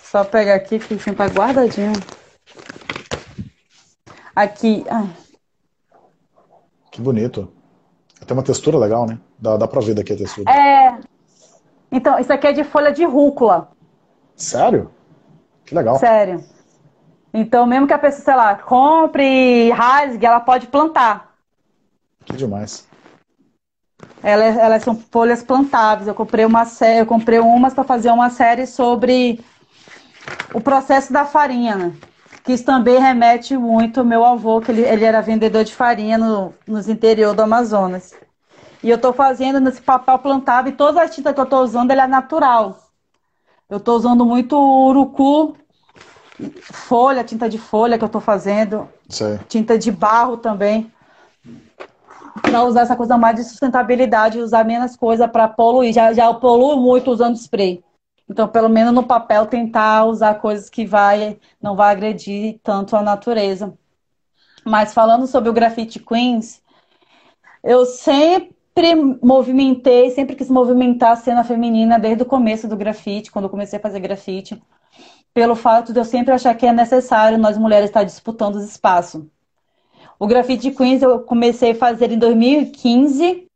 Só 0.03 0.23
pegar 0.23 0.53
aqui 0.53 0.77
que 0.77 0.93
assim 0.93 1.11
tá 1.11 1.25
guardadinho. 1.25 1.93
Aqui. 4.35 4.85
Ai. 4.89 5.09
Que 6.91 7.01
bonito. 7.01 7.51
Tem 8.25 8.35
uma 8.35 8.43
textura 8.43 8.77
legal, 8.77 9.05
né? 9.05 9.19
Dá, 9.37 9.57
dá 9.57 9.67
pra 9.67 9.81
ver 9.81 9.93
daqui 9.93 10.13
a 10.13 10.17
textura. 10.17 10.49
É. 10.51 10.97
Então, 11.91 12.17
isso 12.19 12.31
aqui 12.31 12.47
é 12.47 12.53
de 12.53 12.63
folha 12.63 12.91
de 12.91 13.03
rúcula. 13.03 13.69
Sério? 14.35 14.89
Que 15.65 15.75
legal. 15.75 15.97
Sério. 15.97 16.43
Então, 17.33 17.65
mesmo 17.65 17.87
que 17.87 17.93
a 17.93 17.99
pessoa, 17.99 18.23
sei 18.23 18.35
lá, 18.35 18.55
compre 18.55 19.23
e 19.23 19.71
rasgue, 19.71 20.25
ela 20.25 20.39
pode 20.39 20.67
plantar. 20.67 21.35
Que 22.25 22.35
demais. 22.35 22.87
Elas, 24.21 24.57
elas 24.57 24.83
são 24.83 24.95
folhas 24.95 25.43
plantáveis. 25.43 26.07
Eu 26.07 26.15
comprei 26.15 26.45
uma 26.45 26.65
série, 26.65 27.01
eu 27.01 27.05
comprei 27.05 27.39
umas 27.39 27.73
para 27.73 27.83
fazer 27.83 28.11
uma 28.11 28.29
série 28.29 28.65
sobre 28.65 29.43
o 30.53 30.61
processo 30.61 31.11
da 31.11 31.25
farinha, 31.25 31.75
né? 31.75 31.93
Que 32.43 32.53
isso 32.53 32.65
também 32.65 32.99
remete 32.99 33.55
muito 33.57 34.01
ao 34.01 34.05
meu 34.05 34.25
avô, 34.25 34.59
que 34.59 34.71
ele, 34.71 34.81
ele 34.81 35.05
era 35.05 35.21
vendedor 35.21 35.63
de 35.63 35.73
farinha 35.73 36.17
no, 36.17 36.53
nos 36.67 36.89
interior 36.89 37.33
do 37.33 37.41
Amazonas. 37.41 38.13
E 38.83 38.89
eu 38.89 38.97
estou 38.97 39.13
fazendo 39.13 39.61
nesse 39.61 39.81
papel 39.81 40.19
plantável 40.19 40.71
e 40.71 40.75
toda 40.75 41.01
a 41.01 41.07
tinta 41.07 41.33
que 41.33 41.39
eu 41.39 41.45
estou 41.45 41.61
usando 41.63 41.91
é 41.91 42.07
natural. 42.07 42.77
Eu 43.69 43.77
estou 43.77 43.95
usando 43.95 44.25
muito 44.25 44.57
urucu, 44.57 45.55
folha, 46.61 47.23
tinta 47.23 47.47
de 47.47 47.57
folha 47.57 47.97
que 47.97 48.03
eu 48.03 48.07
estou 48.07 48.21
fazendo, 48.21 48.89
tinta 49.47 49.77
de 49.77 49.89
barro 49.89 50.35
também 50.37 50.91
para 52.41 52.63
usar 52.63 52.81
essa 52.81 52.95
coisa 52.95 53.17
mais 53.17 53.35
de 53.35 53.43
sustentabilidade, 53.43 54.39
usar 54.39 54.65
menos 54.65 54.95
coisa 54.95 55.27
para 55.27 55.47
poluir. 55.47 55.93
Já, 55.93 56.11
já 56.13 56.33
poluo 56.33 56.77
muito 56.77 57.09
usando 57.11 57.35
spray. 57.37 57.83
Então, 58.29 58.47
pelo 58.47 58.69
menos 58.69 58.93
no 58.93 59.03
papel, 59.03 59.45
tentar 59.45 60.05
usar 60.05 60.35
coisas 60.35 60.69
que 60.69 60.85
vai, 60.85 61.39
não 61.61 61.75
vai 61.75 61.91
agredir 61.91 62.59
tanto 62.63 62.95
a 62.95 63.01
natureza. 63.01 63.77
Mas 64.65 64.93
falando 64.93 65.27
sobre 65.27 65.49
o 65.49 65.53
Graffiti 65.53 65.99
Queens, 65.99 66.61
eu 67.63 67.85
sempre 67.85 68.95
movimentei, 69.21 70.09
sempre 70.11 70.35
quis 70.35 70.49
movimentar 70.49 71.11
a 71.11 71.15
cena 71.17 71.43
feminina 71.43 71.99
desde 71.99 72.23
o 72.23 72.25
começo 72.25 72.67
do 72.67 72.77
grafite, 72.77 73.31
quando 73.31 73.45
eu 73.45 73.49
comecei 73.49 73.77
a 73.77 73.81
fazer 73.81 73.99
grafite, 73.99 74.61
pelo 75.33 75.55
fato 75.55 75.91
de 75.91 75.99
eu 75.99 76.05
sempre 76.05 76.33
achar 76.33 76.55
que 76.55 76.65
é 76.65 76.71
necessário 76.71 77.37
nós 77.37 77.57
mulheres 77.57 77.89
estar 77.89 78.03
disputando 78.03 78.55
os 78.55 78.63
espaços. 78.63 79.23
O 80.19 80.27
Grafite 80.27 80.71
Queens 80.71 81.01
eu 81.01 81.19
comecei 81.21 81.71
a 81.71 81.75
fazer 81.75 82.11
em 82.11 82.17
2015. 82.17 83.47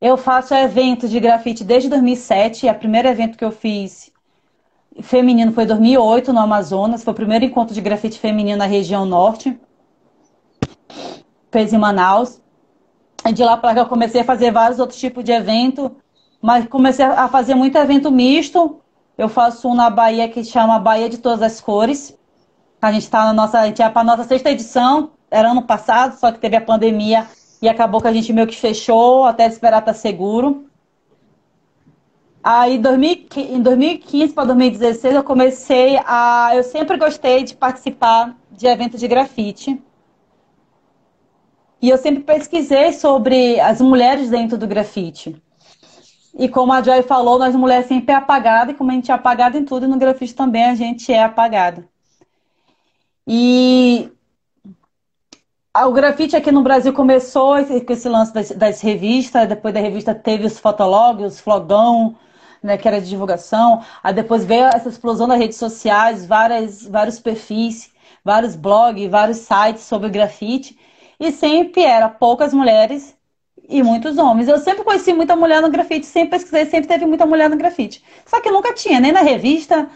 Eu 0.00 0.16
faço 0.16 0.54
evento 0.54 1.06
de 1.06 1.20
grafite 1.20 1.62
desde 1.62 1.90
2007. 1.90 2.66
O 2.66 2.74
primeiro 2.74 3.06
evento 3.06 3.36
que 3.36 3.44
eu 3.44 3.52
fiz 3.52 4.10
feminino 5.02 5.52
foi 5.52 5.64
em 5.64 5.66
2008, 5.66 6.32
no 6.32 6.40
Amazonas. 6.40 7.04
Foi 7.04 7.12
o 7.12 7.16
primeiro 7.16 7.44
encontro 7.44 7.74
de 7.74 7.82
grafite 7.82 8.18
feminino 8.18 8.56
na 8.56 8.64
região 8.64 9.04
norte. 9.04 9.60
Fez 11.52 11.72
em 11.74 11.78
Manaus. 11.78 12.40
De 13.34 13.44
lá 13.44 13.58
para 13.58 13.74
cá 13.74 13.80
eu 13.82 13.86
comecei 13.86 14.22
a 14.22 14.24
fazer 14.24 14.50
vários 14.50 14.80
outros 14.80 14.98
tipos 14.98 15.22
de 15.22 15.32
evento. 15.32 15.94
Mas 16.40 16.66
comecei 16.66 17.04
a 17.04 17.28
fazer 17.28 17.54
muito 17.54 17.76
evento 17.76 18.10
misto. 18.10 18.80
Eu 19.18 19.28
faço 19.28 19.68
um 19.68 19.74
na 19.74 19.90
Bahia 19.90 20.28
que 20.30 20.42
chama 20.42 20.78
Bahia 20.78 21.10
de 21.10 21.18
Todas 21.18 21.42
as 21.42 21.60
Cores. 21.60 22.16
A 22.80 22.90
gente 22.90 23.02
está 23.02 23.26
na 23.26 23.34
nossa, 23.34 23.60
a 23.60 23.66
gente 23.66 23.82
é 23.82 23.90
para 23.90 24.00
a 24.00 24.04
nossa 24.04 24.24
sexta 24.24 24.50
edição 24.50 25.10
era 25.30 25.50
ano 25.50 25.62
passado, 25.62 26.18
só 26.18 26.32
que 26.32 26.40
teve 26.40 26.56
a 26.56 26.60
pandemia 26.60 27.26
e 27.62 27.68
acabou 27.68 28.00
que 28.00 28.08
a 28.08 28.12
gente 28.12 28.32
meio 28.32 28.46
que 28.46 28.56
fechou 28.56 29.24
até 29.24 29.46
esperar 29.46 29.80
estar 29.80 29.94
seguro. 29.94 30.66
Aí 32.42 32.76
em 32.76 33.60
2015 33.60 34.32
para 34.32 34.46
2016 34.46 35.14
eu 35.14 35.24
comecei 35.24 35.98
a. 36.06 36.52
Eu 36.54 36.62
sempre 36.62 36.96
gostei 36.96 37.44
de 37.44 37.54
participar 37.54 38.34
de 38.50 38.66
eventos 38.66 38.98
de 38.98 39.06
grafite. 39.06 39.80
E 41.82 41.88
eu 41.88 41.98
sempre 41.98 42.22
pesquisei 42.22 42.92
sobre 42.92 43.60
as 43.60 43.80
mulheres 43.80 44.30
dentro 44.30 44.56
do 44.56 44.66
grafite. 44.66 45.40
E 46.34 46.48
como 46.48 46.72
a 46.72 46.82
Joy 46.82 47.02
falou, 47.02 47.38
nós 47.38 47.54
mulheres 47.56 47.86
sempre 47.86 48.12
é 48.12 48.16
apagada, 48.16 48.70
e 48.70 48.74
como 48.74 48.90
a 48.90 48.94
gente 48.94 49.10
é 49.10 49.14
apagada 49.14 49.58
em 49.58 49.64
tudo, 49.64 49.88
no 49.88 49.98
grafite 49.98 50.34
também 50.34 50.64
a 50.64 50.74
gente 50.74 51.12
é 51.12 51.22
apagada. 51.22 51.88
E 53.26 54.10
o 55.76 55.92
grafite 55.92 56.34
aqui 56.34 56.50
no 56.50 56.62
Brasil 56.62 56.92
começou 56.92 57.54
com 57.64 57.92
esse 57.92 58.08
lance 58.08 58.34
das, 58.34 58.50
das 58.50 58.80
revistas, 58.80 59.48
depois 59.48 59.72
da 59.72 59.80
revista 59.80 60.14
teve 60.14 60.44
os 60.44 60.58
fotologs, 60.58 61.34
os 61.34 61.40
flogão, 61.40 62.16
né, 62.62 62.76
que 62.76 62.88
era 62.88 63.00
de 63.00 63.08
divulgação. 63.08 63.82
Aí 64.02 64.12
depois 64.12 64.44
veio 64.44 64.64
essa 64.64 64.88
explosão 64.88 65.28
das 65.28 65.38
redes 65.38 65.56
sociais, 65.58 66.26
várias, 66.26 66.86
vários 66.86 67.20
perfis, 67.20 67.92
vários 68.24 68.56
blogs, 68.56 69.08
vários 69.08 69.38
sites 69.38 69.84
sobre 69.84 70.08
grafite. 70.10 70.76
E 71.20 71.30
sempre 71.30 71.82
era 71.82 72.08
poucas 72.08 72.52
mulheres 72.52 73.16
e 73.68 73.82
muitos 73.82 74.18
homens. 74.18 74.48
Eu 74.48 74.58
sempre 74.58 74.82
conheci 74.82 75.12
muita 75.12 75.36
mulher 75.36 75.62
no 75.62 75.70
grafite, 75.70 76.04
sempre 76.04 76.30
pesquisei, 76.30 76.66
sempre 76.66 76.88
teve 76.88 77.06
muita 77.06 77.26
mulher 77.26 77.48
no 77.48 77.56
grafite. 77.56 78.02
Só 78.26 78.40
que 78.40 78.50
nunca 78.50 78.74
tinha, 78.74 78.98
nem 78.98 79.12
na 79.12 79.20
revista, 79.22 79.88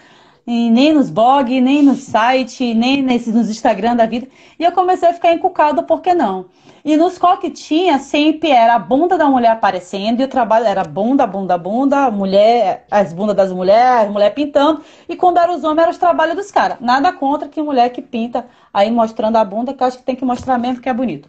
nem 0.46 0.92
nos 0.92 1.08
blogs, 1.10 1.62
nem 1.62 1.82
no 1.82 1.94
site, 1.94 2.74
nem 2.74 3.02
nesses, 3.02 3.34
nos 3.34 3.48
Instagram 3.48 3.96
da 3.96 4.06
vida. 4.06 4.28
E 4.58 4.64
eu 4.64 4.72
comecei 4.72 5.08
a 5.08 5.14
ficar 5.14 5.32
encucada, 5.32 5.82
por 5.82 6.02
que 6.02 6.12
não? 6.14 6.46
E 6.84 6.98
nos 6.98 7.18
que 7.40 7.48
tinha, 7.50 7.98
sempre 7.98 8.50
era 8.50 8.74
a 8.74 8.78
bunda 8.78 9.16
da 9.16 9.26
mulher 9.26 9.52
aparecendo, 9.52 10.20
e 10.20 10.24
o 10.24 10.28
trabalho 10.28 10.66
era 10.66 10.84
bunda, 10.84 11.26
bunda, 11.26 11.56
bunda, 11.56 12.10
mulher, 12.10 12.84
as 12.90 13.10
bundas 13.10 13.34
das 13.34 13.50
mulheres, 13.50 14.12
mulher 14.12 14.34
pintando, 14.34 14.82
e 15.08 15.16
quando 15.16 15.38
era 15.38 15.50
os 15.50 15.64
homens, 15.64 15.82
era 15.82 15.90
os 15.90 15.96
trabalhos 15.96 16.36
dos 16.36 16.50
caras. 16.50 16.76
Nada 16.80 17.10
contra 17.10 17.48
que 17.48 17.62
mulher 17.62 17.88
que 17.88 18.02
pinta 18.02 18.46
aí 18.72 18.90
mostrando 18.90 19.36
a 19.36 19.44
bunda, 19.44 19.72
que 19.72 19.82
eu 19.82 19.86
acho 19.86 19.96
que 19.96 20.04
tem 20.04 20.14
que 20.14 20.26
mostrar 20.26 20.58
mesmo 20.58 20.82
que 20.82 20.88
é 20.88 20.92
bonito. 20.92 21.26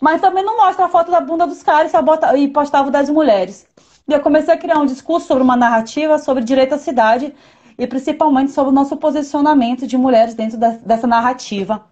Mas 0.00 0.20
também 0.20 0.44
não 0.44 0.56
mostra 0.56 0.86
a 0.86 0.88
foto 0.88 1.10
da 1.10 1.20
bunda 1.20 1.48
dos 1.48 1.64
caras 1.64 1.92
e 2.38 2.48
postava 2.48 2.92
das 2.92 3.10
mulheres. 3.10 3.66
E 4.08 4.12
eu 4.12 4.20
comecei 4.20 4.54
a 4.54 4.56
criar 4.56 4.78
um 4.78 4.86
discurso 4.86 5.26
sobre 5.26 5.42
uma 5.42 5.56
narrativa 5.56 6.18
sobre 6.18 6.42
direito 6.42 6.74
à 6.74 6.78
cidade 6.78 7.34
e 7.80 7.86
principalmente 7.86 8.52
sobre 8.52 8.70
o 8.70 8.74
nosso 8.74 8.94
posicionamento 8.98 9.86
de 9.86 9.96
mulheres 9.96 10.34
dentro 10.34 10.58
dessa 10.58 11.06
narrativa 11.06 11.86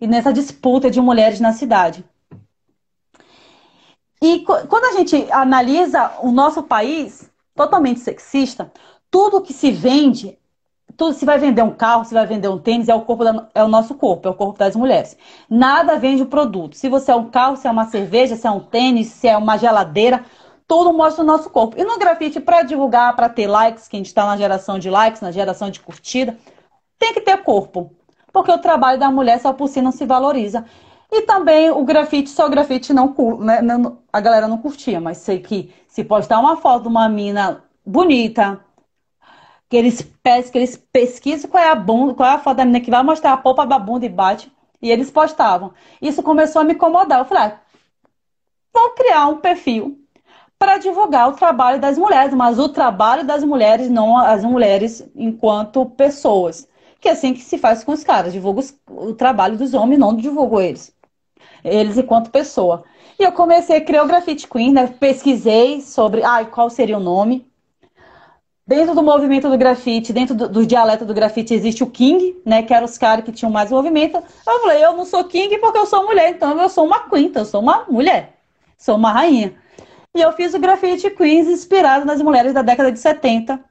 e 0.00 0.06
nessa 0.06 0.32
disputa 0.32 0.90
de 0.90 1.02
mulheres 1.02 1.38
na 1.38 1.52
cidade. 1.52 2.02
E 4.22 4.38
quando 4.40 4.86
a 4.86 4.92
gente 4.92 5.30
analisa 5.30 6.12
o 6.22 6.32
nosso 6.32 6.62
país 6.62 7.30
totalmente 7.54 8.00
sexista, 8.00 8.72
tudo 9.10 9.42
que 9.42 9.52
se 9.52 9.70
vende, 9.70 10.38
tudo 10.96 11.12
se 11.12 11.26
vai 11.26 11.38
vender 11.38 11.62
um 11.62 11.74
carro, 11.74 12.06
se 12.06 12.14
vai 12.14 12.26
vender 12.26 12.48
um 12.48 12.58
tênis, 12.58 12.88
é 12.88 12.94
o 12.94 13.02
corpo 13.02 13.22
da, 13.22 13.46
é 13.54 13.62
o 13.62 13.68
nosso 13.68 13.94
corpo, 13.96 14.26
é 14.26 14.30
o 14.30 14.34
corpo 14.34 14.58
das 14.58 14.74
mulheres. 14.74 15.14
Nada 15.50 15.98
vende 15.98 16.22
o 16.22 16.26
produto. 16.26 16.74
Se 16.74 16.88
você 16.88 17.12
é 17.12 17.14
um 17.14 17.28
carro, 17.28 17.56
se 17.56 17.68
é 17.68 17.70
uma 17.70 17.84
cerveja, 17.84 18.34
se 18.34 18.46
é 18.46 18.50
um 18.50 18.60
tênis, 18.60 19.08
se 19.08 19.28
é 19.28 19.36
uma 19.36 19.58
geladeira, 19.58 20.24
tudo 20.66 20.92
mostra 20.92 21.22
o 21.22 21.26
nosso 21.26 21.50
corpo. 21.50 21.78
E 21.78 21.84
no 21.84 21.98
grafite, 21.98 22.40
para 22.40 22.62
divulgar, 22.62 23.14
para 23.14 23.28
ter 23.28 23.46
likes, 23.46 23.88
que 23.88 23.96
a 23.96 23.98
gente 23.98 24.06
está 24.06 24.26
na 24.26 24.36
geração 24.36 24.78
de 24.78 24.90
likes, 24.90 25.20
na 25.20 25.30
geração 25.30 25.70
de 25.70 25.80
curtida, 25.80 26.36
tem 26.98 27.12
que 27.12 27.20
ter 27.20 27.36
corpo. 27.42 27.94
Porque 28.32 28.50
o 28.50 28.58
trabalho 28.58 28.98
da 28.98 29.10
mulher 29.10 29.40
só 29.40 29.52
por 29.52 29.68
si 29.68 29.80
não 29.80 29.92
se 29.92 30.04
valoriza. 30.04 30.64
E 31.12 31.22
também 31.22 31.70
o 31.70 31.84
grafite, 31.84 32.30
só 32.30 32.46
o 32.46 32.50
grafite 32.50 32.92
não, 32.92 33.14
né, 33.38 33.60
a 34.12 34.20
galera 34.20 34.48
não 34.48 34.58
curtia, 34.58 35.00
mas 35.00 35.18
sei 35.18 35.38
que 35.38 35.72
se 35.86 36.02
postar 36.02 36.40
uma 36.40 36.56
foto 36.56 36.82
de 36.82 36.88
uma 36.88 37.08
mina 37.08 37.62
bonita, 37.86 38.60
que 39.68 39.76
eles, 39.76 40.02
que 40.50 40.58
eles 40.58 40.76
pesquisam 40.92 41.50
qual 41.50 41.62
é 41.62 41.68
a 41.68 41.74
bunda, 41.74 42.14
qual 42.14 42.28
é 42.28 42.32
a 42.32 42.38
foto 42.38 42.56
da 42.56 42.64
mina 42.64 42.80
que 42.80 42.90
vai 42.90 43.02
mostrar 43.02 43.32
a 43.32 43.36
polpa 43.36 43.66
da 43.66 43.78
bunda 43.78 44.06
e 44.06 44.08
bate, 44.08 44.50
e 44.82 44.90
eles 44.90 45.10
postavam. 45.10 45.72
Isso 46.02 46.22
começou 46.22 46.62
a 46.62 46.64
me 46.64 46.74
incomodar. 46.74 47.20
Eu 47.20 47.24
falei, 47.24 47.44
ah, 47.44 47.60
vou 48.72 48.90
criar 48.90 49.28
um 49.28 49.36
perfil 49.38 50.03
para 50.58 50.78
divulgar 50.78 51.28
o 51.28 51.32
trabalho 51.32 51.80
das 51.80 51.98
mulheres, 51.98 52.34
mas 52.34 52.58
o 52.58 52.68
trabalho 52.68 53.24
das 53.24 53.44
mulheres, 53.44 53.90
não 53.90 54.16
as 54.16 54.44
mulheres 54.44 55.06
enquanto 55.14 55.86
pessoas. 55.86 56.68
Que 57.00 57.08
é 57.08 57.12
assim 57.12 57.34
que 57.34 57.42
se 57.42 57.58
faz 57.58 57.84
com 57.84 57.92
os 57.92 58.02
caras, 58.02 58.32
divulga 58.32 58.62
o 58.88 59.14
trabalho 59.14 59.58
dos 59.58 59.74
homens, 59.74 59.98
não 59.98 60.16
divulgo 60.16 60.60
eles 60.60 60.94
eles 61.64 61.96
enquanto 61.96 62.30
pessoa. 62.30 62.84
E 63.18 63.22
eu 63.22 63.32
comecei 63.32 63.78
a 63.78 63.80
criar 63.80 64.04
o 64.04 64.06
Graffiti 64.06 64.46
Queen, 64.46 64.72
né? 64.72 64.86
Pesquisei 64.86 65.80
sobre 65.80 66.22
ah, 66.22 66.44
qual 66.44 66.68
seria 66.68 66.98
o 66.98 67.00
nome. 67.00 67.46
Dentro 68.66 68.94
do 68.94 69.02
movimento 69.02 69.48
do 69.50 69.58
grafite, 69.58 70.12
dentro 70.12 70.34
do, 70.34 70.48
do, 70.48 70.66
dialeto 70.66 71.04
do 71.04 71.12
grafite, 71.12 71.52
existe 71.52 71.82
o 71.82 71.90
King, 71.90 72.36
né? 72.44 72.62
Que 72.62 72.72
eram 72.72 72.86
os 72.86 72.96
caras 72.96 73.24
que 73.24 73.32
tinham 73.32 73.52
mais 73.52 73.70
movimento. 73.70 74.16
Eu 74.16 74.60
falei, 74.60 74.84
eu 74.84 74.96
não 74.96 75.04
sou 75.04 75.24
King 75.24 75.58
porque 75.58 75.78
eu 75.78 75.86
sou 75.86 76.06
mulher, 76.06 76.30
então 76.30 76.58
eu 76.60 76.68
sou 76.68 76.86
uma 76.86 77.08
Queen, 77.08 77.26
então 77.26 77.42
eu 77.42 77.46
sou 77.46 77.60
uma 77.60 77.84
mulher, 77.88 78.34
sou 78.78 78.96
uma 78.96 79.12
rainha. 79.12 79.54
E 80.14 80.20
eu 80.20 80.32
fiz 80.32 80.54
o 80.54 80.58
Graffiti 80.58 81.10
Queens 81.10 81.48
inspirado 81.48 82.04
nas 82.04 82.22
mulheres 82.22 82.52
da 82.52 82.62
década 82.62 82.92
de 82.92 82.98
70, 82.98 83.62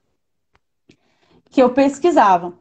que 1.50 1.62
eu 1.62 1.70
pesquisava. 1.70 2.54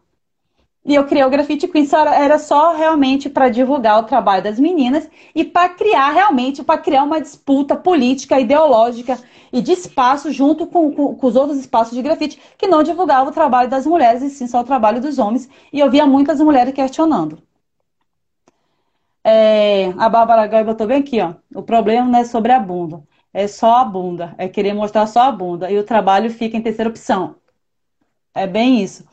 E 0.85 0.95
eu 0.97 1.07
criei 1.07 1.25
o 1.25 1.31
Grafite 1.31 1.69
Queen, 1.69 1.89
era 2.13 2.39
só 2.41 2.75
realmente 2.75 3.31
para 3.31 3.49
divulgar 3.49 4.01
o 4.01 4.03
trabalho 4.03 4.43
das 4.43 4.59
meninas 4.59 5.09
e 5.33 5.45
para 5.45 5.69
criar 5.69 6.11
realmente, 6.11 6.63
para 6.65 6.79
criar 6.79 7.05
uma 7.05 7.21
disputa 7.21 7.77
política, 7.77 8.41
ideológica 8.41 9.17
e 9.53 9.61
de 9.61 9.73
espaço 9.73 10.33
junto 10.33 10.67
com, 10.67 10.93
com, 10.93 11.15
com, 11.15 11.27
os 11.27 11.37
outros 11.37 11.59
espaços 11.59 11.95
de 11.95 12.03
grafite, 12.03 12.41
que 12.59 12.67
não 12.67 12.83
divulgava 12.83 13.31
o 13.31 13.33
trabalho 13.33 13.71
das 13.71 13.87
mulheres 13.87 14.23
e 14.23 14.31
sim 14.31 14.49
só 14.49 14.61
o 14.61 14.65
trabalho 14.65 15.01
dos 15.01 15.19
homens. 15.21 15.49
E 15.73 15.79
eu 15.79 15.89
via 15.89 16.05
muitas 16.05 16.41
mulheres 16.41 16.75
questionando. 16.75 17.39
É, 19.25 19.93
a 19.99 20.09
Bárbara 20.09 20.49
Gai 20.49 20.65
botou 20.65 20.87
bem 20.87 20.99
aqui, 20.99 21.21
ó. 21.21 21.35
O 21.55 21.63
problema 21.63 22.09
não 22.09 22.19
é 22.19 22.25
sobre 22.25 22.51
a 22.51 22.59
bunda, 22.59 23.05
é 23.33 23.47
só 23.47 23.77
a 23.77 23.85
bunda, 23.85 24.35
é 24.37 24.49
querer 24.49 24.75
mostrar 24.75 25.07
só 25.07 25.23
a 25.23 25.33
bunda. 25.33 25.71
E 25.71 25.79
o 25.79 25.85
trabalho 25.85 26.31
fica 26.31 26.57
em 26.57 26.63
terceira 26.63 26.91
opção. 26.91 27.37
É 28.35 28.47
bem 28.47 28.83
isso. 28.83 29.05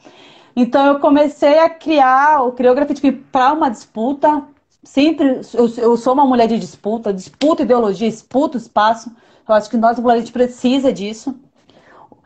Então 0.56 0.86
eu 0.88 1.00
comecei 1.00 1.60
a 1.60 1.70
criar, 1.70 2.44
o 2.44 2.52
criei 2.52 2.72
o 2.72 2.76
grafite 2.76 3.12
para 3.12 3.54
uma 3.54 3.70
disputa. 3.70 4.44
Sempre, 4.84 5.42
eu, 5.54 5.68
eu, 5.78 5.98
sou 5.98 6.14
uma 6.14 6.26
mulher 6.26 6.48
de 6.48 6.58
disputa, 6.58 7.14
disputa 7.14 7.64
ideologia, 7.64 8.10
disputa 8.10 8.58
espaço. 8.58 9.12
Eu 9.48 9.56
acho 9.56 9.70
que 9.70 9.78
nós, 9.78 10.00
mulheres, 10.00 10.24
a 10.24 10.26
gente 10.26 10.34
precisa 10.34 10.92
disso. 10.92 11.36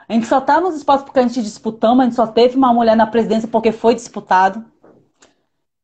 A 0.07 0.13
gente 0.13 0.27
só 0.27 0.39
está 0.39 0.59
nos 0.59 0.75
espaços 0.75 1.05
porque 1.05 1.19
a 1.19 1.23
gente 1.23 1.41
disputamos, 1.41 1.99
a 1.99 2.03
gente 2.03 2.15
só 2.15 2.27
teve 2.27 2.57
uma 2.57 2.73
mulher 2.73 2.95
na 2.95 3.07
presidência 3.07 3.47
porque 3.47 3.71
foi 3.71 3.95
disputado. 3.95 4.63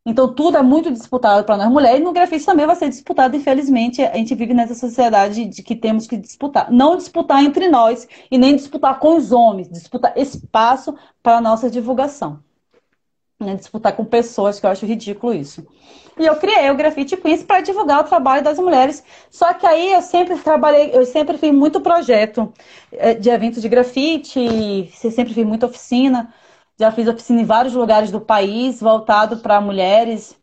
Então 0.05 0.33
tudo 0.33 0.57
é 0.57 0.61
muito 0.61 0.91
disputado 0.91 1.45
para 1.45 1.57
nós 1.57 1.69
mulheres 1.69 1.99
e 1.99 2.03
no 2.03 2.13
grafite 2.13 2.45
também 2.45 2.65
vai 2.65 2.75
ser 2.75 2.89
disputado. 2.89 3.35
Infelizmente, 3.35 4.01
a 4.01 4.15
gente 4.15 4.33
vive 4.33 4.53
nessa 4.53 4.73
sociedade 4.73 5.45
de 5.45 5.61
que 5.61 5.75
temos 5.75 6.07
que 6.07 6.17
disputar. 6.17 6.71
Não 6.71 6.95
disputar 6.95 7.43
entre 7.43 7.67
nós 7.67 8.07
e 8.31 8.37
nem 8.37 8.55
disputar 8.55 8.99
com 8.99 9.17
os 9.17 9.31
homens, 9.31 9.69
disputar 9.69 10.17
espaço 10.17 10.95
para 11.21 11.37
a 11.37 11.41
nossa 11.41 11.69
divulgação. 11.69 12.39
Né? 13.39 13.55
Disputar 13.55 13.95
com 13.95 14.03
pessoas, 14.03 14.59
que 14.59 14.65
eu 14.65 14.69
acho 14.69 14.85
ridículo 14.85 15.33
isso. 15.33 15.65
E 16.19 16.25
eu 16.25 16.35
criei 16.35 16.69
o 16.69 16.75
Grafite 16.75 17.15
Queens 17.15 17.43
para 17.43 17.61
divulgar 17.61 18.01
o 18.01 18.03
trabalho 18.03 18.43
das 18.43 18.59
mulheres. 18.59 19.01
Só 19.29 19.53
que 19.53 19.65
aí 19.65 19.93
eu 19.93 20.01
sempre 20.01 20.37
trabalhei, 20.37 20.91
eu 20.93 21.05
sempre 21.05 21.37
fiz 21.37 21.53
muito 21.53 21.79
projeto 21.79 22.51
eh, 22.91 23.13
de 23.13 23.29
eventos 23.29 23.61
de 23.61 23.69
grafite, 23.69 24.91
sempre 24.91 25.33
fiz 25.33 25.45
muita 25.45 25.67
oficina. 25.67 26.33
Já 26.79 26.91
fiz 26.91 27.07
oficina 27.09 27.41
em 27.41 27.45
vários 27.45 27.73
lugares 27.73 28.09
do 28.09 28.21
país, 28.21 28.79
voltado 28.79 29.37
para 29.39 29.59
mulheres. 29.59 30.39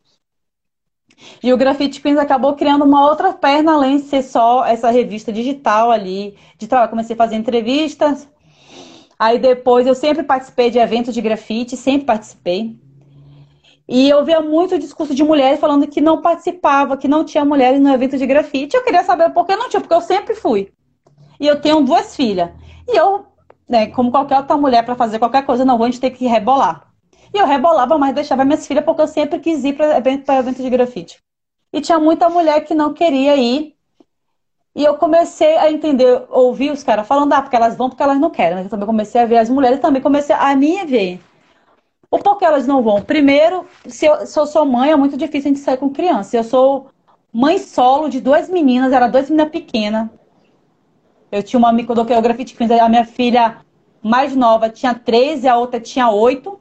E 1.43 1.51
o 1.51 1.57
Graffiti 1.57 1.99
Queens 1.99 2.19
acabou 2.19 2.55
criando 2.55 2.85
uma 2.85 3.09
outra 3.09 3.33
perna, 3.33 3.73
além 3.73 3.97
de 3.97 4.03
ser 4.03 4.23
só 4.23 4.63
essa 4.63 4.91
revista 4.91 5.33
digital 5.33 5.91
ali, 5.91 6.37
de 6.59 6.67
trabalho. 6.67 6.91
Comecei 6.91 7.15
a 7.15 7.17
fazer 7.17 7.37
entrevistas. 7.37 8.29
Aí 9.19 9.39
depois 9.39 9.87
eu 9.87 9.95
sempre 9.95 10.23
participei 10.23 10.71
de 10.71 10.79
eventos 10.79 11.15
de 11.15 11.23
grafite, 11.23 11.75
sempre 11.75 12.05
participei. 12.05 12.79
E 13.89 14.07
eu 14.07 14.23
via 14.23 14.43
muito 14.43 14.79
discurso 14.79 15.15
de 15.15 15.25
mulheres 15.25 15.59
falando 15.59 15.87
que 15.87 16.03
não 16.03 16.21
participava, 16.21 16.99
que 16.99 17.09
não 17.09 17.25
tinha 17.25 17.47
mulheres 17.47 17.81
no 17.81 17.89
evento 17.89 18.19
de 18.19 18.27
grafite. 18.27 18.77
Eu 18.77 18.85
queria 18.85 19.05
saber 19.05 19.31
por 19.31 19.47
que 19.47 19.57
não 19.57 19.71
tinha, 19.71 19.81
porque 19.81 19.95
eu 19.95 20.03
sempre 20.03 20.35
fui. 20.35 20.71
E 21.41 21.47
eu 21.47 21.63
tenho 21.63 21.81
duas 21.81 22.15
filhas. 22.15 22.51
E 22.87 22.95
eu 22.95 23.25
né, 23.69 23.89
como 23.89 24.11
qualquer 24.11 24.39
outra 24.39 24.57
mulher 24.57 24.85
para 24.85 24.95
fazer 24.95 25.19
qualquer 25.19 25.45
coisa 25.45 25.65
na 25.65 25.73
rua, 25.73 25.87
a 25.87 25.91
gente 25.91 26.01
tem 26.01 26.11
que 26.11 26.27
rebolar. 26.27 26.87
E 27.35 27.39
eu 27.39 27.47
rebolava, 27.47 27.99
mas 27.99 28.15
deixava 28.15 28.45
minhas 28.45 28.67
filhas 28.67 28.85
porque 28.85 29.03
eu 29.03 29.09
sempre 29.09 29.39
quis 29.39 29.65
ir 29.65 29.75
para 29.75 29.99
evento, 29.99 30.31
evento 30.31 30.63
de 30.63 30.71
grafite. 30.71 31.19
E 31.73 31.81
tinha 31.81 31.99
muita 31.99 32.29
mulher 32.29 32.61
que 32.65 32.75
não 32.75 32.95
queria 32.95 33.37
ir. 33.37 33.75
E 34.75 34.85
eu 34.85 34.95
comecei 34.97 35.57
a 35.57 35.71
entender, 35.71 36.25
ouvir 36.31 36.71
os 36.71 36.83
caras 36.83 37.07
falando, 37.07 37.33
ah, 37.33 37.43
porque 37.43 37.57
elas 37.57 37.77
vão 37.77 37.89
porque 37.89 38.03
elas 38.03 38.21
não 38.21 38.31
querem. 38.31 38.55
Mas 38.55 38.65
eu 38.65 38.71
também 38.71 38.87
comecei 38.87 39.21
a 39.21 39.27
ver 39.27 39.39
as 39.39 39.49
mulheres, 39.49 39.81
também 39.81 40.03
comecei 40.03 40.35
a 40.35 40.55
me 40.55 40.85
ver. 40.85 41.21
O 42.11 42.19
porquê 42.19 42.45
elas 42.45 42.67
não 42.67 42.83
vão? 42.83 43.03
Primeiro, 43.03 43.67
se 43.87 44.07
eu, 44.07 44.27
se 44.27 44.39
eu 44.39 44.47
sou 44.47 44.65
mãe, 44.65 44.91
é 44.93 44.97
muito 44.97 45.17
difícil 45.17 45.51
a 45.51 45.55
gente 45.55 45.65
sair 45.65 45.77
com 45.77 45.91
criança. 45.91 46.37
Eu 46.37 46.45
sou 46.45 46.89
mãe 47.33 47.59
solo 47.59 48.09
de 48.09 48.21
duas 48.21 48.49
meninas, 48.49 48.93
era 48.93 49.09
duas 49.09 49.29
meninas 49.29 49.51
pequenas. 49.51 50.09
Eu 51.31 51.43
tinha 51.43 51.59
uma 51.59 51.73
eu 51.73 52.23
grafite 52.23 52.55
queens, 52.55 52.71
a 52.71 52.89
minha 52.89 53.05
filha 53.05 53.59
mais 54.03 54.37
nova 54.37 54.71
tinha 54.71 54.95
13, 54.95 55.49
a 55.49 55.57
outra 55.57 55.81
tinha 55.81 56.09
8. 56.09 56.59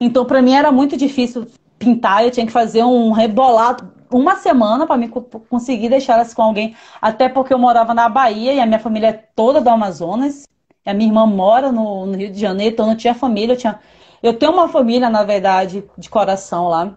Então, 0.00 0.24
para 0.24 0.42
mim 0.42 0.52
era 0.52 0.70
muito 0.70 0.96
difícil 0.96 1.46
pintar, 1.78 2.24
eu 2.24 2.30
tinha 2.30 2.46
que 2.46 2.52
fazer 2.52 2.84
um 2.84 3.12
rebolado 3.12 3.92
uma 4.10 4.36
semana 4.36 4.86
para 4.86 4.96
mim 4.96 5.08
conseguir 5.50 5.88
deixar 5.88 6.14
elas 6.14 6.32
com 6.32 6.42
alguém, 6.42 6.74
até 7.00 7.28
porque 7.28 7.52
eu 7.52 7.58
morava 7.58 7.92
na 7.92 8.08
Bahia 8.08 8.54
e 8.54 8.60
a 8.60 8.66
minha 8.66 8.78
família 8.78 9.08
é 9.08 9.12
toda 9.12 9.60
do 9.60 9.68
Amazonas. 9.68 10.48
A 10.86 10.94
minha 10.94 11.10
irmã 11.10 11.26
mora 11.26 11.70
no, 11.70 12.06
no 12.06 12.16
Rio 12.16 12.32
de 12.32 12.40
Janeiro, 12.40 12.72
então 12.72 12.86
eu 12.86 12.90
não 12.90 12.96
tinha 12.96 13.14
família, 13.14 13.52
eu 13.52 13.58
tinha 13.58 13.78
eu 14.22 14.34
tenho 14.34 14.52
uma 14.52 14.68
família, 14.68 15.08
na 15.08 15.22
verdade, 15.22 15.84
de 15.96 16.10
coração 16.10 16.68
lá, 16.68 16.96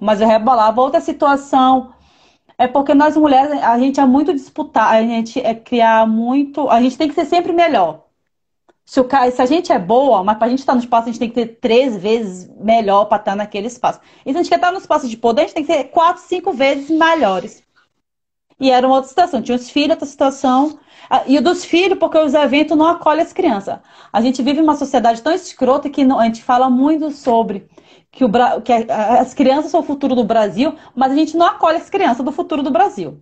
mas 0.00 0.20
eu 0.20 0.26
rebolava. 0.26 0.80
Outra 0.80 1.00
situação 1.00 1.92
é 2.60 2.68
porque 2.68 2.92
nós 2.92 3.16
mulheres, 3.16 3.52
a 3.62 3.78
gente 3.78 3.98
é 3.98 4.04
muito 4.04 4.34
disputar, 4.34 4.94
a 4.94 5.00
gente 5.00 5.40
é 5.40 5.54
criar 5.54 6.06
muito, 6.06 6.68
a 6.68 6.78
gente 6.82 6.98
tem 6.98 7.08
que 7.08 7.14
ser 7.14 7.24
sempre 7.24 7.54
melhor. 7.54 8.04
Se, 8.84 9.00
o, 9.00 9.08
se 9.32 9.40
a 9.40 9.46
gente 9.46 9.72
é 9.72 9.78
boa, 9.78 10.22
mas 10.22 10.36
para 10.36 10.46
a 10.46 10.50
gente 10.50 10.58
estar 10.58 10.74
no 10.74 10.80
espaço, 10.80 11.08
a 11.08 11.10
gente 11.10 11.18
tem 11.18 11.30
que 11.30 11.34
ter 11.36 11.58
três 11.58 11.96
vezes 11.96 12.50
melhor 12.58 13.06
para 13.06 13.16
estar 13.16 13.34
naquele 13.34 13.66
espaço. 13.66 14.00
E 14.26 14.30
se 14.30 14.36
a 14.36 14.42
gente 14.42 14.50
quer 14.50 14.56
estar 14.56 14.72
no 14.72 14.78
espaço 14.78 15.08
de 15.08 15.16
poder, 15.16 15.40
a 15.40 15.44
gente 15.46 15.54
tem 15.54 15.64
que 15.64 15.72
ser 15.72 15.84
quatro, 15.84 16.22
cinco 16.22 16.52
vezes 16.52 16.90
melhores. 16.90 17.62
E 18.60 18.70
era 18.70 18.86
uma 18.86 18.96
outra 18.96 19.08
situação. 19.08 19.40
Tinha 19.40 19.56
os 19.56 19.70
filhos, 19.70 19.92
outra 19.92 20.04
situação. 20.04 20.78
E 21.26 21.40
dos 21.40 21.64
filhos, 21.64 21.98
porque 21.98 22.18
os 22.18 22.34
eventos 22.34 22.76
não 22.76 22.86
acolhem 22.86 23.22
as 23.22 23.32
crianças. 23.32 23.78
A 24.12 24.20
gente 24.20 24.42
vive 24.42 24.60
uma 24.60 24.76
sociedade 24.76 25.22
tão 25.22 25.32
escrota 25.32 25.88
que 25.88 26.02
a 26.02 26.24
gente 26.24 26.42
fala 26.42 26.68
muito 26.68 27.10
sobre 27.10 27.66
que, 28.10 28.24
o, 28.24 28.30
que 28.62 28.72
as 28.72 29.34
crianças 29.34 29.70
são 29.70 29.80
o 29.80 29.84
futuro 29.84 30.14
do 30.14 30.24
Brasil, 30.24 30.74
mas 30.94 31.12
a 31.12 31.14
gente 31.14 31.36
não 31.36 31.46
acolhe 31.46 31.78
as 31.78 31.88
crianças 31.88 32.24
do 32.24 32.32
futuro 32.32 32.62
do 32.62 32.70
Brasil. 32.70 33.20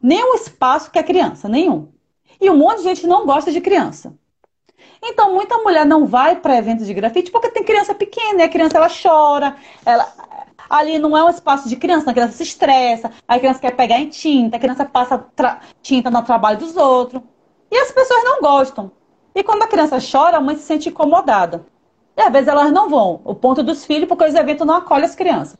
Nenhum 0.00 0.34
espaço 0.34 0.90
que 0.90 0.98
é 0.98 1.02
criança, 1.02 1.48
nenhum. 1.48 1.88
E 2.40 2.50
um 2.50 2.56
monte 2.56 2.78
de 2.78 2.84
gente 2.84 3.06
não 3.06 3.24
gosta 3.24 3.50
de 3.50 3.60
criança. 3.60 4.14
Então, 5.02 5.34
muita 5.34 5.58
mulher 5.58 5.86
não 5.86 6.06
vai 6.06 6.36
para 6.36 6.56
eventos 6.56 6.86
de 6.86 6.94
grafite 6.94 7.30
porque 7.30 7.50
tem 7.50 7.64
criança 7.64 7.94
pequena, 7.94 8.40
e 8.40 8.44
a 8.44 8.48
criança 8.48 8.76
ela 8.76 8.88
chora, 8.88 9.56
ela, 9.84 10.12
ali 10.68 10.98
não 10.98 11.16
é 11.16 11.24
um 11.24 11.30
espaço 11.30 11.68
de 11.68 11.76
criança, 11.76 12.10
a 12.10 12.14
criança 12.14 12.32
se 12.32 12.42
estressa, 12.42 13.12
a 13.26 13.38
criança 13.38 13.60
quer 13.60 13.74
pegar 13.74 13.98
em 13.98 14.08
tinta, 14.08 14.56
a 14.56 14.60
criança 14.60 14.84
passa 14.84 15.26
tinta 15.82 16.10
no 16.10 16.22
trabalho 16.22 16.58
dos 16.58 16.76
outros. 16.76 17.22
E 17.70 17.76
as 17.76 17.90
pessoas 17.90 18.24
não 18.24 18.40
gostam. 18.40 18.92
E 19.34 19.42
quando 19.42 19.62
a 19.62 19.66
criança 19.66 19.98
chora, 20.00 20.38
a 20.38 20.40
mãe 20.40 20.56
se 20.56 20.62
sente 20.62 20.88
incomodada. 20.88 21.66
E 22.16 22.20
às 22.20 22.32
vezes 22.32 22.48
elas 22.48 22.72
não 22.72 22.88
vão. 22.88 23.20
O 23.24 23.34
ponto 23.34 23.62
dos 23.62 23.84
filhos, 23.84 24.08
porque 24.08 24.24
os 24.24 24.34
eventos 24.34 24.66
não 24.66 24.76
acolhem 24.76 25.04
as 25.04 25.14
crianças. 25.14 25.58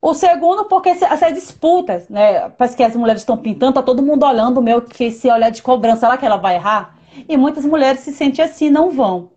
O 0.00 0.14
segundo, 0.14 0.64
porque 0.66 0.90
essas 0.90 1.34
disputas, 1.34 2.08
né? 2.08 2.48
Parece 2.50 2.76
que 2.76 2.82
as 2.82 2.94
mulheres 2.94 3.22
estão 3.22 3.36
pintando, 3.36 3.74
tá 3.74 3.82
todo 3.82 4.02
mundo 4.02 4.24
olhando 4.24 4.58
o 4.58 4.62
meu, 4.62 4.80
que 4.82 5.10
se 5.10 5.30
olhar 5.30 5.50
de 5.50 5.62
cobrança, 5.62 6.00
será 6.00 6.16
que 6.16 6.24
ela 6.24 6.36
vai 6.36 6.54
errar? 6.54 6.96
E 7.28 7.36
muitas 7.36 7.64
mulheres 7.64 8.00
se 8.00 8.12
sentem 8.12 8.44
assim, 8.44 8.70
não 8.70 8.90
vão. 8.90 9.30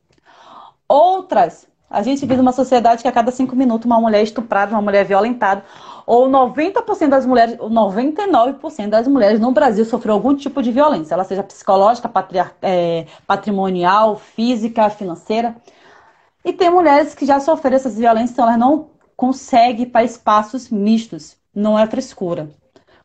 Outras 0.88 1.70
a 1.90 2.04
gente 2.04 2.20
vive 2.22 2.38
numa 2.38 2.52
sociedade 2.52 3.02
que 3.02 3.08
a 3.08 3.12
cada 3.12 3.32
cinco 3.32 3.56
minutos 3.56 3.86
uma 3.86 4.00
mulher 4.00 4.20
é 4.20 4.24
estuprada, 4.24 4.72
uma 4.72 4.82
mulher 4.82 5.02
é 5.02 5.04
violentada. 5.04 5.64
Ou 6.06 6.30
90% 6.30 7.10
das 7.10 7.26
mulheres, 7.26 7.56
ou 7.60 7.70
99% 7.70 8.90
das 8.90 9.08
mulheres 9.08 9.40
no 9.40 9.52
Brasil 9.52 9.84
sofreu 9.86 10.14
algum 10.14 10.36
tipo 10.36 10.62
de 10.62 10.72
violência, 10.72 11.16
ela 11.16 11.24
seja 11.24 11.42
psicológica, 11.42 12.12
é, 12.62 13.06
patrimonial, 13.26 14.18
física, 14.18 14.90
financeira. 14.90 15.56
E 16.44 16.54
tem 16.54 16.70
mulheres 16.70 17.14
que 17.14 17.26
já 17.26 17.40
sofreram 17.40 17.76
essas 17.76 17.98
violências, 17.98 18.32
então 18.32 18.46
elas 18.46 18.60
não 18.60 18.90
conseguem 19.16 19.86
para 19.86 20.04
espaços 20.04 20.70
mistos. 20.70 21.38
Não 21.54 21.78
é 21.78 21.86
frescura. 21.86 22.50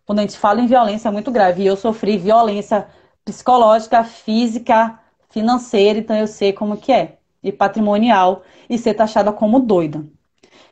Quando 0.07 0.20
a 0.20 0.22
gente 0.22 0.39
fala 0.39 0.61
em 0.61 0.66
violência 0.66 1.09
é 1.09 1.12
muito 1.12 1.30
grave. 1.30 1.62
E 1.62 1.66
eu 1.66 1.76
sofri 1.76 2.16
violência 2.16 2.87
psicológica, 3.24 4.05
física, 4.05 4.99
financeira, 5.30 5.99
então 5.99 6.16
eu 6.16 6.26
sei 6.26 6.53
como 6.53 6.76
que 6.76 6.93
é 6.93 7.18
e 7.43 7.53
patrimonial 7.53 8.43
e 8.68 8.78
ser 8.78 8.95
taxada 8.95 9.30
como 9.32 9.61
doida. 9.61 10.05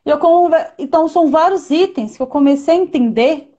Eu, 0.05 0.19
então, 0.79 1.07
são 1.07 1.31
vários 1.31 1.71
itens 1.71 2.17
que 2.17 2.23
eu 2.23 2.27
comecei 2.27 2.75
a 2.75 2.79
entender 2.79 3.55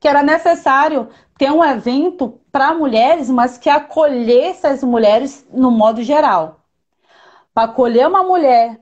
que 0.00 0.08
era 0.08 0.22
necessário 0.22 1.08
ter 1.36 1.50
um 1.50 1.64
evento 1.64 2.40
para 2.50 2.74
mulheres, 2.74 3.28
mas 3.28 3.58
que 3.58 3.68
acolhesse 3.68 4.66
as 4.66 4.82
mulheres 4.82 5.46
no 5.52 5.70
modo 5.70 6.02
geral. 6.02 6.63
Para 7.54 7.70
acolher 7.70 8.08
uma 8.08 8.24
mulher 8.24 8.80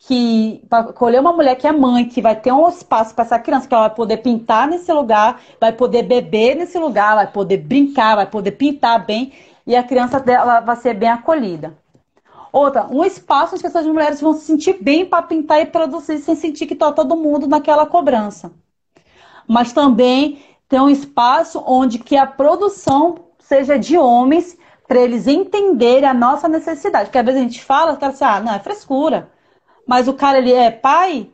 que 0.00 0.64
para 0.68 0.90
acolher 0.90 1.20
uma 1.20 1.32
mulher 1.32 1.56
que 1.56 1.66
é 1.66 1.72
mãe, 1.72 2.04
que 2.04 2.20
vai 2.20 2.34
ter 2.34 2.52
um 2.52 2.68
espaço 2.68 3.14
para 3.14 3.24
essa 3.24 3.38
criança, 3.38 3.68
que 3.68 3.74
ela 3.74 3.88
vai 3.88 3.96
poder 3.96 4.18
pintar 4.18 4.68
nesse 4.68 4.92
lugar, 4.92 5.40
vai 5.60 5.72
poder 5.72 6.02
beber 6.02 6.56
nesse 6.56 6.78
lugar, 6.78 7.14
vai 7.16 7.26
poder 7.26 7.58
brincar, 7.58 8.16
vai 8.16 8.26
poder 8.26 8.52
pintar 8.52 9.04
bem 9.04 9.32
e 9.66 9.76
a 9.76 9.82
criança 9.82 10.20
dela 10.20 10.60
vai 10.60 10.76
ser 10.76 10.94
bem 10.94 11.08
acolhida. 11.08 11.76
Outra, 12.52 12.86
um 12.90 13.04
espaço 13.04 13.54
onde 13.54 13.66
essas 13.66 13.86
mulheres 13.86 14.20
vão 14.20 14.32
se 14.32 14.46
sentir 14.46 14.78
bem 14.80 15.04
para 15.04 15.22
pintar 15.22 15.60
e 15.60 15.66
produzir 15.66 16.18
sem 16.18 16.34
sentir 16.34 16.66
que 16.66 16.74
está 16.74 16.90
todo 16.90 17.16
mundo 17.16 17.46
naquela 17.46 17.86
cobrança. 17.86 18.50
Mas 19.46 19.72
também 19.72 20.42
tem 20.68 20.80
um 20.80 20.88
espaço 20.88 21.62
onde 21.66 21.98
que 21.98 22.16
a 22.16 22.26
produção 22.26 23.16
seja 23.38 23.78
de 23.78 23.96
homens 23.98 24.56
para 24.88 24.98
eles 24.98 25.26
entenderem 25.26 26.08
a 26.08 26.14
nossa 26.14 26.48
necessidade. 26.48 27.06
Porque 27.06 27.18
às 27.18 27.24
vezes 27.24 27.40
a 27.40 27.44
gente 27.44 27.62
fala, 27.62 27.96
cara, 27.96 28.12
assim, 28.12 28.24
ah, 28.24 28.40
não, 28.40 28.54
é 28.54 28.58
frescura. 28.58 29.30
Mas 29.86 30.08
o 30.08 30.14
cara, 30.14 30.38
ele 30.38 30.52
é 30.52 30.70
pai, 30.70 31.28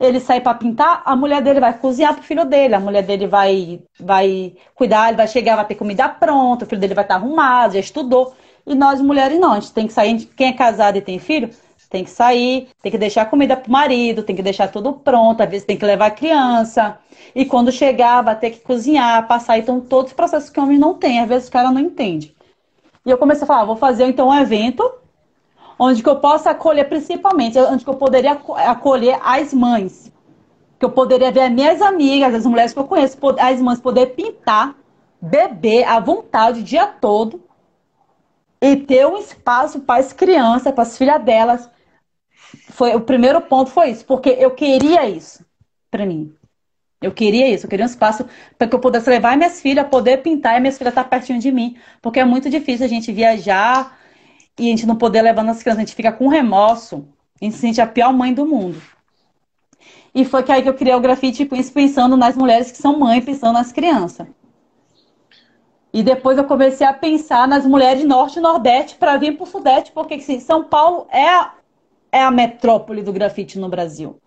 ele 0.00 0.18
sai 0.18 0.40
para 0.40 0.54
pintar, 0.54 1.02
a 1.04 1.14
mulher 1.14 1.42
dele 1.42 1.60
vai 1.60 1.76
cozinhar 1.78 2.14
pro 2.14 2.22
filho 2.22 2.44
dele, 2.46 2.74
a 2.74 2.80
mulher 2.80 3.02
dele 3.02 3.26
vai, 3.26 3.82
vai 3.98 4.54
cuidar, 4.74 5.08
ele 5.08 5.16
vai 5.18 5.28
chegar, 5.28 5.56
vai 5.56 5.66
ter 5.66 5.74
comida 5.74 6.08
pronta, 6.08 6.64
o 6.64 6.68
filho 6.68 6.80
dele 6.80 6.94
vai 6.94 7.04
estar 7.04 7.16
arrumado, 7.16 7.74
já 7.74 7.80
estudou. 7.80 8.34
E 8.66 8.74
nós 8.74 9.00
mulheres 9.00 9.38
não, 9.38 9.52
a 9.52 9.60
gente 9.60 9.72
tem 9.72 9.86
que 9.86 9.92
sair, 9.92 10.24
quem 10.36 10.48
é 10.48 10.52
casado 10.52 10.96
e 10.96 11.02
tem 11.02 11.18
filho, 11.18 11.50
tem 11.90 12.04
que 12.04 12.10
sair, 12.10 12.68
tem 12.82 12.90
que 12.90 12.98
deixar 12.98 13.26
comida 13.26 13.56
pro 13.56 13.70
marido, 13.70 14.22
tem 14.22 14.36
que 14.36 14.42
deixar 14.42 14.68
tudo 14.68 14.92
pronto, 14.92 15.42
às 15.42 15.50
vezes 15.50 15.66
tem 15.66 15.76
que 15.76 15.84
levar 15.84 16.06
a 16.06 16.10
criança. 16.10 16.98
E 17.34 17.44
quando 17.44 17.72
chegar, 17.72 18.22
vai 18.22 18.38
ter 18.38 18.50
que 18.50 18.60
cozinhar, 18.60 19.26
passar. 19.26 19.58
Então, 19.58 19.80
todos 19.80 20.12
os 20.12 20.16
processos 20.16 20.48
que 20.48 20.60
o 20.60 20.62
homem 20.62 20.78
não 20.78 20.94
tem, 20.94 21.20
às 21.20 21.28
vezes 21.28 21.48
o 21.48 21.52
cara 21.52 21.70
não 21.70 21.80
entende. 21.80 22.34
E 23.10 23.12
eu 23.12 23.18
comecei 23.18 23.42
a 23.42 23.46
falar, 23.46 23.64
vou 23.64 23.74
fazer 23.74 24.04
então 24.04 24.28
um 24.28 24.34
evento 24.36 24.88
onde 25.76 26.00
que 26.00 26.08
eu 26.08 26.20
possa 26.20 26.50
acolher 26.50 26.84
principalmente, 26.84 27.58
onde 27.58 27.82
que 27.82 27.90
eu 27.90 27.96
poderia 27.96 28.40
acolher 28.68 29.18
as 29.20 29.52
mães. 29.52 30.12
Que 30.78 30.84
eu 30.84 30.92
poderia 30.92 31.32
ver 31.32 31.40
as 31.40 31.50
minhas 31.50 31.82
amigas, 31.82 32.32
as 32.32 32.46
mulheres 32.46 32.72
que 32.72 32.78
eu 32.78 32.84
conheço, 32.84 33.18
as 33.40 33.60
mães 33.60 33.80
poder 33.80 34.14
pintar, 34.14 34.76
beber 35.20 35.82
à 35.88 35.98
vontade 35.98 36.60
o 36.60 36.62
dia 36.62 36.86
todo 36.86 37.42
e 38.62 38.76
ter 38.76 39.04
um 39.08 39.16
espaço 39.16 39.80
para 39.80 39.98
as 39.98 40.12
crianças, 40.12 40.72
para 40.72 40.82
as 40.82 40.96
filhas 40.96 41.20
delas. 41.20 41.68
Foi, 42.68 42.94
o 42.94 43.00
primeiro 43.00 43.40
ponto 43.40 43.72
foi 43.72 43.90
isso, 43.90 44.04
porque 44.04 44.28
eu 44.38 44.52
queria 44.52 45.08
isso 45.08 45.44
para 45.90 46.06
mim. 46.06 46.32
Eu 47.02 47.12
queria 47.12 47.48
isso, 47.48 47.64
eu 47.64 47.70
queria 47.70 47.86
um 47.86 47.88
espaço 47.88 48.26
para 48.58 48.68
que 48.68 48.74
eu 48.74 48.78
pudesse 48.78 49.08
levar 49.08 49.36
minhas 49.36 49.60
filhas, 49.60 49.88
poder 49.88 50.18
pintar 50.18 50.56
e 50.56 50.60
minhas 50.60 50.76
filhas 50.76 50.92
estar 50.92 51.04
pertinho 51.04 51.38
de 51.38 51.50
mim. 51.50 51.76
Porque 52.02 52.20
é 52.20 52.24
muito 52.24 52.50
difícil 52.50 52.84
a 52.84 52.88
gente 52.88 53.10
viajar 53.10 53.98
e 54.58 54.66
a 54.66 54.70
gente 54.70 54.86
não 54.86 54.96
poder 54.96 55.22
levar 55.22 55.42
nas 55.42 55.62
crianças, 55.62 55.78
a 55.78 55.86
gente 55.86 55.94
fica 55.94 56.12
com 56.12 56.28
remorso. 56.28 57.08
A 57.40 57.44
gente 57.44 57.54
se 57.54 57.60
sente 57.60 57.80
a 57.80 57.86
pior 57.86 58.12
mãe 58.12 58.34
do 58.34 58.44
mundo. 58.44 58.80
E 60.14 60.24
foi 60.26 60.42
que 60.42 60.52
aí 60.52 60.62
que 60.62 60.68
eu 60.68 60.74
criei 60.74 60.94
o 60.94 61.00
grafite 61.00 61.46
pensando 61.46 62.16
nas 62.16 62.36
mulheres 62.36 62.70
que 62.70 62.76
são 62.76 62.98
mães, 62.98 63.24
pensando 63.24 63.54
nas 63.54 63.72
crianças. 63.72 64.26
E 65.92 66.02
depois 66.02 66.36
eu 66.36 66.44
comecei 66.44 66.86
a 66.86 66.92
pensar 66.92 67.48
nas 67.48 67.66
mulheres 67.66 68.04
norte 68.04 68.38
e 68.38 68.42
nordeste 68.42 68.96
para 68.96 69.16
vir 69.16 69.36
para 69.36 69.44
o 69.44 69.46
sudeste, 69.46 69.90
porque 69.92 70.14
assim, 70.14 70.38
São 70.38 70.64
Paulo 70.64 71.06
é 71.10 71.28
a, 71.28 71.54
é 72.12 72.22
a 72.22 72.30
metrópole 72.30 73.02
do 73.02 73.12
grafite 73.12 73.58
no 73.58 73.68
Brasil. 73.68 74.20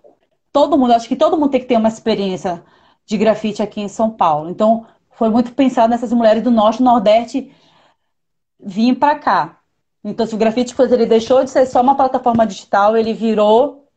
Todo 0.53 0.77
mundo, 0.77 0.93
acho 0.93 1.09
que 1.09 1.15
todo 1.15 1.35
mundo 1.35 1.49
tem 1.49 1.59
que 1.59 1.67
ter 1.67 1.77
uma 1.77 1.89
experiência 1.89 2.63
de 3.05 3.17
grafite 3.17 3.61
aqui 3.61 3.81
em 3.81 3.89
São 3.89 4.09
Paulo. 4.09 4.49
Então, 4.49 4.85
foi 5.11 5.29
muito 5.29 5.51
pensado 5.53 5.89
nessas 5.89 6.13
mulheres 6.13 6.43
do 6.43 6.51
norte 6.51 6.79
e 6.79 6.83
nordeste 6.83 7.51
vir 8.59 8.95
para 8.95 9.17
cá. 9.19 9.57
Então, 10.03 10.25
se 10.25 10.35
o 10.35 10.37
grafite 10.37 10.75
coisa 10.75 10.95
ele 10.95 11.05
deixou 11.05 11.43
de 11.43 11.49
ser 11.49 11.65
só 11.65 11.81
uma 11.81 11.95
plataforma 11.95 12.45
digital, 12.45 12.95
ele 12.95 13.13
virou 13.13 13.87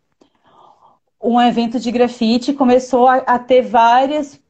um 1.23 1.41
evento 1.41 1.79
de 1.81 1.91
grafite, 1.91 2.53
começou 2.53 3.09
a, 3.09 3.17
a 3.17 3.39
ter 3.39 3.63
várias, 3.63 4.41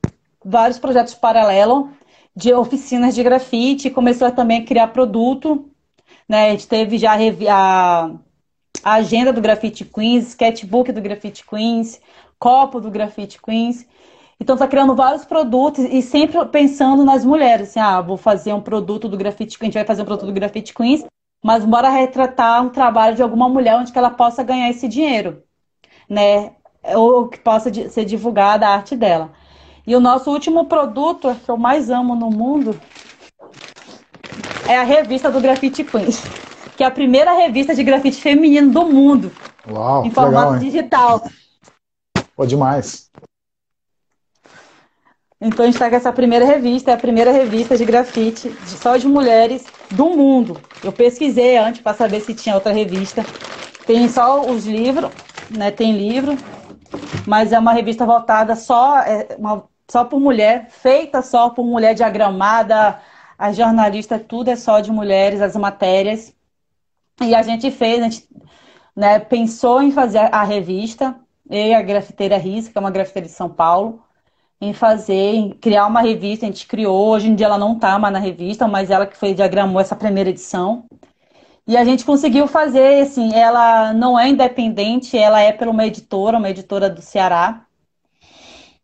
vários 0.44 0.78
projetos 0.78 1.14
paralelos 1.14 1.88
de 2.34 2.52
oficinas 2.52 3.14
de 3.14 3.22
grafite, 3.22 3.90
começou 3.90 4.30
também 4.30 4.60
a 4.60 4.64
criar 4.64 4.88
produto. 4.88 5.70
Né? 6.28 6.48
A 6.48 6.50
gente 6.50 6.68
teve 6.68 6.98
já 6.98 7.16
a, 7.50 8.10
a 8.82 8.94
agenda 8.94 9.32
do 9.32 9.40
Grafite 9.40 9.84
Queens, 9.84 10.28
sketchbook 10.28 10.92
do 10.92 11.00
Grafite 11.00 11.44
Queens, 11.46 12.00
copo 12.38 12.80
do 12.80 12.90
Grafite 12.90 13.40
Queens. 13.40 13.86
Então 14.38 14.54
está 14.54 14.68
criando 14.68 14.94
vários 14.94 15.24
produtos 15.24 15.84
e 15.84 16.02
sempre 16.02 16.44
pensando 16.46 17.04
nas 17.04 17.24
mulheres, 17.24 17.70
assim, 17.70 17.80
ah, 17.80 18.00
vou 18.00 18.16
fazer 18.16 18.52
um 18.52 18.60
produto 18.60 19.08
do 19.08 19.16
Grafite 19.16 19.58
Queens, 19.58 19.70
a 19.70 19.78
gente 19.78 19.84
vai 19.84 19.86
fazer 19.86 20.02
um 20.02 20.04
produto 20.06 20.26
do 20.26 20.32
Grafite 20.32 20.74
Queens, 20.74 21.04
mas 21.42 21.64
bora 21.64 21.88
retratar 21.88 22.62
um 22.62 22.68
trabalho 22.68 23.16
de 23.16 23.22
alguma 23.22 23.48
mulher 23.48 23.76
onde 23.76 23.96
ela 23.96 24.10
possa 24.10 24.42
ganhar 24.42 24.68
esse 24.68 24.88
dinheiro, 24.88 25.42
né? 26.08 26.52
Ou 26.94 27.28
que 27.28 27.38
possa 27.38 27.72
ser 27.88 28.04
divulgada 28.04 28.66
a 28.66 28.74
arte 28.74 28.94
dela. 28.94 29.32
E 29.86 29.94
o 29.94 30.00
nosso 30.00 30.30
último 30.30 30.66
produto, 30.66 31.34
que 31.44 31.50
eu 31.50 31.56
mais 31.56 31.88
amo 31.90 32.14
no 32.14 32.30
mundo, 32.30 32.78
é 34.68 34.76
a 34.76 34.82
revista 34.82 35.30
do 35.30 35.40
Grafite 35.40 35.84
Queens, 35.84 36.22
que 36.76 36.84
é 36.84 36.86
a 36.86 36.90
primeira 36.90 37.32
revista 37.32 37.74
de 37.74 37.82
grafite 37.82 38.20
feminino 38.20 38.70
do 38.70 38.84
mundo. 38.84 39.32
Uau, 39.68 40.04
em 40.04 40.10
formato 40.10 40.52
legal, 40.52 40.58
digital. 40.58 41.22
Pô, 42.36 42.46
demais. 42.46 43.10
Então 45.40 45.64
a 45.64 45.66
gente 45.66 45.74
está 45.74 45.90
com 45.90 45.96
essa 45.96 46.12
primeira 46.12 46.44
revista, 46.44 46.90
é 46.90 46.94
a 46.94 46.98
primeira 46.98 47.30
revista 47.30 47.76
de 47.76 47.84
grafite 47.84 48.54
só 48.66 48.96
de 48.96 49.06
mulheres 49.06 49.66
do 49.90 50.10
mundo. 50.10 50.60
Eu 50.82 50.92
pesquisei 50.92 51.58
antes 51.58 51.80
para 51.80 51.96
saber 51.96 52.20
se 52.20 52.34
tinha 52.34 52.54
outra 52.54 52.72
revista. 52.72 53.24
Tem 53.86 54.08
só 54.08 54.40
os 54.40 54.66
livros, 54.66 55.10
né? 55.50 55.70
Tem 55.70 55.92
livro, 55.96 56.36
mas 57.26 57.52
é 57.52 57.58
uma 57.58 57.72
revista 57.72 58.06
voltada 58.06 58.56
só, 58.56 58.98
é 58.98 59.28
uma, 59.38 59.64
só 59.88 60.04
por 60.04 60.20
mulher, 60.20 60.68
feita 60.70 61.22
só 61.22 61.50
por 61.50 61.64
mulher 61.64 61.94
diagramada, 61.94 62.98
a 63.38 63.52
jornalista, 63.52 64.18
tudo 64.18 64.50
é 64.50 64.56
só 64.56 64.80
de 64.80 64.90
mulheres, 64.90 65.42
as 65.42 65.54
matérias. 65.54 66.34
E 67.22 67.34
a 67.34 67.42
gente 67.42 67.70
fez, 67.70 68.00
a 68.00 68.08
gente 68.08 68.28
né, 68.94 69.18
pensou 69.18 69.82
em 69.82 69.90
fazer 69.90 70.18
a 70.32 70.44
revista, 70.44 71.18
eu 71.48 71.66
e 71.68 71.74
a 71.74 71.82
grafiteira 71.82 72.36
Risca, 72.36 72.72
que 72.72 72.78
é 72.78 72.80
uma 72.80 72.90
grafiteira 72.90 73.26
de 73.28 73.34
São 73.34 73.48
Paulo, 73.48 74.02
em 74.60 74.72
fazer, 74.72 75.34
em 75.34 75.50
criar 75.50 75.86
uma 75.86 76.00
revista, 76.00 76.46
a 76.46 76.48
gente 76.48 76.66
criou, 76.66 77.08
hoje 77.08 77.28
em 77.28 77.34
dia 77.34 77.46
ela 77.46 77.58
não 77.58 77.74
está 77.74 77.98
mais 77.98 78.12
na 78.12 78.18
revista, 78.18 78.66
mas 78.68 78.90
ela 78.90 79.06
que 79.06 79.16
foi 79.16 79.34
diagramou 79.34 79.80
essa 79.80 79.96
primeira 79.96 80.30
edição. 80.30 80.84
E 81.66 81.76
a 81.76 81.84
gente 81.84 82.04
conseguiu 82.04 82.46
fazer, 82.46 83.02
assim, 83.02 83.34
ela 83.34 83.92
não 83.92 84.18
é 84.18 84.28
independente, 84.28 85.18
ela 85.18 85.40
é 85.40 85.52
pela 85.52 85.72
uma 85.72 85.86
editora, 85.86 86.38
uma 86.38 86.50
editora 86.50 86.88
do 86.88 87.02
Ceará, 87.02 87.65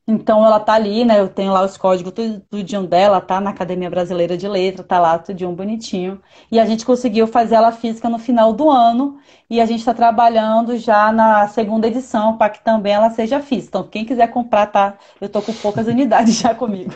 então 0.06 0.44
ela 0.44 0.58
tá 0.58 0.72
ali, 0.72 1.04
né? 1.04 1.20
Eu 1.20 1.28
tenho 1.28 1.52
lá 1.52 1.64
os 1.64 1.76
códigos 1.76 2.12
tudinho 2.50 2.86
dela, 2.86 3.20
tá 3.20 3.40
na 3.40 3.50
Academia 3.50 3.88
Brasileira 3.88 4.36
de 4.36 4.48
Letras, 4.48 4.86
tá 4.86 4.98
lá 4.98 5.16
tudinho 5.16 5.52
bonitinho. 5.52 6.20
E 6.50 6.58
a 6.58 6.66
gente 6.66 6.84
conseguiu 6.84 7.28
fazer 7.28 7.54
ela 7.54 7.70
física 7.70 8.08
no 8.08 8.18
final 8.18 8.52
do 8.52 8.68
ano 8.68 9.18
e 9.48 9.60
a 9.60 9.66
gente 9.66 9.78
está 9.78 9.94
trabalhando 9.94 10.76
já 10.76 11.12
na 11.12 11.46
segunda 11.46 11.86
edição 11.86 12.36
para 12.36 12.50
que 12.50 12.64
também 12.64 12.92
ela 12.92 13.10
seja 13.10 13.38
física. 13.38 13.78
Então 13.78 13.88
quem 13.88 14.04
quiser 14.04 14.26
comprar, 14.26 14.66
tá? 14.66 14.98
Eu 15.20 15.28
tô 15.28 15.40
com 15.40 15.52
poucas 15.52 15.86
unidades 15.88 16.36
já 16.36 16.52
comigo. 16.52 16.94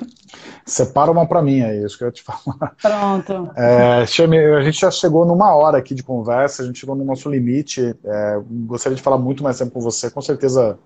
Separa 0.64 1.10
uma 1.12 1.26
para 1.26 1.40
mim 1.40 1.60
aí, 1.60 1.84
isso 1.84 1.96
que 1.96 2.02
eu 2.02 2.08
ia 2.08 2.12
te 2.12 2.24
falar. 2.24 2.74
Pronto. 2.82 3.50
É, 3.56 4.02
a 4.02 4.62
gente 4.62 4.80
já 4.80 4.90
chegou 4.90 5.24
numa 5.24 5.54
hora 5.54 5.78
aqui 5.78 5.94
de 5.94 6.02
conversa, 6.02 6.64
a 6.64 6.66
gente 6.66 6.80
chegou 6.80 6.96
no 6.96 7.04
nosso 7.04 7.30
limite. 7.30 7.94
É, 8.04 8.40
gostaria 8.66 8.96
de 8.96 9.02
falar 9.02 9.18
muito 9.18 9.44
mais 9.44 9.58
tempo 9.58 9.70
com 9.70 9.80
você, 9.80 10.10
com 10.10 10.20
certeza 10.20 10.76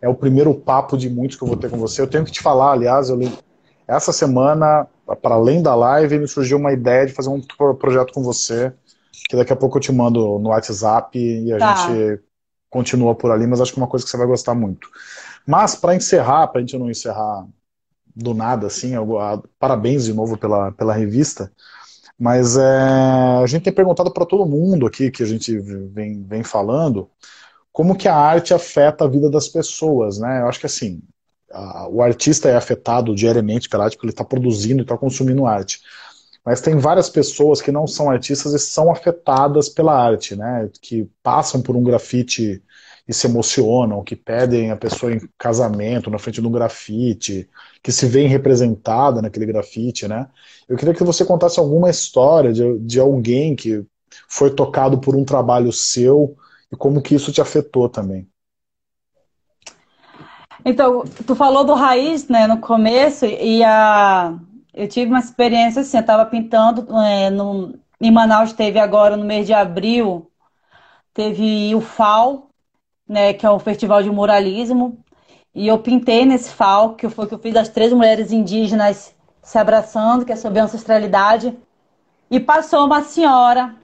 é 0.00 0.08
o 0.08 0.14
primeiro 0.14 0.54
papo 0.54 0.96
de 0.96 1.10
muitos 1.10 1.36
que 1.36 1.44
eu 1.44 1.48
vou 1.48 1.56
ter 1.56 1.70
com 1.70 1.76
você. 1.76 2.00
Eu 2.00 2.06
tenho 2.06 2.24
que 2.24 2.32
te 2.32 2.42
falar, 2.42 2.72
aliás, 2.72 3.10
eu 3.10 3.18
essa 3.86 4.12
semana, 4.12 4.86
para 5.20 5.34
além 5.34 5.62
da 5.62 5.74
live, 5.74 6.20
me 6.20 6.28
surgiu 6.28 6.58
uma 6.58 6.72
ideia 6.72 7.06
de 7.06 7.12
fazer 7.12 7.28
um 7.28 7.40
projeto 7.74 8.12
com 8.12 8.22
você, 8.22 8.72
que 9.28 9.36
daqui 9.36 9.52
a 9.52 9.56
pouco 9.56 9.78
eu 9.78 9.80
te 9.80 9.92
mando 9.92 10.38
no 10.38 10.50
WhatsApp 10.50 11.18
e 11.18 11.52
a 11.52 11.58
tá. 11.58 11.74
gente 11.74 12.20
continua 12.70 13.16
por 13.16 13.32
ali, 13.32 13.48
mas 13.48 13.60
acho 13.60 13.72
que 13.72 13.80
é 13.80 13.82
uma 13.82 13.88
coisa 13.88 14.04
que 14.04 14.10
você 14.10 14.16
vai 14.16 14.28
gostar 14.28 14.54
muito. 14.54 14.88
Mas, 15.44 15.74
para 15.74 15.96
encerrar, 15.96 16.46
para 16.46 16.60
a 16.60 16.60
gente 16.60 16.78
não 16.78 16.88
encerrar 16.88 17.46
do 18.14 18.32
nada, 18.32 18.68
assim, 18.68 18.94
eu, 18.94 19.08
parabéns 19.58 20.04
de 20.04 20.12
novo 20.12 20.38
pela, 20.38 20.70
pela 20.70 20.94
revista, 20.94 21.50
mas 22.16 22.56
é, 22.56 22.62
a 23.42 23.46
gente 23.46 23.64
tem 23.64 23.72
perguntado 23.72 24.12
para 24.12 24.26
todo 24.26 24.46
mundo 24.46 24.86
aqui 24.86 25.10
que 25.10 25.22
a 25.22 25.26
gente 25.26 25.58
vem, 25.58 26.22
vem 26.22 26.44
falando 26.44 27.10
como 27.80 27.96
que 27.96 28.06
a 28.06 28.14
arte 28.14 28.52
afeta 28.52 29.06
a 29.06 29.08
vida 29.08 29.30
das 29.30 29.48
pessoas, 29.48 30.18
né? 30.18 30.42
Eu 30.42 30.48
acho 30.48 30.60
que 30.60 30.66
assim, 30.66 31.00
a, 31.50 31.88
o 31.88 32.02
artista 32.02 32.46
é 32.46 32.54
afetado 32.54 33.14
diariamente 33.14 33.70
pela 33.70 33.84
arte 33.84 33.96
porque 33.96 34.04
ele 34.04 34.12
está 34.12 34.22
produzindo 34.22 34.80
e 34.80 34.82
está 34.82 34.98
consumindo 34.98 35.46
arte. 35.46 35.80
Mas 36.44 36.60
tem 36.60 36.76
várias 36.76 37.08
pessoas 37.08 37.62
que 37.62 37.72
não 37.72 37.86
são 37.86 38.10
artistas 38.10 38.52
e 38.52 38.58
são 38.58 38.92
afetadas 38.92 39.70
pela 39.70 39.98
arte, 39.98 40.36
né? 40.36 40.68
Que 40.82 41.08
passam 41.22 41.62
por 41.62 41.74
um 41.74 41.82
grafite 41.82 42.62
e 43.08 43.14
se 43.14 43.26
emocionam, 43.26 44.04
que 44.04 44.14
pedem 44.14 44.70
a 44.70 44.76
pessoa 44.76 45.14
em 45.14 45.20
casamento 45.38 46.10
na 46.10 46.18
frente 46.18 46.38
de 46.38 46.46
um 46.46 46.52
grafite, 46.52 47.48
que 47.82 47.90
se 47.90 48.04
veem 48.04 48.28
representada 48.28 49.22
naquele 49.22 49.46
grafite, 49.46 50.06
né? 50.06 50.28
Eu 50.68 50.76
queria 50.76 50.92
que 50.92 51.02
você 51.02 51.24
contasse 51.24 51.58
alguma 51.58 51.88
história 51.88 52.52
de, 52.52 52.78
de 52.80 53.00
alguém 53.00 53.56
que 53.56 53.82
foi 54.28 54.50
tocado 54.50 54.98
por 54.98 55.16
um 55.16 55.24
trabalho 55.24 55.72
seu 55.72 56.36
e 56.70 56.76
como 56.76 57.02
que 57.02 57.14
isso 57.14 57.32
te 57.32 57.40
afetou 57.40 57.88
também. 57.88 58.28
Então, 60.64 61.04
tu 61.26 61.34
falou 61.34 61.64
do 61.64 61.74
raiz, 61.74 62.28
né, 62.28 62.46
no 62.46 62.58
começo, 62.58 63.24
e 63.24 63.64
a... 63.64 64.34
eu 64.74 64.86
tive 64.86 65.10
uma 65.10 65.18
experiência 65.18 65.80
assim, 65.80 65.96
eu 65.96 66.02
estava 66.02 66.26
pintando 66.26 66.86
é, 66.98 67.30
no... 67.30 67.74
em 68.00 68.10
Manaus, 68.10 68.52
teve 68.52 68.78
agora 68.78 69.16
no 69.16 69.24
mês 69.24 69.46
de 69.46 69.54
abril, 69.54 70.30
teve 71.14 71.74
o 71.74 71.80
FAO, 71.80 72.50
né, 73.08 73.32
que 73.32 73.46
é 73.46 73.50
o 73.50 73.58
Festival 73.58 74.02
de 74.02 74.10
Muralismo, 74.10 75.02
e 75.54 75.66
eu 75.66 75.78
pintei 75.78 76.24
nesse 76.24 76.50
FAO, 76.50 76.94
que 76.94 77.08
foi 77.08 77.26
que 77.26 77.34
eu 77.34 77.38
fiz 77.38 77.56
as 77.56 77.68
três 77.68 77.92
mulheres 77.92 78.30
indígenas 78.30 79.14
se 79.42 79.58
abraçando, 79.58 80.24
que 80.24 80.32
é 80.32 80.36
sobre 80.36 80.60
ancestralidade, 80.60 81.56
e 82.30 82.38
passou 82.38 82.84
uma 82.84 83.02
senhora 83.02 83.74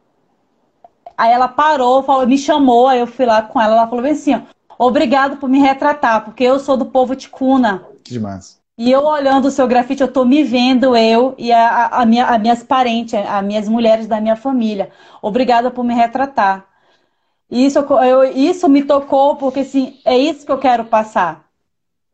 Aí 1.17 1.33
ela 1.33 1.49
parou, 1.49 2.03
falou, 2.03 2.27
me 2.27 2.37
chamou, 2.37 2.89
aí 2.89 3.01
eu 3.01 3.07
fui 3.07 3.25
lá 3.25 3.43
com 3.43 3.61
ela, 3.61 3.75
ela 3.75 3.89
falou 3.89 4.05
assim, 4.05 4.35
ó, 4.35 4.41
obrigado 4.79 5.39
por 5.39 5.49
me 5.49 5.59
retratar, 5.59 6.25
porque 6.25 6.45
eu 6.45 6.59
sou 6.59 6.77
do 6.77 6.87
povo 6.87 7.17
ticuna. 7.17 7.83
Que 8.05 8.13
demais. 8.13 8.61
E 8.79 8.91
eu 8.91 9.05
olhando 9.05 9.47
o 9.47 9.51
seu 9.51 9.67
grafite, 9.67 10.03
eu 10.03 10.13
tô 10.13 10.25
me 10.27 10.45
vendo, 10.45 10.95
eu 10.95 11.35
e 11.39 11.51
a, 11.51 11.87
a 11.87 12.05
minha, 12.05 12.27
as 12.27 12.39
minhas 12.39 12.63
parentes, 12.63 13.15
as 13.15 13.43
minhas 13.43 13.67
mulheres 13.67 14.07
da 14.07 14.21
minha 14.21 14.37
família. 14.37 14.91
Obrigada 15.23 15.71
por 15.71 15.83
me 15.83 15.95
retratar. 15.95 16.67
Isso, 17.51 17.79
eu, 17.79 18.25
isso 18.25 18.69
me 18.69 18.83
tocou, 18.85 19.37
porque 19.37 19.61
assim, 19.61 19.99
é 20.05 20.19
isso 20.19 20.45
que 20.45 20.53
eu 20.53 20.59
quero 20.59 20.85
passar, 20.85 21.47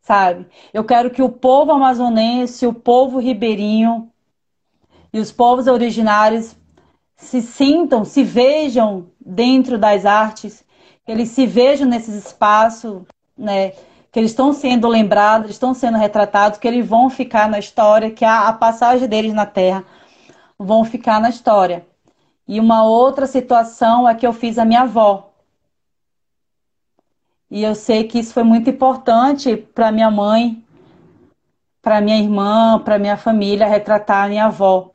sabe? 0.03 0.47
Eu 0.73 0.85
quero 0.85 1.11
que 1.11 1.23
o 1.23 1.29
povo 1.29 1.73
amazonense, 1.73 2.65
o 2.65 2.73
povo 2.73 3.19
ribeirinho 3.19 4.09
e 5.13 5.19
os 5.19 5.33
povos 5.33 5.67
originários 5.67 6.55
se 7.23 7.41
sintam, 7.41 8.05
se 8.05 8.25
vejam 8.25 9.07
dentro 9.19 9.79
das 9.79 10.05
artes, 10.05 10.65
que 11.07 11.13
eles 11.13 11.29
se 11.31 11.47
vejam 11.47 11.89
nesses 11.89 12.27
espaços, 12.27 13.03
né? 13.39 13.71
Que 14.11 14.19
eles 14.19 14.33
estão 14.33 14.53
sendo 14.53 14.89
lembrados, 14.89 15.53
estão 15.53 15.73
sendo 15.73 15.97
retratados, 15.97 16.59
que 16.59 16.69
eles 16.69 16.87
vão 16.87 17.09
ficar 17.09 17.49
na 17.49 17.59
história, 17.59 18.11
que 18.11 18.25
a, 18.25 18.49
a 18.49 18.53
passagem 18.53 19.09
deles 19.09 19.33
na 19.33 19.47
Terra 19.47 19.85
vão 20.59 20.85
ficar 20.85 21.21
na 21.21 21.31
história. 21.31 21.87
E 22.47 22.59
uma 22.59 22.85
outra 22.85 23.27
situação 23.27 24.07
é 24.07 24.15
que 24.15 24.27
eu 24.27 24.33
fiz 24.33 24.59
a 24.59 24.65
minha 24.65 24.83
avó. 24.83 25.31
E 27.49 27.63
eu 27.63 27.75
sei 27.75 28.05
que 28.05 28.19
isso 28.19 28.35
foi 28.35 28.43
muito 28.43 28.69
importante 28.69 29.57
para 29.57 29.93
minha 29.93 30.11
mãe, 30.11 30.63
para 31.81 32.01
minha 32.01 32.19
irmã, 32.19 32.81
para 32.85 32.99
minha 32.99 33.17
família, 33.17 33.67
retratar 33.67 34.25
a 34.25 34.29
minha 34.29 34.47
avó. 34.47 34.92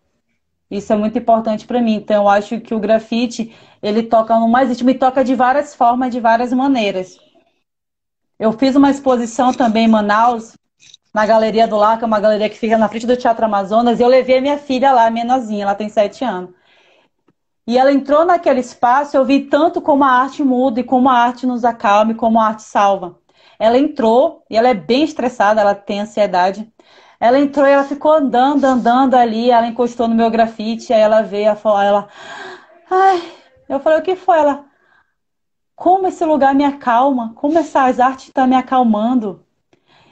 Isso 0.69 0.91
é 0.91 0.95
muito 0.95 1.17
importante 1.17 1.65
para 1.65 1.81
mim. 1.81 1.95
Então, 1.95 2.23
eu 2.23 2.29
acho 2.29 2.59
que 2.59 2.73
o 2.73 2.79
grafite, 2.79 3.55
ele 3.81 4.03
toca 4.03 4.37
no 4.37 4.49
mais 4.49 4.69
íntimo 4.69 4.89
e 4.89 4.95
toca 4.95 5.23
de 5.23 5.33
várias 5.33 5.73
formas, 5.73 6.11
de 6.11 6.19
várias 6.19 6.51
maneiras. 6.51 7.17
Eu 8.39 8.51
fiz 8.51 8.75
uma 8.75 8.91
exposição 8.91 9.53
também 9.53 9.85
em 9.85 9.89
Manaus, 9.89 10.55
na 11.13 11.25
Galeria 11.25 11.67
do 11.67 11.77
Lar, 11.77 11.97
que 11.97 12.03
é 12.03 12.07
uma 12.07 12.19
galeria 12.19 12.49
que 12.49 12.59
fica 12.59 12.77
na 12.77 12.87
frente 12.87 13.07
do 13.07 13.17
Teatro 13.17 13.45
Amazonas, 13.45 13.99
e 13.99 14.03
eu 14.03 14.07
levei 14.07 14.37
a 14.37 14.41
minha 14.41 14.57
filha 14.57 14.91
lá, 14.91 15.09
menorzinha, 15.09 15.63
ela 15.63 15.73
tem 15.73 15.89
sete 15.89 16.23
anos. 16.23 16.51
E 17.65 17.77
ela 17.77 17.91
entrou 17.91 18.23
naquele 18.25 18.59
espaço, 18.59 19.17
eu 19.17 19.25
vi 19.25 19.45
tanto 19.45 19.81
como 19.81 20.03
a 20.03 20.09
arte 20.09 20.43
muda 20.43 20.79
e 20.79 20.83
como 20.83 21.09
a 21.09 21.13
arte 21.13 21.47
nos 21.47 21.65
acalma 21.65 22.11
e 22.11 22.15
como 22.15 22.39
a 22.39 22.47
arte 22.47 22.61
salva. 22.61 23.17
Ela 23.57 23.77
entrou, 23.77 24.45
e 24.49 24.55
ela 24.55 24.69
é 24.69 24.73
bem 24.73 25.03
estressada, 25.03 25.59
ela 25.59 25.73
tem 25.73 26.01
ansiedade. 26.01 26.71
Ela 27.19 27.39
entrou 27.39 27.65
e 27.65 27.71
ela 27.71 27.83
ficou 27.83 28.13
andando, 28.13 28.63
andando 28.65 29.15
ali, 29.15 29.49
ela 29.49 29.67
encostou 29.67 30.07
no 30.07 30.15
meu 30.15 30.29
grafite, 30.29 30.93
aí 30.93 30.99
ela 31.01 31.21
veio, 31.21 31.47
ela 31.47 31.83
ela, 31.83 32.07
ai, 32.89 33.21
eu 33.67 33.79
falei, 33.79 33.99
o 33.99 34.03
que 34.03 34.15
foi? 34.15 34.37
Ela, 34.37 34.65
como 35.75 36.07
esse 36.07 36.23
lugar 36.25 36.53
me 36.55 36.63
acalma, 36.63 37.33
como 37.35 37.57
essas 37.57 37.99
artes 37.99 38.27
estão 38.27 38.43
tá 38.43 38.47
me 38.47 38.55
acalmando. 38.55 39.43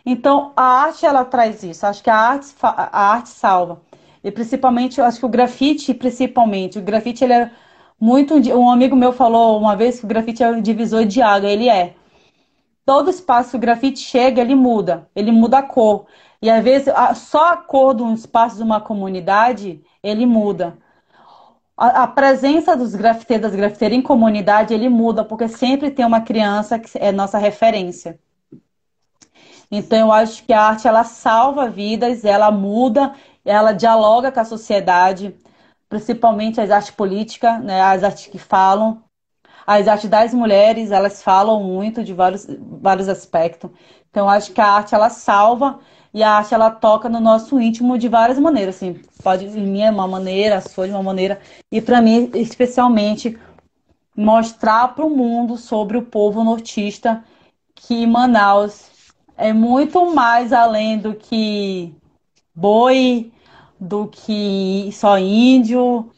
Então, 0.06 0.54
a 0.56 0.64
arte, 0.64 1.06
ela 1.06 1.26
traz 1.26 1.64
isso, 1.64 1.86
acho 1.86 2.04
que 2.04 2.10
a 2.10 2.16
arte, 2.16 2.54
a 2.62 3.12
arte 3.14 3.30
salva. 3.30 3.82
E 4.24 4.32
principalmente, 4.32 5.00
eu 5.00 5.06
acho 5.06 5.20
que 5.20 5.26
o 5.26 5.30
grafite, 5.30 5.94
principalmente, 5.94 6.78
o 6.80 6.82
grafite, 6.82 7.24
ele 7.24 7.34
é 7.34 7.52
muito, 8.00 8.36
um 8.36 8.70
amigo 8.70 8.96
meu 8.96 9.12
falou 9.12 9.60
uma 9.60 9.76
vez 9.76 10.00
que 10.00 10.06
o 10.06 10.08
grafite 10.08 10.44
é 10.44 10.50
um 10.50 10.62
divisor 10.62 11.06
de 11.06 11.22
água, 11.22 11.50
ele 11.50 11.70
é. 11.70 11.96
Todo 12.86 13.10
espaço 13.10 13.58
grafite 13.58 14.00
chega, 14.00 14.42
ele 14.42 14.56
muda, 14.56 15.10
ele 15.16 15.32
muda 15.32 15.60
a 15.60 15.64
cor. 15.64 16.06
E 16.42 16.50
às 16.50 16.64
vezes 16.64 16.94
só 17.16 17.54
a 17.54 17.58
cor 17.58 17.96
de 17.96 18.04
um 18.04 18.14
espaço 18.14 18.58
de 18.58 18.64
uma 18.64 18.80
comunidade 18.80 19.84
ele 20.04 20.26
muda. 20.26 20.78
A, 21.78 22.04
a 22.04 22.08
presença 22.08 22.76
dos 22.78 22.96
grafiteiros, 22.96 23.50
das 23.50 23.56
grafiteiras 23.56 23.98
em 23.98 24.02
comunidade, 24.02 24.74
ele 24.74 24.88
muda, 24.90 25.26
porque 25.26 25.48
sempre 25.48 25.92
tem 25.92 26.06
uma 26.06 26.22
criança 26.22 26.80
que 26.80 26.90
é 26.98 27.12
nossa 27.12 27.38
referência. 27.38 28.20
Então 29.72 29.98
eu 30.00 30.12
acho 30.12 30.44
que 30.46 30.54
a 30.54 30.62
arte 30.62 30.88
ela 30.88 31.04
salva 31.04 31.70
vidas, 31.70 32.24
ela 32.24 32.52
muda, 32.52 33.14
ela 33.44 33.74
dialoga 33.74 34.32
com 34.32 34.40
a 34.40 34.46
sociedade, 34.46 35.36
principalmente 35.90 36.62
as 36.62 36.70
artes 36.72 36.92
políticas, 36.92 37.64
né, 37.64 37.82
as 37.82 38.04
artes 38.04 38.28
que 38.28 38.38
falam. 38.38 39.04
As 39.66 39.88
artes 39.88 40.10
das 40.10 40.34
mulheres, 40.34 40.92
elas 40.92 41.22
falam 41.24 41.64
muito 41.64 42.04
de 42.04 42.14
vários, 42.14 42.48
vários 42.60 43.08
aspectos. 43.10 43.70
Então, 44.10 44.30
acho 44.30 44.52
que 44.54 44.62
a 44.62 44.68
arte 44.68 44.96
ela 44.96 45.10
salva 45.10 45.80
E 46.14 46.24
a 46.24 46.32
arte 46.38 46.54
ela 46.54 46.72
toca 46.72 47.10
no 47.10 47.20
nosso 47.20 47.60
íntimo 47.60 47.98
de 47.98 48.08
várias 48.08 48.40
maneiras, 48.40 48.78
assim, 48.78 49.02
pode 49.22 49.46
em 49.46 49.68
minha 49.68 49.92
uma 49.92 50.08
maneira, 50.08 50.58
a 50.58 50.62
sua 50.62 50.88
de 50.88 50.94
uma 50.94 51.04
maneira, 51.04 51.42
e 51.72 51.82
para 51.82 52.02
mim 52.02 52.32
especialmente 52.36 53.38
mostrar 54.16 54.96
para 54.96 55.06
o 55.06 55.10
mundo 55.10 55.58
sobre 55.58 55.98
o 55.98 56.02
povo 56.04 56.44
nortista 56.44 57.24
que 57.76 58.08
Manaus 58.08 58.90
é 59.38 59.54
muito 59.54 60.14
mais 60.16 60.54
além 60.54 60.98
do 61.00 61.16
que 61.16 61.94
boi, 62.56 63.34
do 63.80 64.08
que 64.08 64.90
só 64.94 65.18
índio, 65.18 66.12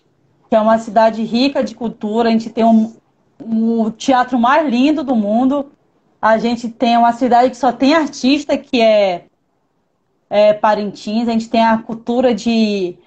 que 0.49 0.55
é 0.55 0.61
uma 0.61 0.79
cidade 0.79 1.23
rica 1.23 1.63
de 1.63 1.75
cultura. 1.75 2.29
A 2.29 2.31
gente 2.31 2.49
tem 2.51 2.65
um, 2.65 2.96
o 3.39 3.91
teatro 3.91 4.37
mais 4.39 4.67
lindo 4.67 5.03
do 5.03 5.15
mundo. 5.15 5.71
A 6.21 6.37
gente 6.37 6.69
tem 6.69 6.97
uma 6.97 7.13
cidade 7.13 7.51
que 7.51 7.57
só 7.57 7.71
tem 7.71 7.93
artista, 7.93 8.57
que 8.57 8.81
é, 8.81 9.25
é 10.29 10.53
Parintins. 10.53 11.27
A 11.27 11.31
gente 11.31 11.49
tem 11.49 11.63
a 11.63 11.77
cultura 11.77 12.33
de. 12.33 12.97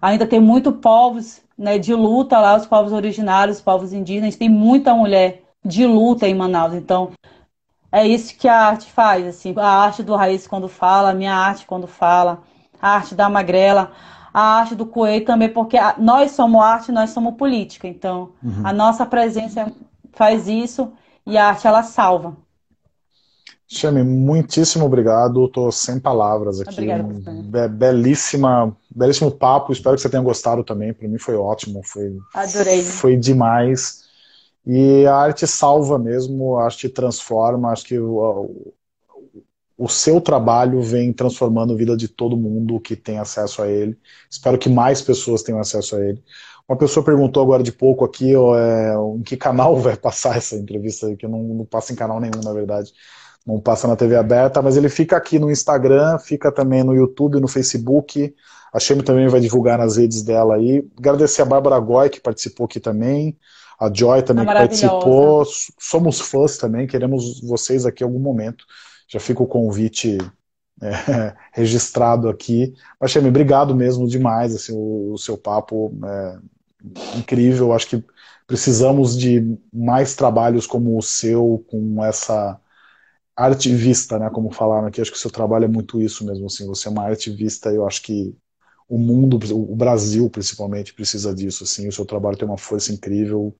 Ainda 0.00 0.26
tem 0.26 0.40
muito 0.40 0.72
povos 0.72 1.40
né, 1.56 1.78
de 1.78 1.94
luta 1.94 2.38
lá, 2.38 2.56
os 2.56 2.66
povos 2.66 2.92
originários, 2.92 3.56
os 3.56 3.62
povos 3.62 3.92
indígenas. 3.92 4.28
A 4.28 4.30
gente 4.30 4.38
tem 4.38 4.48
muita 4.48 4.94
mulher 4.94 5.42
de 5.64 5.86
luta 5.86 6.28
em 6.28 6.34
Manaus. 6.34 6.74
Então, 6.74 7.10
é 7.90 8.06
isso 8.06 8.36
que 8.36 8.46
a 8.46 8.66
arte 8.66 8.90
faz. 8.92 9.26
Assim, 9.26 9.54
a 9.56 9.66
arte 9.66 10.02
do 10.02 10.14
Raiz 10.14 10.46
quando 10.46 10.68
fala, 10.68 11.10
a 11.10 11.14
minha 11.14 11.34
arte 11.34 11.66
quando 11.66 11.86
fala, 11.86 12.42
a 12.80 12.90
arte 12.90 13.14
da 13.14 13.28
Magrela 13.28 13.92
a 14.32 14.40
arte 14.58 14.74
do 14.74 14.86
Coelho 14.86 15.24
também, 15.24 15.48
porque 15.48 15.76
nós 15.98 16.32
somos 16.32 16.62
arte, 16.62 16.92
nós 16.92 17.10
somos 17.10 17.34
política. 17.34 17.86
Então, 17.88 18.30
uhum. 18.42 18.62
a 18.64 18.72
nossa 18.72 19.06
presença 19.06 19.72
faz 20.12 20.48
isso 20.48 20.92
e 21.26 21.36
a 21.36 21.48
arte 21.48 21.66
ela 21.66 21.82
salva. 21.82 22.36
Chame, 23.70 24.02
muitíssimo 24.02 24.86
obrigado. 24.86 25.44
Estou 25.44 25.70
sem 25.70 26.00
palavras 26.00 26.58
aqui. 26.58 26.72
Obrigada, 26.72 27.02
Be 27.02 27.68
belíssima, 27.68 28.74
belíssimo 28.90 29.30
papo. 29.30 29.72
Espero 29.72 29.94
que 29.94 30.00
você 30.00 30.08
tenha 30.08 30.22
gostado 30.22 30.64
também. 30.64 30.94
Para 30.94 31.06
mim 31.06 31.18
foi 31.18 31.36
ótimo. 31.36 31.82
Foi, 31.84 32.16
Adorei. 32.32 32.82
Foi 32.82 33.14
demais. 33.14 34.08
E 34.66 35.06
a 35.06 35.14
arte 35.14 35.46
salva 35.46 35.98
mesmo, 35.98 36.56
a 36.56 36.64
arte 36.64 36.88
transforma. 36.88 37.70
Acho 37.70 37.84
que 37.84 37.98
o, 37.98 38.72
o 39.78 39.88
seu 39.88 40.20
trabalho 40.20 40.82
vem 40.82 41.12
transformando 41.12 41.72
a 41.72 41.76
vida 41.76 41.96
de 41.96 42.08
todo 42.08 42.36
mundo 42.36 42.80
que 42.80 42.96
tem 42.96 43.20
acesso 43.20 43.62
a 43.62 43.68
ele. 43.68 43.96
Espero 44.28 44.58
que 44.58 44.68
mais 44.68 45.00
pessoas 45.00 45.44
tenham 45.44 45.60
acesso 45.60 45.94
a 45.94 46.04
ele. 46.04 46.20
Uma 46.68 46.76
pessoa 46.76 47.06
perguntou 47.06 47.40
agora 47.40 47.62
de 47.62 47.70
pouco 47.70 48.04
aqui 48.04 48.34
ó, 48.34 48.58
é, 48.58 48.94
em 49.16 49.22
que 49.22 49.36
canal 49.36 49.76
vai 49.80 49.96
passar 49.96 50.36
essa 50.36 50.56
entrevista, 50.56 51.14
que 51.14 51.28
não, 51.28 51.40
não 51.44 51.64
passa 51.64 51.92
em 51.92 51.96
canal 51.96 52.18
nenhum, 52.18 52.40
na 52.42 52.52
verdade. 52.52 52.92
Não 53.46 53.60
passa 53.60 53.86
na 53.86 53.94
TV 53.94 54.16
aberta, 54.16 54.60
mas 54.60 54.76
ele 54.76 54.88
fica 54.88 55.16
aqui 55.16 55.38
no 55.38 55.50
Instagram, 55.50 56.18
fica 56.18 56.50
também 56.50 56.82
no 56.82 56.92
YouTube, 56.92 57.40
no 57.40 57.46
Facebook. 57.46 58.34
A 58.72 58.80
Shemi 58.80 59.02
também 59.04 59.28
vai 59.28 59.40
divulgar 59.40 59.78
nas 59.78 59.96
redes 59.96 60.22
dela 60.22 60.56
aí. 60.56 60.84
Agradecer 60.98 61.42
a 61.42 61.44
Bárbara 61.44 61.78
Goy, 61.78 62.10
que 62.10 62.20
participou 62.20 62.66
aqui 62.66 62.80
também. 62.80 63.38
A 63.78 63.90
Joy 63.94 64.22
também, 64.22 64.44
que 64.44 64.52
participou. 64.52 65.46
Somos 65.78 66.20
fãs 66.20 66.58
também, 66.58 66.84
queremos 66.86 67.40
vocês 67.40 67.86
aqui 67.86 68.02
em 68.02 68.06
algum 68.06 68.18
momento 68.18 68.64
já 69.08 69.20
fica 69.20 69.42
o 69.42 69.46
convite 69.48 70.18
é, 70.82 71.36
registrado 71.52 72.28
aqui. 72.28 72.74
Mas, 73.00 73.10
Chame, 73.10 73.28
obrigado 73.28 73.74
mesmo 73.74 74.06
demais, 74.08 74.54
assim, 74.54 74.72
o, 74.74 75.12
o 75.14 75.18
seu 75.18 75.38
papo 75.38 75.92
é 76.04 76.38
incrível. 77.18 77.72
Acho 77.72 77.88
que 77.88 78.04
precisamos 78.46 79.16
de 79.18 79.58
mais 79.72 80.14
trabalhos 80.14 80.66
como 80.66 80.96
o 80.98 81.02
seu, 81.02 81.64
com 81.68 82.04
essa 82.04 82.60
artivista, 83.36 84.18
né, 84.18 84.30
como 84.30 84.50
falaram 84.52 84.88
aqui. 84.88 85.00
Acho 85.00 85.10
que 85.12 85.16
o 85.16 85.20
seu 85.20 85.30
trabalho 85.30 85.64
é 85.64 85.68
muito 85.68 86.00
isso 86.00 86.24
mesmo, 86.26 86.46
assim, 86.46 86.66
você 86.66 86.88
é 86.88 86.90
uma 86.90 87.04
artivista 87.04 87.72
e 87.72 87.76
eu 87.76 87.86
acho 87.86 88.02
que 88.02 88.36
o 88.88 88.98
mundo, 88.98 89.38
o 89.54 89.76
Brasil 89.76 90.28
principalmente, 90.30 90.94
precisa 90.94 91.34
disso, 91.34 91.64
assim, 91.64 91.88
o 91.88 91.92
seu 91.92 92.06
trabalho 92.06 92.36
tem 92.38 92.48
uma 92.48 92.58
força 92.58 92.92
incrível 92.92 93.54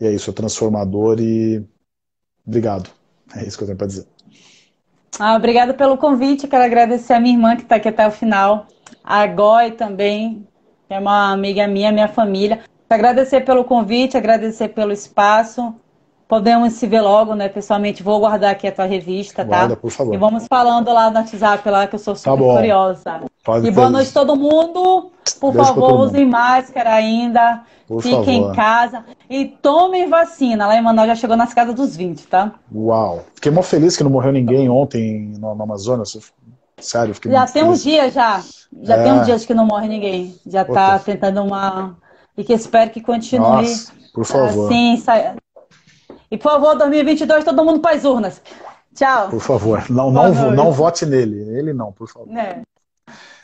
e 0.00 0.06
é 0.06 0.12
isso, 0.14 0.30
é 0.30 0.34
transformador 0.34 1.20
e 1.20 1.64
obrigado. 2.46 2.90
É 3.36 3.46
isso 3.46 3.58
que 3.58 3.64
eu 3.64 3.68
tenho 3.68 3.78
para 3.78 3.88
dizer. 3.88 4.06
Ah, 5.18 5.36
obrigada 5.36 5.74
pelo 5.74 5.96
convite. 5.96 6.48
Quero 6.48 6.64
agradecer 6.64 7.12
a 7.12 7.20
minha 7.20 7.34
irmã 7.34 7.56
que 7.56 7.62
está 7.62 7.76
aqui 7.76 7.88
até 7.88 8.06
o 8.06 8.10
final, 8.10 8.66
a 9.04 9.26
Goi 9.26 9.72
também, 9.72 10.46
que 10.88 10.94
é 10.94 10.98
uma 10.98 11.32
amiga 11.32 11.66
minha, 11.66 11.92
minha 11.92 12.08
família. 12.08 12.60
Agradecer 12.88 13.42
pelo 13.42 13.64
convite, 13.64 14.16
agradecer 14.16 14.68
pelo 14.68 14.92
espaço. 14.92 15.74
Podemos 16.32 16.72
se 16.72 16.86
ver 16.86 17.02
logo, 17.02 17.34
né? 17.34 17.46
Pessoalmente, 17.46 18.02
vou 18.02 18.18
guardar 18.18 18.52
aqui 18.52 18.66
a 18.66 18.72
tua 18.72 18.86
revista, 18.86 19.44
tá? 19.44 19.58
Guarda, 19.58 19.76
por 19.76 19.90
favor. 19.90 20.14
E 20.14 20.16
vamos 20.16 20.46
falando 20.48 20.90
lá 20.90 21.10
no 21.10 21.18
WhatsApp, 21.18 21.68
lá 21.68 21.86
que 21.86 21.94
eu 21.94 21.98
sou 21.98 22.16
super 22.16 22.38
tá 22.38 22.54
curiosa. 22.54 23.20
Pode 23.44 23.68
e 23.68 23.70
boa 23.70 23.90
noite 23.90 24.08
a 24.08 24.12
todo 24.14 24.34
mundo. 24.34 25.10
Por 25.38 25.52
Beijo 25.52 25.68
favor, 25.68 26.06
usem 26.06 26.24
máscara 26.24 26.94
ainda. 26.94 27.60
Por 27.86 28.02
Fiquem 28.02 28.40
favor. 28.40 28.50
em 28.50 28.56
casa. 28.56 29.04
E 29.28 29.44
tomem 29.44 30.08
vacina. 30.08 30.66
Lá 30.66 30.74
em 30.74 30.80
Manaus 30.80 31.08
já 31.08 31.16
chegou 31.16 31.36
nas 31.36 31.52
casas 31.52 31.74
dos 31.74 31.94
20, 31.94 32.26
tá? 32.26 32.52
Uau. 32.74 33.26
Fiquei 33.34 33.52
mó 33.52 33.60
feliz 33.60 33.94
que 33.94 34.02
não 34.02 34.10
morreu 34.10 34.32
ninguém 34.32 34.70
ontem 34.70 35.34
no, 35.38 35.54
no 35.54 35.62
Amazonas. 35.64 36.16
Sério, 36.78 37.14
fiquei 37.14 37.30
Já 37.30 37.46
tem 37.46 37.62
uns 37.62 37.82
dias 37.82 38.14
já. 38.14 38.42
Já 38.80 38.96
é. 38.96 39.02
tem 39.02 39.12
uns 39.12 39.26
dias 39.26 39.44
que 39.44 39.52
não 39.52 39.66
morre 39.66 39.86
ninguém. 39.86 40.34
Já 40.46 40.60
Outra. 40.60 40.74
tá 40.74 40.98
tentando 40.98 41.42
uma. 41.42 41.94
E 42.38 42.42
que 42.42 42.54
espero 42.54 42.90
que 42.90 43.02
continue. 43.02 43.46
Nossa, 43.46 43.92
por 44.14 44.24
favor. 44.24 44.72
Assim, 44.72 44.96
sa... 44.96 45.34
E 46.32 46.38
por 46.38 46.50
favor, 46.50 46.74
2022, 46.78 47.44
todo 47.44 47.62
mundo 47.62 47.80
para 47.80 47.94
as 47.94 48.06
urnas. 48.06 48.40
Tchau. 48.94 49.28
Por 49.28 49.40
favor. 49.40 49.84
Não, 49.90 50.10
não, 50.10 50.50
não 50.52 50.72
vote 50.72 51.04
nele. 51.04 51.42
Ele 51.58 51.74
não, 51.74 51.92
por 51.92 52.08
favor. 52.08 52.34
É. 52.34 52.62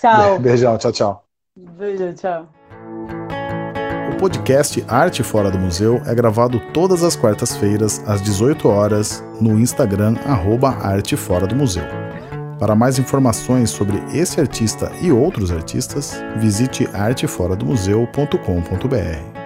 Tchau. 0.01 0.39
Beijão, 0.39 0.79
tchau, 0.79 0.91
tchau. 0.91 1.23
Beijo, 1.55 2.15
tchau. 2.15 2.49
O 4.11 4.17
podcast 4.19 4.83
Arte 4.89 5.23
Fora 5.23 5.51
do 5.51 5.59
Museu 5.59 6.01
é 6.07 6.15
gravado 6.15 6.59
todas 6.73 7.03
as 7.03 7.15
quartas-feiras, 7.15 8.03
às 8.07 8.23
18 8.23 8.67
horas, 8.69 9.23
no 9.39 9.61
Instagram, 9.61 10.17
arroba 10.25 10.71
Arte 10.71 11.15
Fora 11.15 11.47
do 11.47 11.55
Museu. 11.55 11.85
Para 12.59 12.75
mais 12.75 12.99
informações 12.99 13.69
sobre 13.69 14.03
esse 14.15 14.41
artista 14.41 14.91
e 15.03 15.13
outros 15.13 15.53
artistas, 15.53 16.15
visite 16.39 16.89
arteforadomuseu.com.br. 16.95 19.38